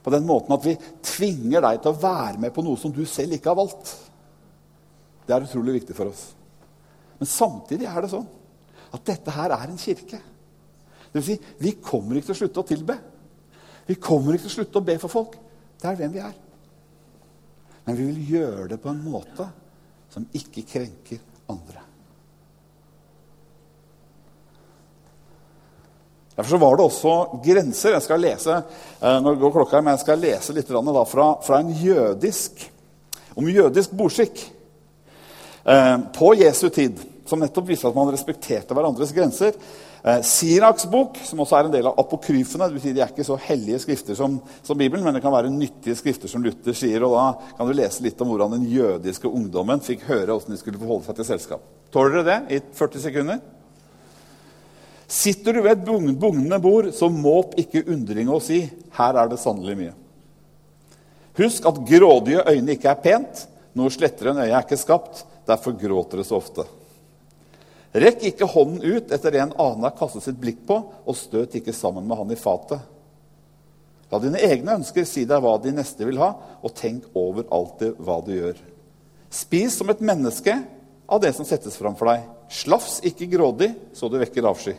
På 0.00 0.12
den 0.14 0.26
måten 0.28 0.54
at 0.56 0.64
vi 0.64 0.76
tvinger 1.04 1.64
deg 1.64 1.80
til 1.82 1.92
å 1.92 2.00
være 2.00 2.40
med 2.40 2.54
på 2.56 2.64
noe 2.64 2.80
som 2.80 2.92
du 2.94 3.02
selv 3.08 3.36
ikke 3.36 3.52
har 3.52 3.58
valgt. 3.58 3.92
Det 5.26 5.34
er 5.36 5.44
utrolig 5.44 5.80
viktig 5.80 5.96
for 5.96 6.10
oss. 6.10 6.30
Men 7.20 7.28
samtidig 7.28 7.88
er 7.88 8.00
det 8.02 8.12
sånn 8.14 8.28
at 8.90 9.04
dette 9.06 9.34
her 9.34 9.52
er 9.54 9.68
en 9.68 9.80
kirke. 9.80 10.20
Det 11.10 11.18
vil 11.18 11.26
si, 11.26 11.36
vi 11.60 11.74
kommer 11.82 12.16
ikke 12.16 12.30
til 12.30 12.36
å 12.36 12.40
slutte 12.40 12.62
å 12.62 12.68
tilbe. 12.70 12.96
Vi 13.86 13.98
kommer 14.00 14.34
ikke 14.34 14.46
til 14.46 14.52
å 14.52 14.56
slutte 14.60 14.80
å 14.80 14.86
be 14.86 14.96
for 15.02 15.12
folk. 15.12 15.36
Det 15.80 15.90
er 15.90 15.98
hvem 15.98 16.16
vi 16.16 16.24
er. 16.24 16.34
Men 17.84 17.98
vi 17.98 18.08
vil 18.08 18.34
gjøre 18.36 18.68
det 18.72 18.80
på 18.82 18.92
en 18.92 19.04
måte 19.04 19.46
som 20.10 20.26
ikke 20.36 20.66
krenker 20.68 21.22
andre. 21.50 21.89
Derfor 26.36 26.62
var 26.62 26.76
det 26.76 26.86
også 26.86 27.14
grenser. 27.44 27.96
Jeg 27.96 28.06
skal 28.06 28.22
lese 28.22 28.56
eh, 28.56 29.18
nå 29.22 29.34
går 29.40 29.54
klokka, 29.58 29.82
men 29.82 29.96
jeg 29.96 30.04
skal 30.04 30.22
lese 30.22 30.54
litt 30.56 30.70
fra, 30.70 31.28
fra, 31.42 31.60
en 31.60 31.74
jødisk, 31.74 32.64
om 33.34 33.48
jødisk 33.50 33.94
bordskikk 33.98 34.42
eh, 35.64 35.96
på 36.16 36.34
Jesu 36.40 36.68
tid, 36.72 37.02
som 37.28 37.42
nettopp 37.42 37.68
viste 37.68 37.90
at 37.90 37.98
man 37.98 38.12
respekterte 38.14 38.76
hverandres 38.76 39.12
grenser. 39.16 39.58
Eh, 40.00 40.22
Siraks 40.24 40.86
bok, 40.88 41.18
som 41.28 41.42
også 41.44 41.58
er 41.58 41.68
en 41.68 41.74
del 41.74 41.90
av 41.90 42.00
apokryfene. 42.00 42.70
Det 42.70 42.78
betyr 42.78 42.96
De 42.96 43.04
er 43.04 43.12
ikke 43.12 43.26
så 43.26 43.36
hellige 43.50 43.82
skrifter 43.84 44.16
som, 44.16 44.40
som, 44.62 44.78
Bibelen, 44.78 45.04
men 45.04 45.18
det 45.18 45.24
kan 45.24 45.34
være 45.34 45.52
nyttige 45.52 45.98
skrifter, 45.98 46.30
som 46.30 46.44
Luther 46.46 46.76
sier. 46.76 47.04
og 47.04 47.18
Da 47.18 47.54
kan 47.58 47.68
du 47.68 47.76
lese 47.76 48.06
litt 48.06 48.20
om 48.22 48.32
hvordan 48.32 48.56
den 48.56 48.68
jødiske 48.70 49.28
ungdommen 49.28 49.84
fikk 49.84 50.08
høre 50.08 50.32
hvordan 50.32 50.56
de 50.56 50.62
skulle 50.62 50.80
forholde 50.80 51.10
seg 51.10 51.20
til 51.20 51.32
selskap. 51.34 51.72
Tåler 51.92 52.20
dere 52.20 52.28
det 52.30 52.60
i 52.60 52.66
40 52.78 53.10
sekunder? 53.10 53.42
Sitter 55.10 55.56
du 55.56 55.64
ved 55.64 55.80
et 55.80 55.86
bugnende 56.20 56.58
bord, 56.62 56.92
så 56.94 57.08
måp 57.10 57.56
ikke 57.58 57.82
undringe 57.90 58.30
og 58.30 58.44
si 58.46 58.62
'Her 58.94 59.16
er 59.18 59.28
det 59.28 59.40
sannelig 59.42 59.76
mye'. 59.76 59.96
Husk 61.40 61.66
at 61.66 61.80
grådige 61.88 62.44
øyne 62.46 62.76
ikke 62.76 62.90
er 62.90 63.02
pent. 63.02 63.46
Noe 63.74 63.90
slettere 63.90 64.30
enn 64.30 64.42
øyet 64.44 64.54
er 64.54 64.62
ikke 64.62 64.76
skapt. 64.76 65.24
Derfor 65.46 65.72
gråter 65.72 66.20
det 66.20 66.26
så 66.26 66.36
ofte. 66.36 66.64
Rekk 67.94 68.22
ikke 68.22 68.46
hånden 68.46 68.82
ut 68.84 69.10
etter 69.10 69.30
det 69.30 69.40
en 69.42 69.54
annen 69.58 69.82
har 69.82 69.96
kastet 69.98 70.22
sitt 70.22 70.38
blikk 70.38 70.62
på, 70.66 70.76
og 70.78 71.16
støt 71.16 71.56
ikke 71.58 71.74
sammen 71.74 72.06
med 72.06 72.16
han 72.16 72.30
i 72.30 72.38
fatet. 72.38 72.78
La 74.12 74.18
dine 74.18 74.38
egne 74.38 74.76
ønsker 74.78 75.06
si 75.06 75.24
deg 75.24 75.42
hva 75.42 75.56
de 75.62 75.72
neste 75.74 76.06
vil 76.06 76.18
ha, 76.18 76.34
og 76.62 76.74
tenk 76.74 77.08
over 77.14 77.48
alltid 77.50 77.98
hva 77.98 78.20
du 78.22 78.30
gjør. 78.34 78.54
Spis 79.30 79.74
som 79.78 79.90
et 79.90 80.00
menneske 80.02 80.54
av 81.08 81.20
det 81.22 81.34
som 81.34 81.46
settes 81.46 81.78
fram 81.78 81.96
for 81.98 82.10
deg. 82.10 82.22
Slafs 82.50 83.00
ikke 83.06 83.30
grådig, 83.30 83.72
så 83.94 84.10
du 84.10 84.18
vekker 84.18 84.46
avsky. 84.46 84.76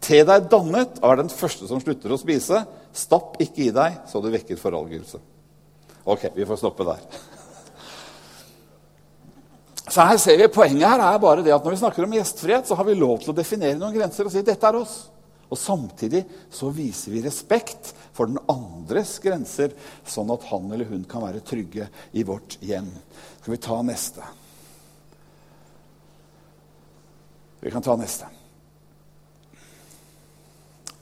Te 0.00 0.20
deg 0.24 0.46
dannet 0.50 1.00
og 1.02 1.10
er 1.10 1.22
den 1.22 1.32
første 1.32 1.66
som 1.68 1.80
slutter 1.82 2.14
å 2.14 2.20
spise. 2.20 2.62
Stapp 2.94 3.36
ikke 3.42 3.66
i 3.66 3.74
deg, 3.74 3.98
så 4.08 4.22
du 4.22 4.30
vekker 4.32 4.60
forargelse. 4.60 5.20
Ok, 6.08 6.30
vi 6.36 6.46
får 6.48 6.60
stoppe 6.60 6.86
der. 6.88 7.02
Så 9.88 10.04
her 10.04 10.18
ser 10.20 10.36
vi, 10.40 10.48
Poenget 10.52 10.84
her 10.84 11.02
er 11.02 11.20
bare 11.20 11.44
det 11.44 11.52
at 11.54 11.64
når 11.64 11.74
vi 11.74 11.80
snakker 11.82 12.04
om 12.04 12.16
gjestfrihet, 12.16 12.68
så 12.68 12.76
har 12.76 12.86
vi 12.88 12.96
lov 12.96 13.22
til 13.22 13.32
å 13.32 13.36
definere 13.36 13.78
noen 13.80 13.96
grenser 13.96 14.28
og 14.28 14.32
si 14.32 14.44
dette 14.44 14.68
er 14.68 14.78
oss. 14.78 14.98
Og 15.48 15.56
Samtidig 15.56 16.22
så 16.52 16.68
viser 16.72 17.14
vi 17.14 17.24
respekt 17.24 17.94
for 18.16 18.28
den 18.28 18.40
andres 18.52 19.14
grenser, 19.24 19.72
sånn 20.04 20.32
at 20.34 20.44
han 20.50 20.68
eller 20.74 20.90
hun 20.90 21.06
kan 21.08 21.24
være 21.24 21.44
trygge 21.46 21.88
i 22.12 22.24
vårt 22.28 22.58
hjem. 22.60 22.90
Skal 23.40 23.54
vi 23.54 23.60
ta 23.64 23.80
neste? 23.86 24.28
Vi 27.64 27.72
kan 27.72 27.82
ta 27.84 27.96
neste. 27.98 28.28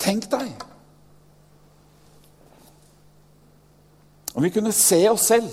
Tenk 0.06 0.30
deg 0.30 0.54
om 4.36 4.44
vi 4.44 4.50
kunne 4.52 4.72
se 4.76 4.98
oss 5.08 5.30
selv 5.30 5.48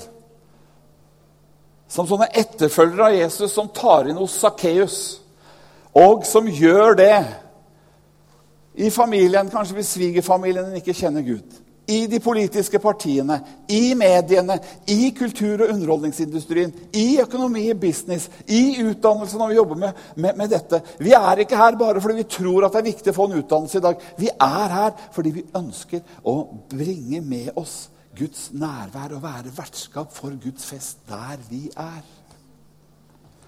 som 1.93 2.07
sånne 2.09 2.27
etterfølgere 2.35 3.05
av 3.07 3.15
Jesus 3.15 3.53
som 3.55 3.69
tar 3.71 4.09
inn 4.09 4.17
hos 4.17 4.33
Sakkeus, 4.41 4.97
og 5.93 6.25
som 6.25 6.49
gjør 6.49 6.97
det 6.97 7.17
i 8.81 8.89
familien, 8.89 9.51
kanskje 9.53 9.77
hvis 9.77 9.91
svigerfamilien 9.93 10.73
ikke 10.79 10.95
kjenner 10.97 11.21
Gud. 11.21 11.62
I 11.87 12.05
de 12.07 12.19
politiske 12.23 12.79
partiene, 12.79 13.39
i 13.67 13.93
mediene, 13.97 14.55
i 14.87 15.11
kultur- 15.17 15.65
og 15.65 15.73
underholdningsindustrien, 15.73 16.71
i 16.95 17.19
økonomi 17.21 17.65
og 17.73 17.79
business, 17.81 18.29
i 18.47 18.79
utdannelse 18.85 19.39
når 19.39 19.51
vi 19.51 19.57
jobber 19.59 19.81
med, 19.81 20.03
med, 20.15 20.37
med, 20.39 20.49
dette. 20.53 20.81
Vi 20.99 21.11
er 21.17 21.43
ikke 21.43 21.59
her 21.59 21.77
bare 21.79 22.01
fordi 22.01 22.21
vi 22.21 22.29
tror 22.37 22.65
at 22.65 22.75
det 22.75 22.83
er 22.83 22.91
viktig 22.91 23.11
å 23.11 23.17
få 23.17 23.27
en 23.27 23.37
utdannelse 23.41 23.81
i 23.81 23.85
dag. 23.87 24.09
Vi 24.17 24.31
er 24.31 24.77
her 24.77 24.95
fordi 25.15 25.35
vi 25.39 25.45
ønsker 25.59 26.19
å 26.23 26.37
bringe 26.71 27.21
med 27.21 27.51
oss 27.59 27.77
Guds 28.17 28.51
nærvær 28.53 29.17
og 29.17 29.23
være 29.23 29.55
vertskap 29.57 30.11
for 30.13 30.35
Guds 30.39 30.67
fest 30.69 31.01
der 31.09 31.39
vi 31.49 31.65
er. 31.75 32.03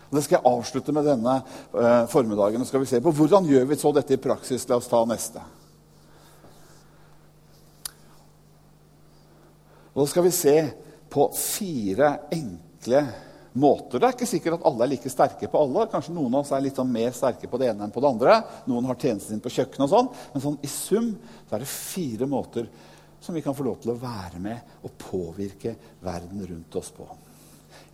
Og 0.10 0.18
det 0.18 0.24
skal 0.26 0.40
jeg 0.40 0.52
avslutte 0.52 0.94
med 0.96 1.08
denne 1.08 1.36
eh, 1.40 2.08
formiddagen. 2.10 2.62
og 2.62 2.68
skal 2.68 2.84
vi 2.84 2.90
se 2.90 3.02
på 3.02 3.12
Hvordan 3.12 3.46
gjør 3.46 3.70
vi 3.70 3.78
så 3.80 3.92
dette 3.96 4.14
i 4.14 4.22
praksis? 4.22 4.68
La 4.70 4.78
oss 4.82 4.90
ta 4.92 5.02
neste. 5.08 5.44
Og 9.96 10.04
Da 10.04 10.12
skal 10.12 10.28
vi 10.28 10.32
se 10.36 10.56
på 11.10 11.30
fire 11.32 12.18
enkle 12.36 13.06
måter. 13.56 14.00
Det 14.00 14.08
er 14.08 14.16
ikke 14.18 14.28
sikkert 14.28 14.58
at 14.58 14.66
alle 14.68 14.84
er 14.84 14.92
like 14.92 15.12
sterke 15.12 15.48
på 15.48 15.62
alle. 15.62 15.88
Kanskje 15.92 16.16
noen 16.16 16.34
av 16.36 16.44
oss 16.44 16.52
er 16.52 16.66
litt 16.66 16.76
sånn 16.76 16.92
mer 16.92 17.14
sterke 17.16 17.48
på 17.48 17.60
det 17.62 17.72
ene 17.72 17.88
enn 17.88 17.94
på 17.96 18.04
det 18.04 18.10
andre. 18.12 18.40
Noen 18.68 18.90
har 18.90 19.00
tjenesten 19.00 19.38
sin 19.38 19.44
på 19.44 19.54
kjøkkenet 19.56 19.86
og 19.88 19.94
sånn. 19.94 20.10
Men 20.34 20.44
sånn, 20.44 20.58
i 20.60 20.72
sum 20.72 21.14
så 21.48 21.56
er 21.56 21.64
det 21.64 21.72
fire 21.72 22.28
måter 22.28 22.68
som 23.24 23.38
vi 23.38 23.44
kan 23.46 23.56
få 23.56 23.64
lov 23.66 23.80
til 23.82 23.94
å 23.94 24.02
være 24.02 24.42
med 24.44 24.84
og 24.84 24.98
påvirke 25.00 25.78
verden 26.04 26.44
rundt 26.44 26.76
oss 26.78 26.92
på. 26.94 27.08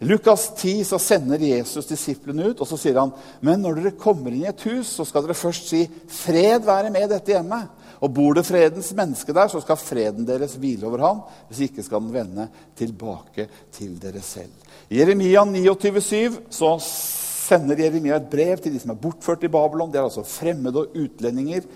I 0.02 0.08
Lukas 0.10 0.48
10 0.58 0.82
så 0.90 0.98
sender 0.98 1.44
Jesus 1.46 1.86
disiplene 1.86 2.50
ut, 2.50 2.62
og 2.64 2.66
så 2.66 2.78
sier 2.80 2.98
han 2.98 3.14
men 3.46 3.62
når 3.62 3.78
dere 3.78 4.00
kommer 4.02 4.34
inn 4.34 4.48
i 4.48 4.50
et 4.50 4.64
hus, 4.66 4.96
så 4.98 5.06
skal 5.06 5.28
dere 5.28 5.38
først 5.38 5.70
si 5.70 5.84
'Fred 5.86 6.66
være 6.66 6.90
med 6.90 7.10
dette 7.14 7.36
hjemmet'. 7.36 7.70
Og 8.02 8.10
bor 8.14 8.34
det 8.34 8.48
fredens 8.48 8.90
menneske 8.98 9.34
der, 9.36 9.50
så 9.52 9.62
skal 9.62 9.78
freden 9.78 10.26
deres 10.26 10.56
hvile 10.58 10.88
over 10.90 11.04
ham. 11.06 11.22
Hvis 11.50 11.68
ikke 11.68 11.86
skal 11.86 12.02
den 12.02 12.14
vende 12.16 12.48
tilbake 12.78 13.48
til 13.74 13.94
dere 14.02 14.24
selv. 14.26 14.54
I 14.90 15.00
Jeremia 15.00 15.44
29,7 15.46 16.40
så 16.50 16.74
sender 16.82 17.78
Jeremia 17.78 18.18
et 18.18 18.30
brev 18.32 18.58
til 18.58 18.74
de 18.74 18.82
som 18.82 18.96
er 18.96 19.02
bortført 19.02 19.46
i 19.46 19.52
Babylon. 19.54 19.92
Det 19.94 20.02
er 20.02 20.10
altså 20.10 20.26
fremmede 20.26 20.82
og 20.82 20.98
utlendinger 20.98 21.68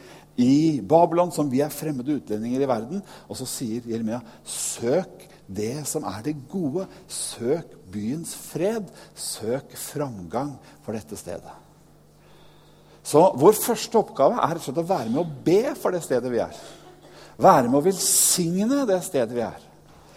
i 0.41 0.81
Babylon, 0.81 1.31
som 1.31 1.51
vi 1.51 1.61
er 1.63 1.73
fremmede 1.73 2.17
utlendinger 2.17 2.63
i 2.63 2.69
verden. 2.69 3.03
Og 3.29 3.37
så 3.37 3.47
sier 3.49 3.85
Jeremia, 3.87 4.19
søk 4.43 5.27
det 5.45 5.85
som 5.87 6.07
er 6.09 6.23
det 6.25 6.35
gode. 6.49 6.87
Søk 7.07 7.77
byens 7.93 8.33
fred. 8.35 8.89
Søk 9.13 9.77
framgang 9.77 10.55
for 10.81 10.97
dette 10.97 11.19
stedet. 11.19 11.64
Så 13.05 13.21
vår 13.37 13.53
første 13.59 13.99
oppgave 14.01 14.41
er 14.41 14.57
å 14.57 14.81
være 14.81 15.11
med 15.11 15.21
å 15.21 15.29
be 15.45 15.75
for 15.77 15.93
det 15.93 16.01
stedet 16.03 16.31
vi 16.31 16.41
er. 16.41 16.57
Være 17.37 17.69
med 17.69 17.77
å 17.77 17.85
velsigne 17.85 18.85
det 18.89 19.01
stedet 19.05 19.35
vi 19.35 19.43
er. 19.45 19.61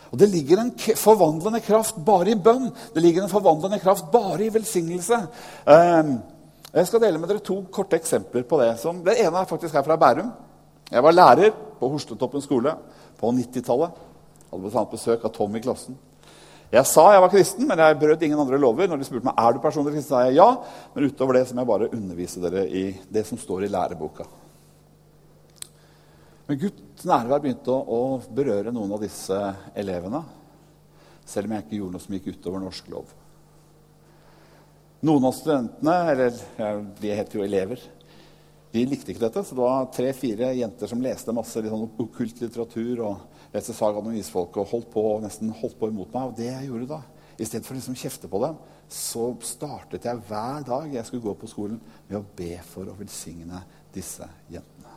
Og 0.09 0.17
Det 0.19 0.29
ligger 0.33 0.63
en 0.63 0.73
forvandlende 0.97 1.61
kraft 1.61 1.99
bare 2.05 2.33
i 2.33 2.39
bønn. 2.41 2.71
Det 2.95 3.03
ligger 3.03 3.27
en 3.27 3.33
forvandlende 3.33 3.81
kraft 3.83 4.09
bare 4.13 4.47
i 4.47 4.53
velsignelse. 4.55 5.21
Ehm, 5.69 6.15
jeg 6.73 6.87
skal 6.87 7.01
dele 7.01 7.19
med 7.19 7.29
dere 7.29 7.45
to 7.45 7.61
korte 7.71 7.97
eksempler 7.97 8.43
på 8.49 8.61
det. 8.61 8.77
det 9.05 9.21
ene 9.21 9.37
er 9.37 9.45
faktisk 9.45 9.75
her 9.75 9.83
fra 9.83 9.97
Bærum. 9.97 10.33
Jeg 10.91 11.03
var 11.03 11.13
lærer 11.13 11.51
på 11.51 11.89
Horstetoppen 11.89 12.41
skole 12.41 12.75
på 13.19 13.31
90-tallet. 13.31 13.91
Hadde 14.51 14.63
bl.a. 14.63 14.85
besøk 14.85 15.25
av 15.25 15.31
Tom 15.31 15.57
i 15.57 15.61
klassen. 15.61 16.08
Jeg 16.69 16.85
sa 16.85 17.07
jeg 17.15 17.23
var 17.25 17.31
kristen, 17.33 17.65
men 17.65 17.81
jeg 17.81 17.97
brøt 17.97 18.25
ingen 18.27 18.41
andre 18.43 18.59
lover. 18.61 18.91
Når 18.91 19.01
de 19.01 19.07
spurte 19.09 19.25
meg 19.25 19.39
er 19.41 19.55
du 19.57 19.61
personlig 19.63 19.95
kristen, 19.95 20.11
sa 20.11 20.27
jeg 20.27 20.37
ja. 20.37 20.49
Men 20.93 21.07
utover 21.09 21.39
det 21.39 21.47
så 21.49 21.57
må 21.57 21.65
jeg 21.65 21.71
bare 21.71 21.89
undervise 21.97 22.43
dere 22.43 22.67
i 22.69 22.83
det 23.09 23.25
som 23.25 23.41
står 23.41 23.65
i 23.65 23.71
læreboka. 23.73 24.27
Men 26.49 26.61
Guds 26.61 27.07
nærvær 27.09 27.41
begynte 27.45 27.73
å, 27.73 27.81
å 27.89 28.03
berøre 28.37 28.73
noen 28.73 28.93
av 28.97 29.01
disse 29.05 29.39
elevene. 29.81 30.21
Selv 31.29 31.49
om 31.49 31.57
jeg 31.57 31.65
ikke 31.65 31.81
gjorde 31.81 31.97
noe 31.97 32.05
som 32.05 32.19
gikk 32.19 32.31
utover 32.37 32.63
norsk 32.65 32.93
lov. 32.93 33.17
Noen 35.09 35.29
av 35.29 35.37
studentene, 35.37 35.97
eller 36.13 36.39
ja, 36.59 36.71
de 37.01 37.17
heter 37.17 37.39
jo 37.39 37.45
elever, 37.47 37.81
de 38.75 38.85
likte 38.85 39.15
ikke 39.15 39.25
dette. 39.25 39.41
Så 39.41 39.57
det 39.57 39.65
var 39.65 39.89
tre-fire 39.95 40.53
jenter 40.59 40.91
som 40.91 41.01
leste 41.01 41.33
masse 41.37 41.65
sånn 41.65 41.89
okkult 41.89 42.45
litteratur. 42.45 43.05
og 43.09 43.38
leste 43.55 43.75
Sagaen 43.77 44.11
om 44.11 44.17
isfolket 44.17 44.61
og 44.63 44.73
holdt 44.73 44.91
på, 44.93 45.05
nesten 45.23 45.53
holdt 45.61 45.79
på 45.81 45.91
imot 45.91 46.13
meg. 46.15 46.31
Og 46.31 46.37
det 46.39 46.51
jeg 46.51 46.69
gjorde 46.69 46.91
da, 46.93 47.01
i 47.39 47.47
stedet 47.47 47.67
for 47.67 47.77
å 47.77 47.79
liksom 47.79 47.99
kjefte 47.99 48.31
på 48.31 48.41
dem, 48.43 48.59
så 48.93 49.29
startet 49.47 50.09
jeg 50.09 50.23
hver 50.29 50.65
dag 50.67 50.95
jeg 50.95 51.07
skulle 51.07 51.27
gå 51.27 51.35
på 51.39 51.51
skolen, 51.51 51.81
med 52.09 52.19
å 52.19 52.27
be 52.39 52.55
for 52.67 52.89
å 52.89 52.97
velsigne 52.99 53.63
disse 53.95 54.27
jentene. 54.51 54.97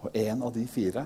Og 0.00 0.16
en 0.16 0.46
av 0.46 0.54
de 0.54 0.64
fire, 0.70 1.04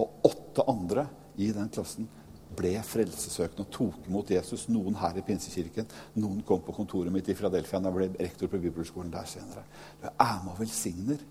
og 0.00 0.24
åtte 0.24 0.64
andre 0.70 1.04
i 1.40 1.50
den 1.52 1.68
klassen, 1.72 2.08
ble 2.56 2.72
frelsesøkende 2.82 3.62
og 3.62 3.74
tok 3.74 4.08
imot 4.08 4.30
Jesus. 4.34 4.64
Noen 4.72 4.96
her 4.98 5.18
i 5.18 5.24
Pinsekirken, 5.26 5.86
noen 6.18 6.40
kom 6.46 6.62
på 6.66 6.74
kontoret 6.74 7.12
mitt 7.14 7.28
i 7.30 7.36
Philadelphia 7.38 7.78
da 7.78 7.92
jeg 7.92 7.98
ble 7.98 8.08
rektor 8.24 8.50
på 8.50 8.58
bibelskolen 8.62 9.12
der 9.12 9.28
senere. 9.28 9.62
Du 10.00 10.08
er 10.10 10.40
med 10.42 10.54
og 10.54 10.62
velsigner 10.64 11.22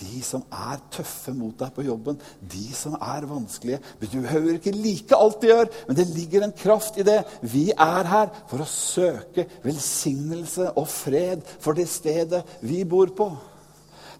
de 0.00 0.20
som 0.24 0.44
er 0.52 0.80
tøffe 0.92 1.32
mot 1.36 1.56
deg 1.58 1.72
på 1.72 1.84
jobben, 1.86 2.18
de 2.40 2.66
som 2.76 2.96
er 3.00 3.26
vanskelige. 3.28 3.80
Du 4.02 4.20
behøver 4.20 4.58
ikke 4.58 4.74
like 4.76 5.16
alt 5.16 5.40
de 5.42 5.50
gjør, 5.52 5.70
men 5.88 5.98
det 5.98 6.08
ligger 6.12 6.44
en 6.44 6.56
kraft 6.56 6.98
i 7.00 7.06
det. 7.06 7.22
Vi 7.42 7.70
er 7.72 8.10
her 8.10 8.32
for 8.50 8.62
å 8.62 8.70
søke 8.70 9.46
velsignelse 9.64 10.72
og 10.76 10.88
fred 10.92 11.44
for 11.56 11.76
det 11.76 11.88
stedet 11.90 12.44
vi 12.60 12.84
bor 12.88 13.12
på. 13.16 13.30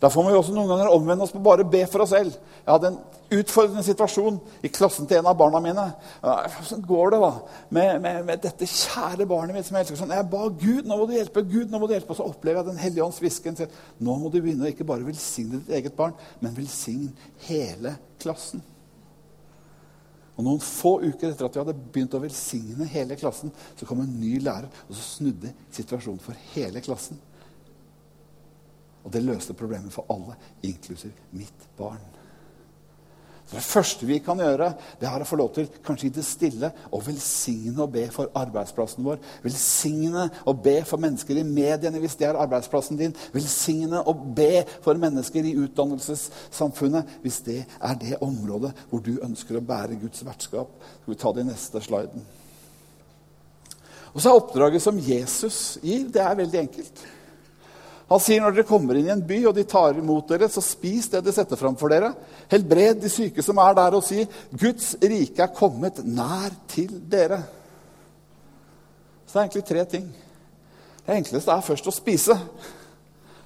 Da 0.00 0.10
får 0.12 0.26
vi 0.26 0.36
også 0.36 0.54
noen 0.54 0.68
ganger 0.68 0.92
omvende 0.92 1.24
oss 1.24 1.32
på 1.32 1.40
bare 1.44 1.64
be 1.68 1.80
for 1.88 2.04
oss 2.04 2.12
selv. 2.12 2.34
Jeg 2.36 2.68
hadde 2.68 2.90
en 2.90 2.98
utfordrende 3.38 3.84
situasjon 3.86 4.36
i 4.66 4.70
klassen 4.72 5.08
til 5.08 5.20
en 5.20 5.30
av 5.30 5.38
barna 5.38 5.60
mine. 5.64 5.86
Hvordan 6.20 6.84
går 6.86 7.14
det 7.14 7.20
da 7.22 7.32
med, 7.70 7.90
med, 8.04 8.20
med, 8.28 8.42
dette 8.44 8.68
kjære 8.68 9.28
barnet 9.30 9.56
mitt 9.56 9.68
som 9.68 9.78
jeg 9.78 9.86
elsker 9.86 10.00
sånn? 10.02 10.14
Jeg 10.18 10.28
ba 10.32 10.44
Gud, 10.52 10.84
nå 10.84 11.00
må 11.00 11.08
du 11.08 11.16
hjelpe. 11.16 11.44
Gud, 11.48 11.72
nå 11.72 11.80
må 11.80 11.88
du 11.88 11.96
hjelpe. 11.96 12.12
Og 12.12 12.20
så 12.20 12.28
opplever 12.28 12.60
jeg 12.60 12.70
Den 12.70 12.84
hellige 12.84 13.08
ånds 13.08 13.20
hvisken 13.24 13.58
nå 13.98 14.16
må 14.20 14.30
du 14.30 14.40
begynne 14.42 14.66
å 14.66 14.70
ikke 14.70 14.86
bare 14.86 15.06
velsigne 15.06 15.62
ditt 15.62 15.76
eget 15.78 15.96
barn, 15.96 16.16
men 16.42 16.56
velsigne 16.56 17.12
hele 17.48 17.96
klassen. 18.20 18.60
Og 20.36 20.44
Noen 20.44 20.60
få 20.60 20.98
uker 21.00 21.30
etter 21.30 21.46
at 21.46 21.54
vi 21.56 21.62
hadde 21.62 21.74
begynt 21.94 22.14
å 22.16 22.20
velsigne 22.20 22.88
hele 22.92 23.16
klassen, 23.16 23.52
så 23.78 23.88
kom 23.88 24.02
en 24.04 24.18
ny 24.20 24.34
lærer, 24.44 24.68
og 24.84 24.98
så 24.98 25.04
snudde 25.16 25.54
situasjonen 25.72 26.20
for 26.20 26.36
hele 26.52 26.82
klassen. 26.84 27.16
Og 29.06 29.12
det 29.14 29.22
løste 29.22 29.54
problemet 29.54 29.94
for 29.94 30.08
alle, 30.10 30.34
inklusiv 30.66 31.14
mitt 31.38 31.66
barn. 31.78 32.02
Så 33.46 33.56
Det 33.56 33.62
første 33.62 34.06
vi 34.06 34.18
kan 34.18 34.40
gjøre, 34.42 34.72
det 34.98 35.06
er 35.06 35.22
å 35.22 35.26
få 35.26 35.36
lov 35.38 35.52
til 35.54 35.68
kanskje 35.86 36.08
i 36.08 36.14
det 36.16 36.24
stille 36.26 36.72
å 36.90 36.98
velsigne 36.98 37.84
og 37.84 37.92
be 37.94 38.02
for 38.10 38.32
arbeidsplassen 38.34 39.06
vår. 39.06 39.20
Velsigne 39.44 40.24
og 40.50 40.64
be 40.64 40.80
for 40.82 40.98
mennesker 40.98 41.38
i 41.38 41.44
mediene 41.46 42.00
hvis 42.02 42.18
det 42.18 42.26
er 42.26 42.38
arbeidsplassen 42.42 42.98
din. 42.98 43.14
Velsigne 43.30 44.00
og 44.02 44.24
be 44.34 44.64
for 44.82 44.98
mennesker 44.98 45.46
i 45.46 45.54
utdannelsessamfunnet 45.62 47.20
hvis 47.22 47.38
det 47.46 47.60
er 47.78 48.00
det 48.02 48.18
området 48.18 48.72
hvor 48.90 49.04
du 49.06 49.14
ønsker 49.22 49.60
å 49.60 49.66
bære 49.68 50.00
Guds 50.02 50.26
vertskap. 50.26 50.74
Skal 51.04 51.14
vi 51.14 51.20
ta 51.22 51.32
det 51.36 51.46
i 51.46 51.50
neste 51.52 51.84
sliden? 51.86 52.26
Og 54.10 54.18
så 54.24 54.32
er 54.32 54.40
oppdraget 54.40 54.82
som 54.82 54.98
Jesus 54.98 55.76
gir, 55.84 56.08
det 56.10 56.24
er 56.24 56.38
veldig 56.42 56.64
enkelt. 56.66 57.06
Han 58.06 58.22
sier 58.22 58.42
når 58.42 58.54
dere 58.54 58.68
kommer 58.68 58.98
inn 58.98 59.08
i 59.08 59.14
en 59.16 59.24
by 59.26 59.40
og 59.48 59.56
de 59.56 59.64
tar 59.66 59.96
imot 59.98 60.28
dere, 60.30 60.46
så 60.50 60.62
spis 60.62 61.08
det 61.10 61.24
de 61.26 61.32
setter 61.34 61.58
fram 61.58 61.74
for 61.78 61.90
dere. 61.90 62.12
Helbred 62.52 63.00
de 63.02 63.10
syke 63.10 63.42
som 63.42 63.58
er 63.58 63.74
der, 63.74 63.96
og 63.98 64.04
si 64.06 64.22
Guds 64.54 64.92
rike 65.02 65.42
er 65.42 65.54
kommet 65.54 65.98
nær 66.06 66.54
til 66.70 66.92
dere. 67.10 67.40
Så 69.26 69.34
det 69.34 69.40
er 69.40 69.44
egentlig 69.48 69.66
tre 69.66 69.84
ting. 69.96 70.06
Det 71.06 71.18
enkleste 71.18 71.50
er 71.54 71.66
først 71.66 71.90
å 71.90 71.94
spise. 71.94 72.38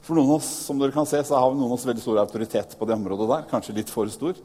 For 0.05 0.17
noen 0.17 0.35
av 0.35 0.43
oss 0.43 0.51
som 0.67 0.81
dere 0.81 0.93
kan 0.93 1.09
se, 1.09 1.23
så 1.25 1.41
har 1.41 1.55
noen 1.55 1.71
av 1.71 1.79
oss 1.79 1.89
veldig 1.89 2.05
stor 2.05 2.21
autoritet 2.21 2.77
på 2.77 2.89
det 2.89 2.97
området 2.99 3.29
der. 3.33 3.49
Kanskje 3.49 3.77
litt 3.81 3.93
for 3.93 4.09
stor. 4.13 4.37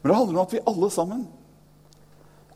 Men 0.00 0.10
det 0.10 0.18
handler 0.18 0.38
om 0.38 0.44
at 0.46 0.56
vi 0.56 0.64
alle 0.72 0.90
sammen 0.92 1.24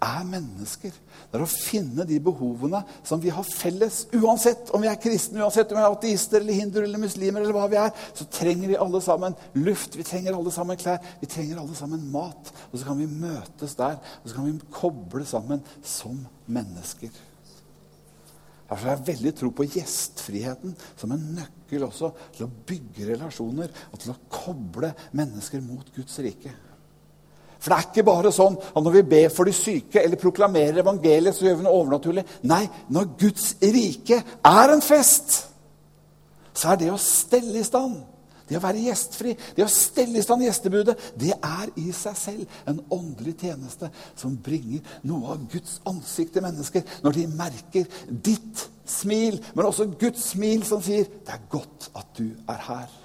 er 0.09 0.25
mennesker. 0.29 0.97
Det 1.29 1.37
er 1.37 1.45
å 1.45 1.51
finne 1.51 2.07
de 2.09 2.17
behovene 2.25 2.81
som 3.05 3.21
vi 3.21 3.29
har 3.33 3.45
felles. 3.45 4.07
Uansett 4.17 4.71
om 4.73 4.81
vi 4.81 4.89
er 4.89 4.97
kristne, 5.01 5.43
uansett 5.45 5.75
om 5.75 5.77
vi 5.77 5.83
er 5.85 5.93
ateister 5.93 6.41
eller 6.41 6.57
hinduer 6.57 6.87
eller 6.87 7.03
muslimer, 7.03 7.45
eller 7.45 7.57
hva 7.57 7.67
vi 7.69 7.77
er, 7.77 7.93
så 8.17 8.25
trenger 8.33 8.73
vi 8.73 8.79
alle 8.81 9.03
sammen 9.05 9.37
luft, 9.61 9.99
vi 9.99 10.07
trenger 10.09 10.39
alle 10.39 10.53
sammen 10.55 10.81
klær, 10.81 11.03
vi 11.21 11.29
trenger 11.29 11.61
alle 11.61 11.77
sammen 11.77 12.07
mat. 12.15 12.53
Og 12.71 12.79
så 12.81 12.89
kan 12.89 13.01
vi 13.01 13.11
møtes 13.13 13.77
der, 13.77 13.99
og 14.23 14.31
så 14.31 14.39
kan 14.39 14.49
vi 14.49 14.71
koble 14.73 15.27
sammen 15.29 15.61
som 15.85 16.23
mennesker. 16.49 17.13
Derfor 18.69 18.85
har 18.89 18.97
jeg 18.97 19.09
veldig 19.11 19.35
tro 19.37 19.51
på 19.57 19.69
gjestfriheten 19.69 20.75
som 20.97 21.13
en 21.13 21.29
nøkkel 21.37 21.85
også 21.87 22.11
til 22.37 22.47
å 22.47 22.51
bygge 22.69 23.11
relasjoner 23.15 23.73
og 23.91 24.01
til 24.01 24.13
å 24.13 24.19
koble 24.33 24.95
mennesker 25.17 25.61
mot 25.65 25.93
Guds 25.97 26.19
rike. 26.25 26.53
For 27.59 27.73
det 27.73 27.79
er 27.79 27.89
ikke 27.89 28.07
bare 28.07 28.33
sånn 28.35 28.59
at 28.59 28.83
når 28.85 28.95
vi 28.99 29.07
ber 29.15 29.33
for 29.35 29.49
de 29.49 29.55
syke 29.57 30.03
eller 30.03 30.21
proklamerer 30.21 30.83
evangeliet, 30.83 31.35
så 31.35 31.49
gjør 31.49 31.59
vi 31.59 31.67
noe 31.67 31.81
overnaturlig. 31.81 32.25
Nei, 32.47 32.63
når 32.95 33.11
Guds 33.19 33.49
rike 33.63 34.21
er 34.47 34.75
en 34.75 34.85
fest, 34.85 35.41
så 36.55 36.73
er 36.73 36.81
det 36.85 36.93
å 36.95 37.01
stelle 37.03 37.59
i 37.59 37.67
stand 37.67 37.99
det 38.49 38.57
å 38.57 38.63
være 38.65 38.81
gjestfri, 38.87 39.35
det 39.57 39.65
å 39.65 39.71
stelle 39.71 40.19
i 40.19 40.25
stand 40.25 40.45
gjestebudet, 40.47 40.95
det 41.21 41.35
er 41.35 41.69
i 41.81 41.91
seg 41.93 42.17
selv 42.17 42.61
en 42.71 42.81
åndelig 42.95 43.35
tjeneste 43.43 43.91
som 44.17 44.39
bringer 44.45 44.81
noe 45.09 45.35
av 45.35 45.43
Guds 45.53 45.77
ansikt 45.89 46.33
til 46.37 46.47
mennesker 46.47 46.87
når 47.05 47.19
de 47.19 47.27
merker 47.29 48.01
ditt 48.09 48.65
smil, 48.89 49.37
men 49.53 49.69
også 49.69 49.91
Guds 50.01 50.31
smil 50.33 50.65
som 50.65 50.81
sier 50.83 51.05
'Det 51.05 51.35
er 51.35 51.49
godt 51.51 51.91
at 51.95 52.07
du 52.17 52.31
er 52.49 52.61
her'. 52.69 52.97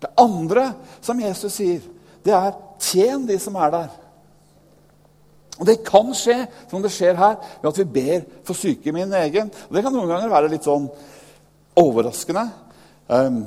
Det 0.00 0.10
andre 0.18 0.74
som 1.00 1.20
Jesus 1.20 1.52
sier, 1.52 1.80
det 2.26 2.34
er 2.34 2.52
'tjen 2.78 3.26
de 3.28 3.38
som 3.38 3.54
er 3.54 3.70
der'. 3.70 3.94
Og 5.58 5.66
Det 5.66 5.84
kan 5.84 6.14
skje, 6.14 6.46
som 6.68 6.82
det 6.82 6.92
skjer 6.92 7.16
her, 7.16 7.36
ved 7.62 7.70
at 7.70 7.78
vi 7.78 7.84
ber 7.84 8.24
for 8.44 8.54
syke. 8.54 8.92
Min 8.92 9.12
egen. 9.12 9.50
Og 9.68 9.74
Det 9.74 9.82
kan 9.82 9.92
noen 9.92 10.08
ganger 10.08 10.28
være 10.28 10.50
litt 10.52 10.66
sånn 10.66 10.90
overraskende. 11.76 12.50
Um, 13.08 13.46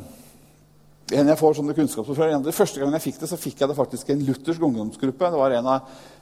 en 1.09 1.27
jeg 1.31 1.39
får 1.39 1.55
sånne 1.57 1.73
kunnskapsordfører. 1.73 2.41
De 2.45 2.53
første 2.53 2.79
gangen 2.79 2.93
jeg 2.93 3.07
fikk 3.07 3.21
det, 3.21 3.29
så 3.31 3.37
fikk 3.37 3.61
jeg 3.61 3.69
det 3.69 3.77
faktisk 3.77 4.09
i 4.09 4.13
en 4.13 4.25
luthersk 4.27 4.61
ungdomsgruppe. 4.61 5.31
Det 5.33 5.39
var 5.41 5.55
en 5.57 5.69
av 5.73 5.79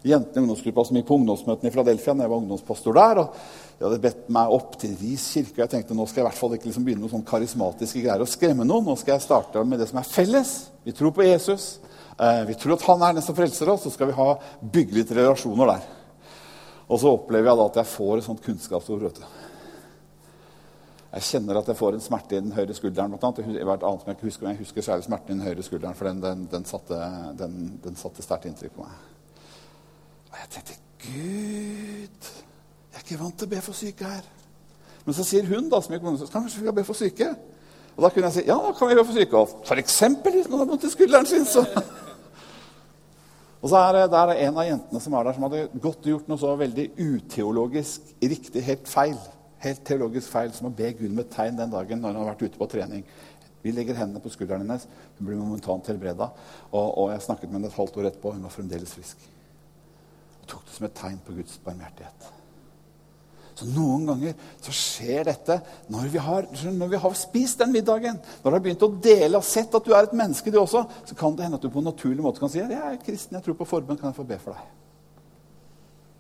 jentene 0.08 0.40
i 0.40 0.44
ungdomsgruppa 0.46 0.86
som 0.88 1.00
gikk 1.00 1.10
på 1.10 1.18
ungdomsmøtene 1.20 1.68
i 1.68 1.74
Philadelphia. 1.76 2.14
når 2.14 2.24
jeg 2.24 2.32
var 2.32 2.44
ungdomspastor 2.44 2.94
der, 2.94 3.20
og 3.24 3.34
De 3.78 3.86
hadde 3.86 4.02
bedt 4.02 4.30
meg 4.34 4.54
opp 4.56 4.78
til 4.80 4.96
Ris 4.98 5.26
kirke. 5.34 5.54
og 5.54 5.66
Jeg 5.66 5.70
tenkte 5.70 5.94
nå 5.94 6.08
skal 6.08 6.22
jeg 6.22 6.26
i 6.26 6.30
hvert 6.30 6.40
fall 6.40 6.54
ikke 6.56 6.66
liksom 6.66 6.86
begynne 6.86 7.02
med 7.02 7.12
sånn 7.12 7.28
karismatiske 7.28 8.02
greier 8.02 8.24
og 8.24 8.32
skremme 8.32 8.66
noen. 8.66 8.88
Nå 8.88 8.96
skal 8.98 9.14
jeg 9.14 9.22
starte 9.28 9.64
med 9.64 9.80
det 9.80 9.90
som 9.92 10.00
er 10.00 10.08
felles. 10.10 10.72
Vi 10.84 10.96
tror 10.98 11.12
på 11.12 11.28
Jesus. 11.28 11.78
Eh, 12.18 12.44
vi 12.50 12.56
tror 12.58 12.74
at 12.74 12.86
han 12.88 13.04
er 13.06 13.18
den 13.18 13.26
som 13.26 13.36
frelser 13.38 13.70
oss. 13.70 13.84
Så 13.86 13.94
skal 13.94 14.10
vi 14.10 14.18
ha 14.18 14.30
bygge 14.62 14.98
litt 14.98 15.14
relasjoner 15.14 15.74
der. 15.74 15.90
Og 16.88 17.02
så 17.02 17.12
opplever 17.12 17.52
jeg 17.52 17.60
da 17.60 17.68
at 17.68 17.82
jeg 17.82 17.92
får 17.92 18.18
et 18.18 18.28
sånt 18.28 18.46
kunnskapsord. 18.46 19.20
Jeg 21.18 21.26
kjenner 21.28 21.60
at 21.60 21.70
jeg 21.70 21.80
får 21.80 21.98
en 21.98 22.04
smerte 22.04 22.38
i 22.38 22.42
den 22.42 22.56
høyre 22.56 22.76
skulderen. 22.78 23.14
Blant 23.14 23.28
annet. 23.30 23.60
Jeg, 23.60 23.68
annet 23.68 24.10
jeg, 24.10 24.20
husker, 24.24 24.50
jeg 24.50 24.62
husker 24.64 24.86
særlig 24.86 25.08
smerten 25.08 25.36
i 25.36 25.38
den 25.38 25.46
høyre 25.48 25.66
skulderen, 25.66 25.98
for 25.98 26.10
den, 26.10 26.24
den, 26.24 26.48
den 26.52 26.66
satte, 26.68 26.98
satte 28.00 28.26
sterkt 28.26 28.50
inntrykk 28.50 28.76
på 28.78 28.88
meg. 28.88 28.98
Og 30.32 30.42
jeg 30.42 30.52
tenkte 30.56 30.80
Gud, 31.08 32.32
jeg 32.92 32.98
er 32.98 33.06
ikke 33.06 33.20
vant 33.22 33.38
til 33.38 33.48
å 33.48 33.52
be 33.52 33.62
for 33.64 33.78
syke 33.78 34.10
her. 34.10 34.26
Men 35.06 35.16
så 35.16 35.24
sier 35.24 35.46
hun, 35.48 35.70
da, 35.72 35.80
som 35.84 35.94
gikk 35.94 36.04
på 36.04 36.16
kanskje 36.34 36.60
vi 36.60 36.66
skal 36.66 36.76
be 36.76 36.88
for 36.88 37.00
syke. 37.00 37.30
Og 37.96 38.04
da 38.04 38.10
kunne 38.14 38.28
jeg 38.30 38.36
si 38.36 38.48
ja, 38.50 38.58
da 38.62 38.74
kan 38.76 38.90
vi 38.90 38.98
be 38.98 39.06
for 39.06 39.16
syke. 39.16 39.40
Og 39.40 39.68
for 39.70 39.82
eksempel 39.82 40.36
hvis 40.36 40.50
noen 40.52 40.66
har 40.66 40.70
vondt 40.70 40.86
i 40.86 40.92
skulderen 40.92 41.30
sin, 41.30 41.46
så 41.48 41.64
Og 43.68 43.72
så 43.74 43.82
er 43.84 43.98
det, 43.98 44.04
det 44.14 44.20
er 44.22 44.46
en 44.48 44.60
av 44.62 44.68
jentene 44.70 45.02
som 45.04 45.16
er 45.18 45.28
der, 45.28 45.36
som 45.36 45.46
hadde 45.50 45.82
godt 45.84 46.06
gjort 46.08 46.30
noe 46.32 46.40
så 46.40 46.54
veldig 46.56 46.86
uteologisk 46.96 48.14
riktig, 48.24 48.64
helt 48.64 48.88
feil 48.88 49.18
helt 49.64 49.84
teologisk 49.88 50.32
feil 50.32 50.54
som 50.56 50.70
å 50.70 50.76
be 50.76 50.92
Gud 50.98 51.14
med 51.16 51.32
tegn 51.34 51.58
den 51.58 51.74
dagen 51.74 52.02
når 52.02 52.14
han 52.14 52.22
har 52.22 52.32
vært 52.34 52.46
ute 52.46 52.62
på 52.62 52.70
trening. 52.72 53.04
Vi 53.64 53.74
legger 53.74 53.98
hendene 53.98 54.22
på 54.24 54.32
skulderen 54.32 54.64
hennes. 54.64 54.86
Hun 55.18 55.28
blir 55.28 55.40
momentant 55.40 55.90
helbreda. 55.90 56.30
Og, 56.70 56.88
og, 56.88 57.12
jeg 57.12 57.26
snakket 57.26 57.50
med 57.50 57.60
henne 57.60 57.72
et 57.72 57.80
halvt 57.80 57.98
år 58.00 58.12
etterpå. 58.12 58.36
Hun 58.36 58.46
var 58.46 58.54
fremdeles 58.54 58.94
frisk. 58.96 59.30
Hun 60.38 60.52
tok 60.54 60.68
det 60.68 60.76
som 60.78 60.88
et 60.88 61.00
tegn 61.02 61.22
på 61.26 61.40
Guds 61.40 61.58
barmhjertighet. 61.66 62.37
Så 63.58 63.66
Noen 63.74 64.06
ganger 64.06 64.34
så 64.62 64.74
skjer 64.76 65.24
dette 65.26 65.56
når 65.90 66.10
vi, 66.14 66.20
har, 66.22 66.46
når 66.78 66.92
vi 66.92 67.00
har 67.02 67.14
spist 67.18 67.64
den 67.64 67.72
middagen. 67.74 68.20
Når 68.44 68.52
du 68.52 68.56
har 68.56 68.66
begynt 68.68 68.84
å 68.86 68.92
dele 69.02 69.40
og 69.40 69.48
sett 69.48 69.74
at 69.74 69.86
du 69.86 69.96
er 69.98 70.06
et 70.06 70.18
menneske, 70.18 70.54
du 70.54 70.60
også, 70.62 70.84
så 71.10 71.18
kan 71.18 71.34
det 71.34 71.48
hende 71.48 71.58
at 71.58 71.66
du 71.66 71.72
på 71.74 71.82
en 71.82 71.90
naturlig 71.90 72.22
måte 72.22 72.44
kan 72.44 72.52
si 72.54 72.62
jeg 72.62 72.78
er 72.78 73.00
kristen, 73.02 73.40
jeg 73.40 73.48
tror 73.48 73.58
på 73.58 73.70
forbønn, 73.70 73.98
kan 73.98 74.12
jeg 74.12 74.20
få 74.20 74.28
be 74.30 74.38
for 74.44 74.54
deg? 74.54 74.68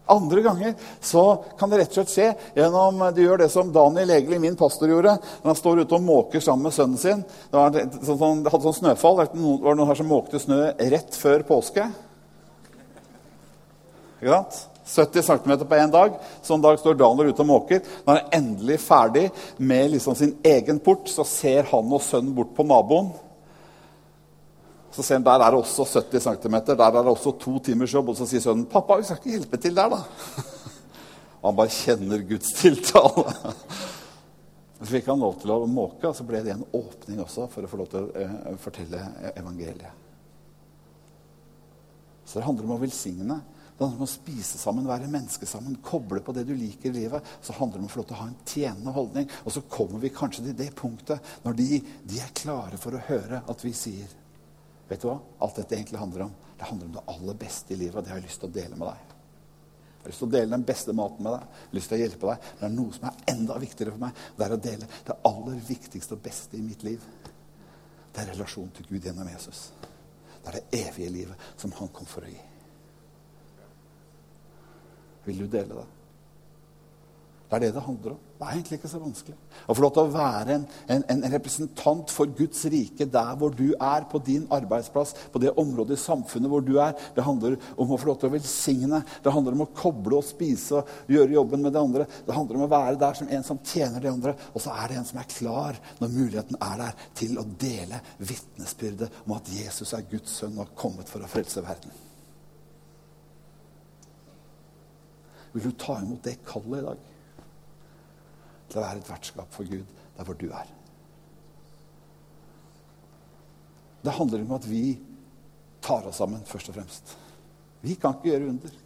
Andre 0.07 0.41
ganger 0.41 0.73
så 1.03 1.23
kan 1.59 1.69
det 1.69 1.81
rett 1.81 1.91
og 1.91 1.97
slett 1.99 2.13
skje 2.13 2.27
gjennom 2.55 3.01
Du 3.11 3.19
gjør 3.21 3.41
det 3.41 3.49
som 3.51 3.73
Daniel 3.75 4.13
Egeli, 4.15 4.39
min 4.39 4.55
pastor, 4.55 4.87
gjorde. 4.89 5.17
Når 5.43 5.51
han 5.51 5.59
står 5.59 5.81
ute 5.83 5.97
og 5.97 6.05
måker 6.07 6.43
sammen 6.43 6.69
med 6.69 6.75
sønnen 6.77 7.01
sin. 7.01 7.25
Det, 7.27 7.57
var, 7.57 7.75
sånn, 7.99 8.21
sånn, 8.21 8.43
det 8.45 8.53
hadde 8.53 8.67
sånn 8.69 8.77
snøfall. 8.79 9.19
Det 9.19 9.43
var 9.67 9.75
noen 9.75 9.91
her 9.91 9.99
som 9.99 10.09
måkte 10.09 10.41
snø 10.41 10.61
rett 10.95 11.19
før 11.19 11.43
påske. 11.49 11.89
Ikke 14.21 14.31
sant? 14.31 14.63
70 14.87 15.23
cm 15.27 15.53
på 15.67 15.75
én 15.75 15.91
dag. 15.91 16.17
Så 16.41 16.55
en 16.55 16.63
dag 16.63 16.79
står 16.79 16.97
Daniel 16.97 17.31
ute 17.31 17.43
og 17.43 17.49
måker. 17.49 17.81
Når 18.05 18.13
han 18.13 18.19
er 18.21 18.37
endelig 18.39 18.79
ferdig 18.79 19.25
med 19.57 19.91
liksom 19.91 20.15
sin 20.15 20.35
egen 20.43 20.79
port, 20.79 21.09
så 21.11 21.25
ser 21.27 21.67
han 21.71 21.91
og 21.93 22.03
sønnen 22.03 22.35
bort 22.35 22.53
på 22.55 22.65
naboen. 22.67 23.11
Så 24.95 25.03
ser 25.03 25.19
han 25.19 25.27
der 25.27 25.43
er 25.43 25.53
det 25.53 25.59
også 25.59 25.85
70 25.99 26.23
cm. 26.29 26.55
Der 26.71 26.85
er 26.87 26.95
det 27.01 27.11
også 27.11 27.35
to 27.37 27.59
timers 27.59 27.93
jobb. 27.93 28.09
Og 28.09 28.17
så 28.17 28.25
sier 28.25 28.41
sønnen, 28.41 28.65
'Pappa, 28.65 28.97
vi 28.97 29.03
skal 29.03 29.19
ikke 29.19 29.35
hjelpe 29.35 29.57
til 29.57 29.75
der, 29.75 29.89
da.' 29.89 30.03
Han 31.43 31.55
bare 31.55 31.69
kjenner 31.69 32.23
Guds 32.27 32.53
tiltale. 32.53 33.31
Så 34.77 34.85
fikk 34.91 35.07
han 35.09 35.21
lov 35.21 35.39
til 35.41 35.49
å 35.49 35.65
måke, 35.65 36.05
og 36.05 36.13
så 36.13 36.25
ble 36.27 36.43
det 36.45 36.51
en 36.53 36.65
åpning 36.77 37.21
også 37.23 37.47
for 37.49 37.65
å 37.65 37.69
få 37.71 37.79
lov 37.79 37.87
til 37.89 38.03
å 38.03 38.21
eh, 38.21 38.57
fortelle 38.61 38.99
evangeliet. 39.33 40.03
Så 42.27 42.37
det 42.37 42.45
handler 42.45 42.67
om 42.67 42.75
å 42.75 42.81
velsigne. 42.83 43.39
Det 43.77 43.85
handler 43.85 44.01
om 44.01 44.07
å 44.07 44.09
spise 44.09 44.57
sammen, 44.57 44.87
være 44.89 45.09
menneske 45.11 45.45
sammen, 45.45 45.75
koble 45.85 46.23
på 46.25 46.33
det 46.33 46.47
du 46.47 46.55
liker 46.57 46.89
i 46.89 46.95
livet. 46.95 47.27
Så 47.45 47.53
handler 47.59 47.77
det 47.77 47.83
om 47.83 47.89
å 47.89 47.91
få 47.93 47.99
lov 47.99 48.07
til 48.09 48.15
å 48.15 48.21
ha 48.23 48.29
en 48.31 48.39
tjenende 48.41 48.93
holdning. 48.95 49.27
Og 49.43 49.53
så 49.53 49.61
kommer 49.69 50.01
vi 50.01 50.09
kanskje 50.15 50.47
til 50.47 50.55
det 50.57 50.71
punktet 50.79 51.35
når 51.43 51.59
de, 51.59 51.67
de 52.09 52.21
er 52.23 52.33
klare 52.39 52.79
for 52.81 52.97
å 52.97 53.03
høre 53.11 53.43
at 53.45 53.65
vi 53.65 53.75
sier 53.77 54.15
Vet 54.87 55.01
du 55.03 55.09
hva? 55.09 55.17
Alt 55.43 55.57
dette 55.59 55.75
egentlig 55.75 55.99
handler 55.99 56.21
om, 56.29 56.35
det 56.55 56.63
handler 56.69 56.87
om 56.87 56.93
det 56.95 57.01
aller 57.11 57.35
beste 57.41 57.73
i 57.75 57.77
livet. 57.77 57.97
Og 57.99 58.05
det 58.05 58.13
har 58.13 58.21
jeg 58.21 58.29
lyst 58.29 58.39
til 58.39 58.47
å 58.47 58.55
dele 58.55 58.77
med 58.79 58.87
deg. 58.87 59.13
Jeg 59.97 60.05
har 60.05 60.13
lyst 60.13 60.21
til 60.23 60.29
å 60.29 60.35
dele 60.37 60.53
den 60.53 60.65
beste 60.69 60.95
maten 60.95 61.27
med 61.27 61.35
deg. 61.35 61.49
Jeg 61.51 61.67
har 61.67 61.77
lyst 61.77 61.91
til 61.91 61.97
å 61.97 62.01
hjelpe 62.05 62.29
deg. 62.31 62.47
Men 62.47 62.61
det 62.61 62.69
er 62.69 62.75
noe 62.77 62.95
som 62.95 63.09
er 63.09 63.21
enda 63.33 63.57
viktigere 63.59 63.95
for 63.97 64.05
meg. 64.05 64.21
Det 64.37 64.47
er 64.47 64.55
å 64.55 64.59
dele 64.69 64.91
det 65.11 65.19
aller 65.27 65.61
viktigste 65.67 66.15
og 66.15 66.23
beste 66.29 66.55
i 66.55 66.63
mitt 66.63 66.87
liv. 66.87 67.03
Det 68.15 68.23
er 68.23 68.31
relasjonen 68.31 68.71
til 68.79 68.87
Gud 68.93 69.11
gjennom 69.11 69.27
Jesus. 69.35 69.65
Det 69.83 70.53
er 70.53 70.61
det 70.61 70.85
evige 70.85 71.17
livet 71.19 71.49
som 71.59 71.75
han 71.81 71.91
kom 71.91 72.07
for 72.07 72.23
å 72.23 72.31
gi. 72.31 72.46
Vil 75.27 75.43
du 75.43 75.47
dele 75.51 75.81
det? 75.81 75.87
Det 77.47 77.55
er 77.55 77.61
det 77.63 77.75
det 77.77 77.81
handler 77.85 78.11
om. 78.11 78.23
Det 78.37 78.45
er 78.45 78.55
egentlig 78.57 78.77
ikke 78.77 78.89
så 78.91 78.99
vanskelig. 78.99 79.35
Å 79.65 79.73
få 79.73 79.81
lov 79.81 79.91
til 79.95 80.01
å 80.03 80.11
være 80.11 80.55
en, 80.57 80.63
en, 80.91 81.03
en, 81.13 81.21
representant 81.31 82.11
for 82.11 82.29
Guds 82.35 82.65
rike 82.69 83.05
der 83.09 83.37
hvor 83.39 83.53
du 83.55 83.69
er, 83.71 84.03
på 84.11 84.19
din 84.21 84.43
arbeidsplass, 84.51 85.13
på 85.31 85.39
det 85.41 85.53
området 85.55 85.95
i 85.95 86.01
samfunnet 86.01 86.51
hvor 86.51 86.65
du 86.65 86.73
er. 86.83 86.91
Det 87.15 87.23
handler 87.23 87.55
om 87.79 87.93
å 87.95 87.97
få 87.97 88.09
lov 88.09 88.17
til 88.19 88.29
å 88.29 88.33
velsigne. 88.35 88.99
Det 89.23 89.31
handler 89.33 89.55
om 89.55 89.63
å 89.63 89.69
koble 89.79 90.19
og 90.19 90.27
spise 90.27 90.81
og 90.81 91.13
gjøre 91.13 91.37
jobben 91.37 91.63
med 91.63 91.73
det 91.73 91.81
andre. 91.81 92.07
Det 92.27 92.35
handler 92.35 92.59
om 92.59 92.65
å 92.67 92.71
være 92.73 92.99
der 93.05 93.21
som 93.21 93.31
en 93.31 93.47
som 93.47 93.61
tjener 93.63 94.03
de 94.03 94.11
andre. 94.11 94.35
Og 94.51 94.65
så 94.65 94.75
er 94.75 94.91
det 94.91 94.99
en 94.99 95.07
som 95.07 95.21
er 95.23 95.31
klar 95.31 95.79
når 96.01 96.11
muligheten 96.17 96.59
er 96.67 96.81
der, 96.83 97.05
til 97.15 97.39
å 97.39 97.47
dele 97.63 98.01
vitnesbyrdet 98.19 99.23
om 99.23 99.37
at 99.39 99.55
Jesus 99.55 99.95
er 99.95 100.05
Guds 100.11 100.35
sønn 100.41 100.59
og 100.59 100.65
har 100.65 100.75
kommet 100.83 101.07
for 101.07 101.23
å 101.23 101.31
frelse 101.31 101.63
verden. 101.63 101.95
Vil 105.57 105.71
du 105.71 105.77
ta 105.81 105.97
imot 105.99 106.23
det 106.23 106.37
kallet 106.45 106.83
i 106.83 106.87
dag? 106.87 107.05
til 108.67 108.81
å 108.81 108.83
være 108.83 109.01
et 109.01 109.09
vertskap 109.11 109.53
for 109.55 109.69
Gud 109.69 109.95
der 110.17 110.27
hvor 110.27 110.37
du 110.39 110.47
er. 110.49 110.67
Det 114.03 114.15
handler 114.15 114.43
om 114.43 114.55
at 114.57 114.67
vi 114.69 114.83
tar 115.83 116.05
oss 116.07 116.19
sammen, 116.21 116.43
først 116.47 116.71
og 116.71 116.77
fremst. 116.77 117.15
Vi 117.83 117.95
kan 117.99 118.15
ikke 118.15 118.31
gjøre 118.31 118.51
under. 118.53 118.77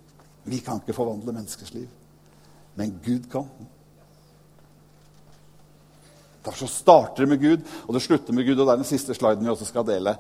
Vi 0.43 0.59
kan 0.63 0.82
ikke 0.82 0.95
forvandle 0.97 1.34
menneskers 1.36 1.74
liv. 1.76 1.88
Men 2.76 2.95
Gud 3.03 3.28
kan. 3.32 3.47
Derfor 6.41 6.65
så 6.65 6.72
starter 6.74 7.24
det 7.24 7.30
med 7.30 7.41
Gud, 7.41 7.67
og 7.86 7.93
det 7.93 8.01
slutter 8.01 8.34
med 8.34 8.47
Gud. 8.47 8.57
Og 8.57 8.65
det 8.65 8.74
er 8.74 8.82
den 8.82 8.89
siste 8.89 9.15
sliden 9.17 9.45
vi 9.45 9.51
også 9.53 9.67
skal 9.69 9.86
dele. 9.88 10.15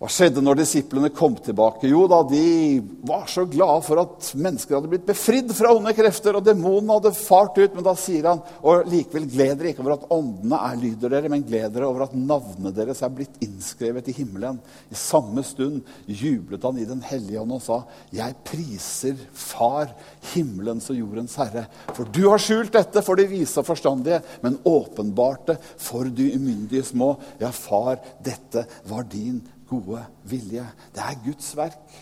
Hva 0.00 0.08
skjedde 0.08 0.40
når 0.40 0.62
disiplene 0.62 1.10
kom 1.12 1.34
tilbake? 1.44 1.84
Jo 1.90 2.06
da, 2.08 2.22
de 2.24 2.80
var 3.04 3.26
så 3.28 3.42
glade 3.44 3.82
for 3.84 4.00
at 4.00 4.30
mennesker 4.32 4.78
hadde 4.78 4.88
blitt 4.88 5.04
befridd 5.04 5.52
fra 5.52 5.74
onde 5.76 5.92
krefter, 5.92 6.38
og 6.38 6.46
demonene 6.46 6.96
hadde 6.96 7.12
fart 7.18 7.60
ut. 7.60 7.74
Men 7.76 7.84
da 7.84 7.92
sier 8.00 8.30
han 8.30 8.40
og 8.64 8.88
likevel 8.88 9.26
gled 9.28 9.60
dere 9.60 9.74
ikke 9.74 9.84
over 9.84 9.98
at 9.98 10.06
åndene 10.16 10.62
er 10.70 10.78
lyder 10.80 11.12
dere, 11.12 11.32
men 11.34 11.44
gled 11.44 11.76
dere 11.76 11.90
over 11.90 12.06
at 12.06 12.16
navnet 12.16 12.78
deres 12.80 13.04
er 13.04 13.12
blitt 13.12 13.36
innskrevet 13.44 14.08
i 14.08 14.16
himmelen. 14.22 14.62
I 14.88 14.96
samme 14.96 15.44
stund 15.44 15.84
jublet 16.08 16.64
han 16.64 16.80
i 16.80 16.88
Den 16.88 17.04
hellige 17.04 17.44
ånd 17.44 17.58
og 17.58 17.62
sa, 17.66 17.82
Jeg 18.16 18.40
priser 18.48 19.20
Far, 19.36 19.92
himmelens 20.32 20.88
og 20.88 20.96
jordens 20.96 21.36
Herre. 21.36 21.68
For 21.92 22.08
du 22.08 22.22
har 22.30 22.40
skjult 22.40 22.72
dette 22.72 23.04
for 23.04 23.20
de 23.20 23.28
vise 23.28 23.60
og 23.60 23.68
forstandige, 23.68 24.24
men 24.40 24.62
åpenbarte 24.64 25.60
for 25.76 26.08
de 26.08 26.32
umyndige 26.40 26.88
små. 26.88 27.18
Ja, 27.36 27.52
far, 27.52 28.00
dette 28.24 28.64
var 28.88 29.04
din 29.04 29.42
gode 29.70 30.02
vilje. 30.28 30.64
Det 30.94 31.02
er 31.04 31.20
Guds 31.24 31.52
verk. 31.56 31.98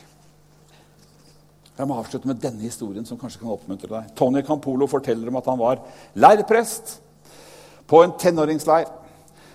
Jeg 1.79 1.87
må 1.87 1.99
avslutte 2.01 2.27
med 2.27 2.41
denne 2.43 2.64
historien, 2.66 3.05
som 3.07 3.19
kanskje 3.21 3.45
kan 3.45 3.53
oppmuntre 3.55 3.91
deg. 3.93 4.14
Tony 4.19 4.43
Campolo 4.43 4.89
forteller 4.91 5.31
om 5.31 5.39
at 5.39 5.47
han 5.47 5.61
var 5.61 5.85
leirprest 6.19 6.97
på 7.89 8.01
en 8.03 8.16
tenåringsleir. 8.19 8.89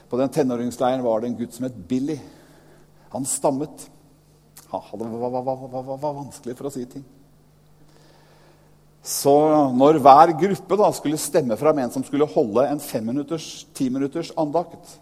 På 0.10 0.20
den 0.22 0.32
tenåringsleiren 0.32 1.04
var 1.04 1.20
det 1.20 1.32
en 1.32 1.40
gutt 1.42 1.58
som 1.58 1.68
het 1.68 1.76
Billy. 1.90 2.16
Han 3.12 3.28
stammet. 3.28 3.90
Var, 4.72 5.44
var, 5.44 6.14
vanskelig 6.16 6.56
for 6.58 6.70
å 6.70 6.74
si 6.74 6.86
ting. 6.90 7.04
Så 9.04 9.34
når 9.76 10.00
hver 10.02 10.32
gruppe 10.40 10.78
da 10.80 10.88
skulle 10.96 11.20
stemme 11.20 11.58
fram 11.60 11.82
en 11.84 11.92
som 11.92 12.06
skulle 12.08 12.30
holde 12.32 12.64
en 12.72 12.80
femminutters, 12.82 13.66
timinutters 13.76 14.32
andakt, 14.40 14.96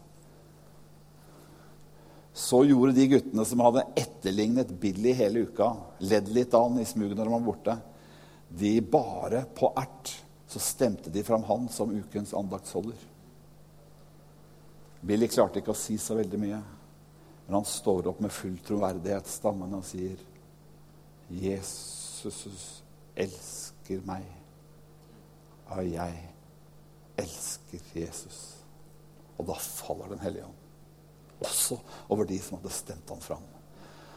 Så 2.34 2.66
gjorde 2.66 2.96
de 2.96 3.08
guttene 3.08 3.46
som 3.46 3.60
hadde 3.66 3.86
etterlignet 4.00 4.70
Billy 4.80 5.12
hele 5.16 5.46
uka, 5.50 5.74
ledd 6.00 6.30
litt 6.32 6.54
an 6.56 6.80
i 6.80 6.88
smug 6.88 7.12
når 7.12 7.26
de 7.26 7.34
var 7.34 7.44
borte, 7.44 7.78
de 8.48 8.76
bare 8.82 9.44
på 9.56 9.72
ert, 9.80 10.14
så 10.48 10.60
stemte 10.60 11.12
de 11.12 11.24
fram 11.24 11.44
han 11.48 11.68
som 11.72 11.92
ukens 11.92 12.34
andaktsholder. 12.36 13.00
Billy 15.02 15.28
klarte 15.32 15.60
ikke 15.60 15.74
å 15.74 15.80
si 15.80 15.98
så 16.00 16.16
veldig 16.20 16.40
mye, 16.40 16.62
men 17.48 17.58
han 17.58 17.68
står 17.68 18.12
opp 18.12 18.20
med 18.24 18.36
full 18.36 18.58
troverdighet 18.64 19.28
stammende 19.28 19.82
og 19.82 19.88
sier, 19.88 20.20
'Jesus 21.32 22.84
elsker 23.16 24.04
meg, 24.08 24.24
og 25.72 25.84
jeg 25.88 26.28
elsker 27.20 27.92
Jesus.' 27.96 28.44
Og 29.40 29.48
da 29.48 29.56
faller 29.58 30.12
Den 30.12 30.20
hellige 30.20 30.46
ånd 30.46 30.61
også 31.42 31.80
over 32.14 32.28
de 32.30 32.38
som 32.42 32.60
hadde 32.60 32.74
stemt 32.76 33.10
han 33.10 33.24
fram. 33.24 33.44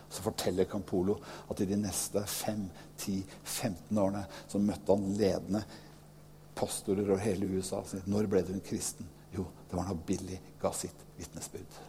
Så 0.08 0.22
forteller 0.22 0.68
Campolo 0.70 1.16
at 1.50 1.60
i 1.60 1.66
de 1.66 1.78
neste 1.80 2.22
5-10-15 2.28 3.98
årene 3.98 4.22
så 4.46 4.60
møtte 4.62 4.94
han 4.94 5.16
ledende 5.18 5.64
pastorer 6.54 7.08
over 7.08 7.22
hele 7.24 7.48
USA 7.50 7.80
og 7.80 7.90
sa 7.90 8.02
når 8.06 8.30
ble 8.30 8.44
du 8.46 8.52
en 8.54 8.62
kristen? 8.64 9.08
Jo, 9.34 9.48
det 9.68 9.74
var 9.74 9.88
når 9.88 10.04
Billy 10.06 10.38
ga 10.62 10.70
sitt 10.76 11.00
vitnesbyrd. 11.18 11.80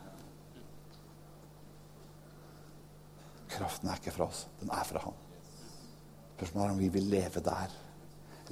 Kraften 3.55 3.91
er 3.91 4.01
ikke 4.01 4.15
fra 4.15 4.27
oss, 4.27 4.47
den 4.59 4.73
er 4.73 4.87
fra 4.87 5.03
han. 5.05 5.19
Spørsmålet 6.35 6.65
er 6.65 6.73
om 6.73 6.81
vi 6.81 6.89
vil 6.91 7.05
leve 7.13 7.43
der. 7.45 7.75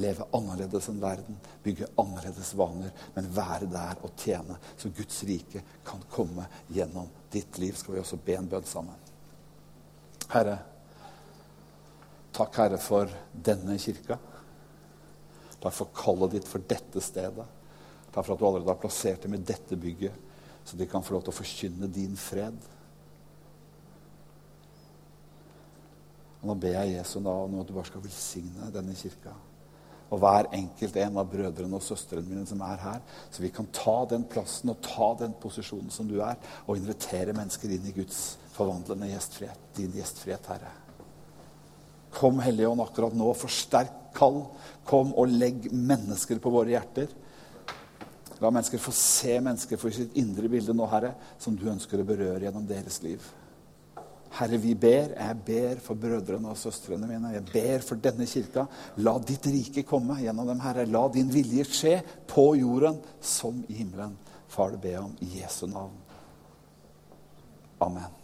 Leve 0.01 0.25
annerledes 0.33 0.87
enn 0.89 1.01
verden, 1.01 1.35
bygge 1.61 1.85
annerledes 2.01 2.53
vaner, 2.57 2.89
men 3.13 3.29
være 3.35 3.67
der 3.69 3.99
og 4.01 4.15
tjene, 4.17 4.57
så 4.77 4.89
Guds 4.89 5.19
rike 5.29 5.61
kan 5.85 6.01
komme 6.09 6.47
gjennom 6.73 7.11
ditt 7.33 7.59
liv. 7.61 7.77
Skal 7.77 7.93
vi 7.93 8.01
også 8.01 8.17
be 8.25 8.37
en 8.39 8.49
bønn 8.49 8.65
sammen. 8.65 8.97
Herre, 10.33 10.57
takk, 12.33 12.57
Herre, 12.57 12.81
for 12.81 13.13
denne 13.33 13.77
kirka. 13.77 14.17
Takk 15.61 15.77
for 15.77 15.93
kallet 15.93 16.39
ditt 16.39 16.49
for 16.49 16.65
dette 16.73 17.03
stedet. 17.03 17.45
Takk 18.09 18.25
for 18.25 18.33
at 18.33 18.41
du 18.41 18.49
allerede 18.49 18.73
har 18.73 18.81
plassert 18.81 19.27
dem 19.27 19.37
i 19.37 19.43
dette 19.45 19.77
bygget, 19.77 20.17
så 20.65 20.77
de 20.79 20.89
kan 20.89 21.05
få 21.05 21.19
lov 21.19 21.27
til 21.27 21.35
å 21.35 21.37
forkynne 21.37 21.93
din 21.93 22.17
fred. 22.17 22.57
Og 26.41 26.49
nå 26.49 26.57
ber 26.59 26.79
jeg 26.79 26.97
Jesu 26.97 27.19
navn 27.21 27.61
at 27.61 27.69
du 27.69 27.77
bare 27.77 27.93
skal 27.93 28.03
velsigne 28.03 28.73
denne 28.73 28.97
kirka 28.97 29.37
og 30.13 30.21
hver 30.21 30.51
enkelt 30.53 30.97
en 31.01 31.17
av 31.17 31.29
brødrene 31.31 31.77
og 31.79 31.81
søstrene 31.81 32.27
mine 32.27 32.45
som 32.45 32.61
er 32.61 32.77
her. 32.83 33.01
Så 33.33 33.41
vi 33.41 33.49
kan 33.53 33.65
ta 33.73 33.95
den 34.11 34.27
plassen 34.29 34.69
og 34.69 34.81
ta 34.85 35.09
den 35.23 35.33
posisjonen 35.41 35.89
som 35.93 36.09
du 36.09 36.19
er, 36.21 36.37
og 36.67 36.77
invitere 36.77 37.33
mennesker 37.33 37.73
inn 37.73 37.89
i 37.89 37.95
Guds 37.95 38.21
forvandlende 38.53 39.09
gjestfrihet. 39.09 39.67
Din 39.73 39.97
gjestfrihet, 39.97 40.51
Herre. 40.53 40.69
Kom, 42.13 42.37
Hellige 42.45 42.69
Ånd, 42.69 42.83
akkurat 42.85 43.17
nå. 43.17 43.31
Forsterk 43.41 44.13
kall. 44.13 44.43
Kom 44.85 45.15
og 45.17 45.33
legg 45.33 45.71
mennesker 45.73 46.41
på 46.43 46.53
våre 46.53 46.75
hjerter. 46.75 47.09
La 48.43 48.51
mennesker 48.51 48.81
få 48.81 48.93
se 48.93 49.39
mennesker 49.39 49.79
for 49.81 49.93
sitt 49.95 50.13
indre 50.19 50.49
bilde 50.51 50.75
nå, 50.77 50.85
Herre, 50.91 51.15
som 51.41 51.57
du 51.57 51.65
ønsker 51.71 52.01
å 52.01 52.05
berøre 52.05 52.43
gjennom 52.45 52.67
deres 52.69 53.01
liv. 53.01 53.23
Herre, 54.33 54.57
vi 54.57 54.73
ber. 54.73 55.13
Jeg 55.13 55.37
ber 55.45 55.81
for 55.83 55.99
brødrene 55.99 56.49
og 56.49 56.57
søstrene 56.57 57.07
mine. 57.09 57.35
Jeg 57.35 57.45
ber 57.51 57.85
for 57.85 58.01
denne 58.01 58.25
kirka. 58.29 58.65
La 59.05 59.13
ditt 59.21 59.45
rike 59.45 59.85
komme 59.85 60.17
gjennom 60.21 60.49
dem, 60.49 60.63
Herre. 60.63 60.87
La 60.89 61.05
din 61.13 61.29
vilje 61.33 61.67
skje 61.69 61.99
på 62.29 62.49
jorden 62.57 62.97
som 63.21 63.61
i 63.67 63.83
himmelen. 63.83 64.17
Far, 64.49 64.73
det 64.73 64.81
ber 64.81 64.95
jeg 64.95 65.05
om 65.05 65.15
i 65.21 65.31
Jesu 65.37 65.65
navn. 65.69 65.95
Amen. 67.83 68.22